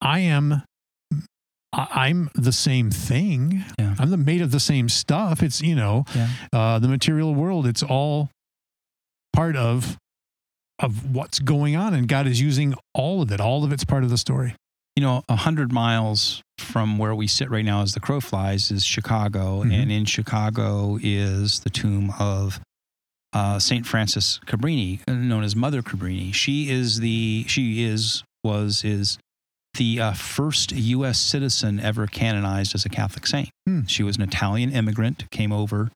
I 0.00 0.20
am 0.20 0.62
I'm 1.74 2.28
the 2.34 2.52
same 2.52 2.90
thing. 2.90 3.64
Yeah. 3.78 3.94
I'm 3.98 4.10
the 4.10 4.18
made 4.18 4.42
of 4.42 4.50
the 4.50 4.60
same 4.60 4.90
stuff. 4.90 5.42
It's 5.42 5.62
you 5.62 5.74
know 5.74 6.04
Yeah. 6.14 6.28
uh, 6.52 6.78
the 6.78 6.88
material 6.88 7.34
world. 7.34 7.66
It's 7.66 7.82
all 7.82 8.28
part 9.32 9.56
of 9.56 9.96
of 10.78 11.14
what's 11.14 11.38
going 11.38 11.76
on, 11.76 11.94
and 11.94 12.08
God 12.08 12.26
is 12.26 12.40
using 12.40 12.74
all 12.92 13.22
of 13.22 13.30
it. 13.30 13.40
All 13.40 13.64
of 13.64 13.72
it's 13.72 13.84
part 13.84 14.04
of 14.04 14.10
the 14.10 14.18
story. 14.18 14.54
You 14.96 15.02
know, 15.02 15.22
a 15.28 15.36
hundred 15.36 15.72
miles 15.72 16.42
from 16.58 16.98
where 16.98 17.14
we 17.14 17.26
sit 17.26 17.50
right 17.50 17.64
now, 17.64 17.82
as 17.82 17.94
the 17.94 18.00
crow 18.00 18.20
flies, 18.20 18.70
is 18.70 18.84
Chicago, 18.84 19.64
Mhm. 19.64 19.72
and 19.74 19.92
in 19.92 20.04
Chicago 20.04 20.98
is 21.02 21.60
the 21.60 21.70
tomb 21.70 22.12
of 22.18 22.60
uh, 23.34 23.58
Saint 23.58 23.86
Frances 23.86 24.38
Cabrini, 24.46 25.00
known 25.08 25.42
as 25.42 25.56
Mother 25.56 25.80
Cabrini. 25.80 26.34
She 26.34 26.68
is 26.68 27.00
the 27.00 27.46
she 27.48 27.82
is 27.84 28.22
was 28.44 28.84
is 28.84 29.16
the 29.78 29.98
uh, 29.98 30.12
first 30.12 30.72
U.S. 30.72 31.18
citizen 31.18 31.80
ever 31.80 32.06
canonized 32.06 32.74
as 32.74 32.84
a 32.84 32.90
Catholic 32.90 33.26
saint. 33.26 33.48
Hmm. 33.66 33.86
She 33.86 34.02
was 34.02 34.16
an 34.16 34.22
Italian 34.22 34.70
immigrant, 34.72 35.30
came 35.30 35.50
over 35.52 35.90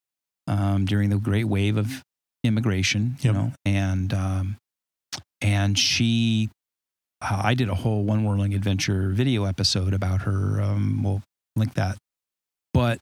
um, 0.47 0.87
during 0.87 1.11
the 1.11 1.19
great 1.19 1.45
wave 1.45 1.77
of 1.77 2.03
immigration, 2.43 3.19
you 3.21 3.35
know, 3.35 3.53
and 3.67 4.15
um, 4.15 4.57
and 5.43 5.79
she 5.79 6.49
uh, 7.21 7.41
I 7.45 7.55
did 7.55 7.69
a 7.69 7.75
whole 7.75 8.03
One 8.05 8.25
Whirling 8.25 8.55
Adventure 8.55 9.11
video 9.11 9.45
episode 9.45 9.95
about 9.95 10.23
her. 10.23 10.61
Um, 10.61 11.03
we'll 11.03 11.23
link 11.57 11.75
that. 11.75 11.97
But 12.75 12.99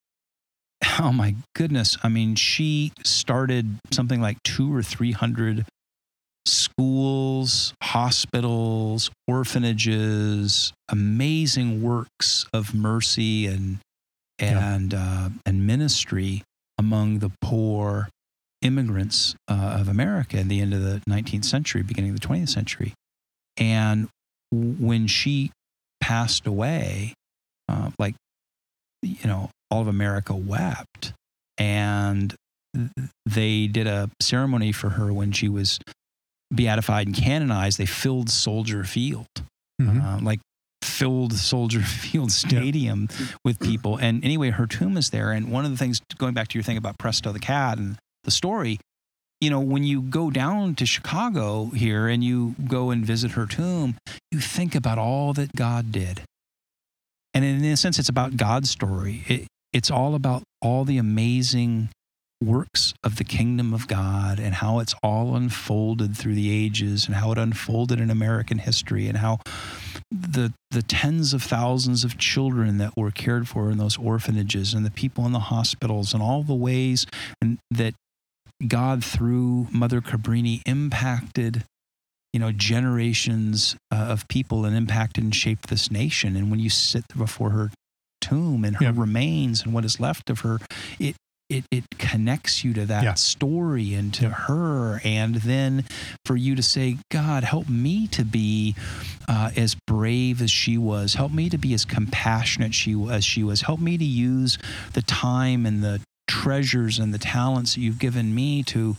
oh 1.01 1.13
my 1.13 1.35
goodness, 1.55 1.97
I 2.03 2.09
mean, 2.09 2.35
she 2.37 2.93
started 3.05 3.79
something 3.91 4.21
like 4.21 4.43
two 4.45 4.75
or 4.75 4.83
three 4.83 5.13
hundred 5.13 5.67
schools, 6.47 7.73
hospitals, 7.83 9.11
orphanages, 9.27 10.73
amazing 10.91 11.83
works 11.83 12.47
of 12.53 12.75
mercy 12.75 13.47
and 13.47 13.79
Yeah. 14.41 14.75
and 14.75 14.95
uh, 14.95 15.29
and 15.47 15.67
ministry 15.67 16.43
among 16.79 17.21
the 17.21 17.31
poor 17.41 18.09
immigrants 18.63 19.35
uh, 19.49 19.77
of 19.81 19.89
America 19.89 20.39
at 20.39 20.49
the 20.49 20.61
end 20.61 20.75
of 20.75 20.83
the 20.83 21.01
19th 21.09 21.45
century, 21.45 21.83
beginning 21.83 22.11
of 22.11 22.21
the 22.21 22.27
20th 22.27 22.49
century. 22.49 22.93
And 23.57 24.09
when 24.53 25.07
she 25.07 25.51
passed 26.01 26.47
away, 26.47 27.15
uh, 27.69 27.91
like, 27.99 28.15
you 29.03 29.27
know, 29.27 29.51
all 29.71 29.81
of 29.81 29.89
America 29.89 30.35
wept. 30.35 31.13
And 31.59 32.35
they 33.27 33.67
did 33.69 33.87
a 33.87 34.11
ceremony 34.21 34.73
for 34.73 34.91
her 34.91 35.13
when 35.13 35.33
she 35.33 35.49
was 35.49 35.79
beatified 36.53 37.07
and 37.07 37.17
canonized. 37.17 37.79
They 37.79 37.87
filled 37.87 38.29
Soldier 38.31 38.85
Field, 38.85 39.27
Mhm. 39.81 40.03
uh, 40.03 40.19
like 40.25 40.41
filled 40.83 41.33
Soldier 41.33 41.81
Field 41.83 42.33
Stadium 42.33 43.09
with 43.45 43.59
people. 43.61 43.97
And 43.97 44.25
anyway, 44.25 44.51
her 44.51 44.67
tomb 44.67 44.97
is 44.97 45.11
there. 45.11 45.33
And 45.33 45.51
one 45.51 45.65
of 45.65 45.71
the 45.71 45.77
things, 45.77 46.01
going 46.19 46.35
back 46.35 46.49
to 46.49 46.59
your 46.59 46.65
thing 46.65 46.77
about 46.77 46.99
Presto 46.99 47.33
the 47.33 47.39
cat 47.41 47.79
and 47.79 47.97
the 48.25 48.31
story, 48.31 48.79
you 49.45 49.51
know, 49.51 49.61
when 49.61 49.85
you 49.85 50.01
go 50.01 50.31
down 50.31 50.75
to 50.77 50.87
Chicago 50.87 51.67
here 51.67 52.09
and 52.09 52.25
you 52.25 52.55
go 52.67 52.91
and 52.91 53.05
visit 53.05 53.33
her 53.33 53.45
tomb, 53.45 53.97
you 54.31 54.41
think 54.41 54.75
about 54.75 54.97
all 54.97 55.35
that 55.35 55.55
God 55.55 55.93
did. 55.93 56.23
And 57.35 57.45
in 57.45 57.63
a 57.63 57.77
sense, 57.77 57.99
it's 57.99 58.09
about 58.09 58.39
God's 58.39 58.71
story. 58.71 59.23
It, 59.29 59.47
it's 59.75 59.91
all 59.91 60.15
about 60.15 60.45
all 60.63 60.85
the 60.85 60.97
amazing 60.97 61.91
works 62.43 62.95
of 63.05 63.17
the 63.17 63.25
kingdom 63.25 63.75
of 63.75 63.87
God 63.87 64.41
and 64.41 64.55
how 64.55 64.79
it's 64.79 64.95
all 65.03 65.37
unfolded 65.37 66.17
through 66.17 66.35
the 66.35 66.51
ages 66.51 67.07
and 67.07 67.17
how 67.17 67.31
it 67.33 67.39
unfolded 67.39 68.01
in 68.01 68.11
American 68.11 68.59
history 68.59 69.09
and 69.09 69.19
how 69.19 69.41
the 70.11 70.53
the 70.71 70.83
tens 70.83 71.33
of 71.33 71.43
thousands 71.43 72.03
of 72.05 72.19
children 72.19 72.79
that 72.79 72.97
were 72.97 73.11
cared 73.11 73.49
for 73.49 73.71
in 73.71 73.79
those 73.79 73.97
orphanages 73.97 74.75
and 74.75 74.85
the 74.85 74.91
people 74.91 75.25
in 75.27 75.33
the 75.33 75.39
hospitals 75.39 76.13
and 76.13 76.23
all 76.23 76.43
the 76.43 76.55
ways 76.55 77.07
that 77.71 77.95
God 78.67 79.05
through 79.05 79.69
Mother 79.73 80.01
Cabrini 80.01 80.63
impacted 80.67 81.65
you 82.33 82.41
know 82.41 82.51
generations 82.53 83.77
uh, 83.93 83.97
of 83.97 84.27
people 84.29 84.65
and 84.65 84.77
impacted 84.77 85.23
and 85.25 85.35
shaped 85.35 85.69
this 85.69 85.91
nation. 85.91 86.37
And 86.37 86.51
when 86.51 86.61
you 86.61 86.71
sit 86.71 87.05
before 87.17 87.51
her 87.51 87.71
tomb 88.21 88.65
and 88.65 88.77
her 88.77 88.87
Yeah. 88.87 88.93
remains 88.95 89.63
and 89.63 89.73
what 89.73 89.85
is 89.85 90.01
left 90.01 90.31
of 90.31 90.41
her 90.41 90.59
it 90.99 91.15
it, 91.51 91.65
it 91.71 91.85
connects 91.99 92.65
you 92.65 92.73
to 92.73 92.87
that 92.87 93.03
Yeah. 93.05 93.15
story 93.15 93.93
and 93.93 94.15
to 94.15 94.31
her. 94.31 94.99
And 95.05 95.35
then 95.37 95.85
for 96.25 96.37
you 96.37 96.55
to 96.57 96.63
say 96.63 96.97
god 97.11 97.45
help 97.45 97.69
me 97.69 98.07
to 98.09 98.25
be 98.25 98.75
uh, 99.29 99.51
as 99.55 99.77
brave 99.87 100.41
as 100.41 100.51
she 100.51 100.79
was. 100.79 101.15
Help 101.15 101.33
me 101.33 101.51
to 101.51 101.59
be 101.59 101.75
as 101.75 101.85
compassionate 101.85 102.75
she 102.75 102.95
as 103.11 103.25
she 103.27 103.45
was. 103.45 103.61
Help 103.61 103.79
me 103.79 103.99
to 103.99 104.05
use 104.05 104.59
the 104.95 105.03
time 105.03 105.67
and 105.67 105.85
the 105.85 106.01
treasures 106.27 106.99
and 106.99 107.13
the 107.13 107.19
talents 107.19 107.75
that 107.75 107.81
you've 107.81 107.99
given 107.99 108.35
me 108.35 108.63
to 108.65 108.97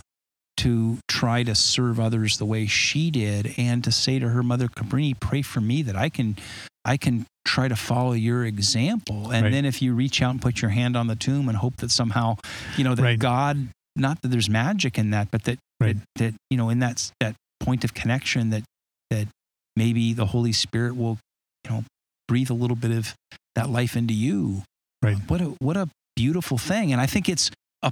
to 0.58 0.98
try 1.10 1.44
to 1.44 1.54
serve 1.54 2.00
others 2.00 2.38
the 2.38 2.46
way 2.46 2.66
she 2.66 3.12
did 3.12 3.54
and 3.58 3.84
to 3.84 3.92
say 3.92 4.20
to 4.20 4.30
her 4.30 4.42
mother 4.42 4.68
Cabrini 4.68 5.20
pray 5.20 5.42
for 5.42 5.60
me 5.60 5.82
that 5.82 5.96
I 5.96 6.10
can 6.10 6.38
I 6.86 6.98
can 6.98 7.26
try 7.46 7.68
to 7.68 7.76
follow 7.76 8.14
your 8.14 8.46
example 8.46 9.32
and 9.32 9.44
Right. 9.44 9.52
then 9.52 9.66
if 9.66 9.82
you 9.82 9.94
reach 9.94 10.22
out 10.22 10.32
and 10.32 10.42
put 10.42 10.62
your 10.62 10.72
hand 10.72 10.96
on 10.96 11.08
the 11.08 11.16
tomb 11.16 11.50
and 11.50 11.58
hope 11.58 11.78
that 11.78 11.92
somehow 11.92 12.38
you 12.78 12.84
know 12.84 12.96
that 12.96 13.04
Right. 13.04 13.20
God 13.20 13.68
not 13.98 14.22
that 14.22 14.30
there's 14.30 14.50
magic 14.50 14.98
in 14.98 15.10
that 15.12 15.30
but 15.32 15.44
that 15.44 15.60
Right. 15.82 15.98
that, 16.16 16.32
that 16.32 16.34
you 16.50 16.58
know 16.58 16.70
in 16.70 16.80
that 16.80 17.12
that 17.20 17.36
point 17.60 17.84
of 17.84 17.94
connection 17.94 18.50
that 18.52 18.64
that 19.10 19.28
maybe 19.76 20.14
the 20.14 20.28
Holy 20.28 20.54
Spirit 20.54 20.96
will 20.96 21.18
you 21.66 21.72
know 21.72 21.84
breathe 22.30 22.50
a 22.50 22.54
little 22.56 22.78
bit 22.78 22.92
of 22.92 23.14
that 23.56 23.70
life 23.70 23.96
into 23.98 24.14
you 24.14 24.64
Right. 25.02 25.18
what 25.28 25.42
a 25.42 25.46
what 25.60 25.76
a 25.76 25.90
beautiful 26.16 26.58
thing. 26.58 26.92
And 26.92 27.02
i 27.02 27.06
think 27.06 27.30
it's 27.30 27.52
a 27.82 27.92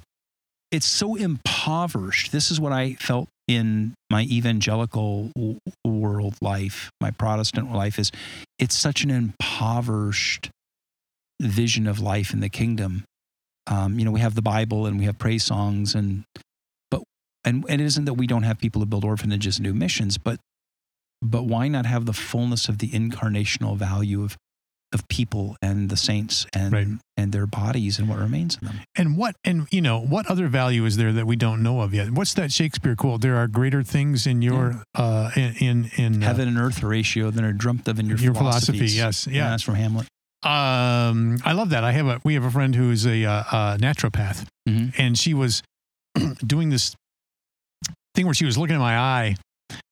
it's 0.72 0.88
so 0.88 1.16
impoverished. 1.16 2.32
This 2.32 2.52
is 2.52 2.60
what 2.60 2.72
i 2.72 2.94
felt 2.96 3.30
in 3.48 3.94
my 4.10 4.24
evangelical 4.24 5.30
world 5.84 6.36
life 6.42 6.90
my 7.02 7.12
protestant 7.12 7.74
life 7.74 8.00
is 8.00 8.10
it's 8.58 8.74
such 8.76 9.04
an 9.04 9.10
impoverished 9.10 10.50
vision 11.42 11.88
of 11.88 12.00
life 12.00 12.34
in 12.34 12.40
the 12.40 12.50
kingdom. 12.50 13.04
Um, 13.68 14.00
you 14.00 14.06
know 14.06 14.12
we 14.12 14.20
have 14.20 14.36
the 14.36 14.42
bible 14.42 14.86
and 14.86 15.00
we 15.00 15.06
have 15.06 15.18
praise 15.18 15.44
songs 15.44 15.96
and 15.96 16.24
but 16.92 17.02
and, 17.46 17.66
and 17.70 17.82
it 17.82 17.86
isn't 17.86 18.06
that 18.06 18.16
we 18.16 18.28
don't 18.28 18.44
have 18.44 18.60
people 18.60 18.82
to 18.82 18.86
build 18.86 19.06
orphanages 19.06 19.58
and 19.58 19.66
do 19.66 19.74
missions 19.74 20.18
but 20.18 20.40
but 21.22 21.44
why 21.44 21.70
not 21.70 21.86
have 21.86 22.06
the 22.06 22.14
fullness 22.14 22.68
of 22.68 22.80
the 22.80 22.90
incarnational 22.90 23.78
value 23.78 24.24
of 24.24 24.38
of 24.94 25.08
people 25.08 25.56
and 25.62 25.90
the 25.90 25.98
saints 25.98 26.46
and 26.54 26.72
Right. 26.74 26.88
and 27.18 27.32
their 27.32 27.46
bodies 27.48 28.00
and 28.00 28.08
what 28.08 28.20
remains 28.20 28.58
in 28.62 28.68
them. 28.68 28.80
And 28.96 29.18
what 29.18 29.36
and 29.44 29.68
you 29.72 29.82
know 29.82 30.00
what 30.00 30.28
other 30.30 30.48
value 30.48 30.86
is 30.86 30.98
there 30.98 31.12
that 31.14 31.26
we 31.28 31.36
don't 31.36 31.62
know 31.64 31.82
of 31.82 31.94
yet? 31.94 32.12
What's 32.12 32.34
that 32.36 32.52
Shakespeare 32.52 32.96
quote? 32.96 33.22
There 33.22 33.36
are 33.38 33.48
greater 33.48 33.84
things 33.84 34.26
in 34.28 34.42
your 34.42 34.84
uh 34.96 35.32
in 35.36 35.56
in, 35.60 35.92
in 35.98 36.24
uh, 36.24 36.28
Heaven 36.28 36.48
and 36.48 36.58
earth, 36.58 36.78
Horatio 36.80 37.32
than 37.32 37.44
are 37.44 37.54
dreamt 37.54 37.88
of 37.88 38.00
in 38.00 38.08
your, 38.08 38.18
Your 38.18 38.34
philosophy, 38.34 38.86
yes, 38.86 39.28
yeah. 39.28 39.50
that's 39.50 39.64
from 39.64 39.76
Hamlet. 39.76 40.08
Um, 40.44 41.38
I 41.46 41.54
love 41.54 41.70
that. 41.70 41.84
I 41.84 41.92
have 41.94 42.08
a 42.08 42.22
we 42.24 42.34
have 42.34 42.44
a 42.44 42.52
friend 42.52 42.76
who's 42.76 43.06
a, 43.06 43.24
uh, 43.26 43.78
naturopath, 43.78 44.46
hmm 44.68 44.88
and 44.98 45.18
she 45.18 45.34
was 45.34 45.64
doing 46.46 46.70
this 46.70 46.96
thing 48.14 48.26
where 48.26 48.34
she 48.36 48.46
was 48.46 48.58
looking 48.58 48.76
at 48.76 48.80
my 48.80 48.98
eye, 48.98 49.36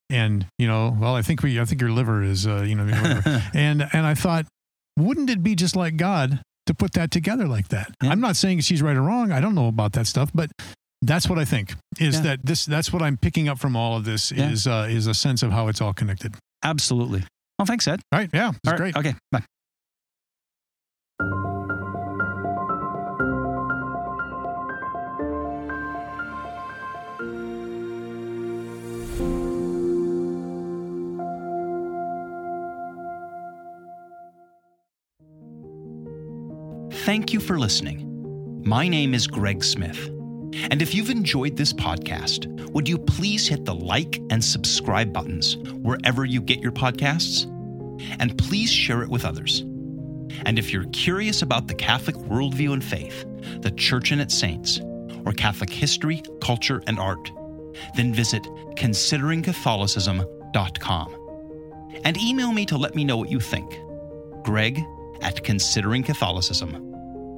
and 0.10 0.45
you 0.60 0.68
know, 0.68 0.95
well, 0.99 1.16
I 1.16 1.22
think 1.22 1.41
we, 1.41 1.60
I 1.60 1.64
think 1.66 1.80
your 1.82 1.91
liver 1.91 2.22
is, 2.22 2.45
uh, 2.45 2.64
you 2.68 2.76
know, 2.76 2.84
and 3.54 3.88
and 3.93 4.06
I 4.06 4.14
thought, 4.14 4.45
wouldn't 4.98 5.30
it 5.30 5.42
be 5.44 5.56
just 5.56 5.76
like 5.76 5.98
God 5.98 6.42
to 6.68 6.74
put 6.74 6.94
that 6.94 7.12
together 7.12 7.48
like 7.48 7.70
that? 7.70 7.92
Yeah. 8.04 8.12
I'm 8.12 8.20
not 8.22 8.36
saying 8.36 8.62
she's 8.62 8.82
right 8.82 8.96
or 8.96 9.02
wrong. 9.02 9.32
I 9.32 9.39
don't 9.42 9.56
know 9.56 9.68
about 9.68 9.94
that 9.94 10.08
stuff, 10.08 10.32
but 10.34 10.52
that's 11.02 11.28
what 11.28 11.39
I 11.39 11.46
think 11.46 11.74
is 12.00 12.16
Yeah. 12.16 12.22
that 12.22 12.46
this 12.46 12.66
that's 12.66 12.94
what 12.94 13.02
I'm 13.02 13.18
picking 13.18 13.50
up 13.50 13.58
from 13.60 13.76
all 13.76 13.98
of 13.98 14.06
this 14.06 14.32
Yeah. 14.32 14.50
is 14.52 14.68
uh, 14.68 14.88
is 14.89 15.08
a 15.08 15.14
sense 15.14 15.42
of 15.44 15.52
how 15.52 15.68
it's 15.68 15.82
all 15.82 15.94
connected. 15.94 16.36
Absolutely. 16.64 17.24
Well, 17.58 17.66
thanks, 17.66 17.88
Ed. 17.88 18.02
All 18.12 18.20
right, 18.20 18.30
yeah, 18.34 18.50
it's 18.50 18.60
All 18.68 18.72
right, 18.74 18.78
great. 18.78 18.96
Okay, 18.98 19.16
bye. 19.32 19.44
Thank 37.02 37.34
you 37.34 37.39
for 37.39 37.58
listening. 37.58 38.62
My 38.64 38.88
name 38.88 39.16
is 39.16 39.26
Greg 39.26 39.64
Smith. 39.64 40.08
And 40.70 40.84
if 40.84 40.93
you've 40.93 41.10
enjoyed 41.10 41.58
this 41.58 41.74
podcast, 41.74 42.45
would 42.74 42.88
you 42.88 42.99
please 42.99 43.47
hit 43.47 43.66
the 43.66 43.74
like 43.74 44.22
and 44.30 44.43
subscribe 44.43 45.12
buttons 45.12 45.58
wherever 45.82 46.26
you 46.26 46.41
get 46.41 46.60
your 46.60 46.72
podcasts? 46.72 47.45
And 48.20 48.38
please 48.38 48.72
share 48.72 49.02
it 49.02 49.10
with 49.10 49.26
others. 49.26 49.62
And 50.45 50.60
if 50.60 50.72
you're 50.72 50.86
curious 50.91 51.41
about 51.41 51.68
the 51.68 51.74
Catholic 51.74 52.18
worldview 52.18 52.72
and 52.72 52.84
faith, 52.84 53.26
the 53.62 53.72
Church 53.72 54.12
and 54.12 54.22
its 54.22 54.38
saints, 54.38 54.80
or 55.26 55.34
Catholic 55.34 55.72
history, 55.72 56.22
culture, 56.39 56.84
and 56.86 56.99
art, 56.99 57.32
then 57.95 58.14
visit 58.14 58.43
consideringcatholicism.com. 58.76 61.16
And 62.04 62.18
email 62.18 62.52
me 62.52 62.68
to 62.68 62.78
let 62.78 62.93
me 62.93 63.04
know 63.04 63.18
what 63.18 63.32
you 63.32 63.39
think. 63.39 63.76
Greg 64.43 64.80
at 65.22 65.43
consideringcatholicism.com 65.43 66.91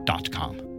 dot 0.06 0.32
com. 0.32 0.73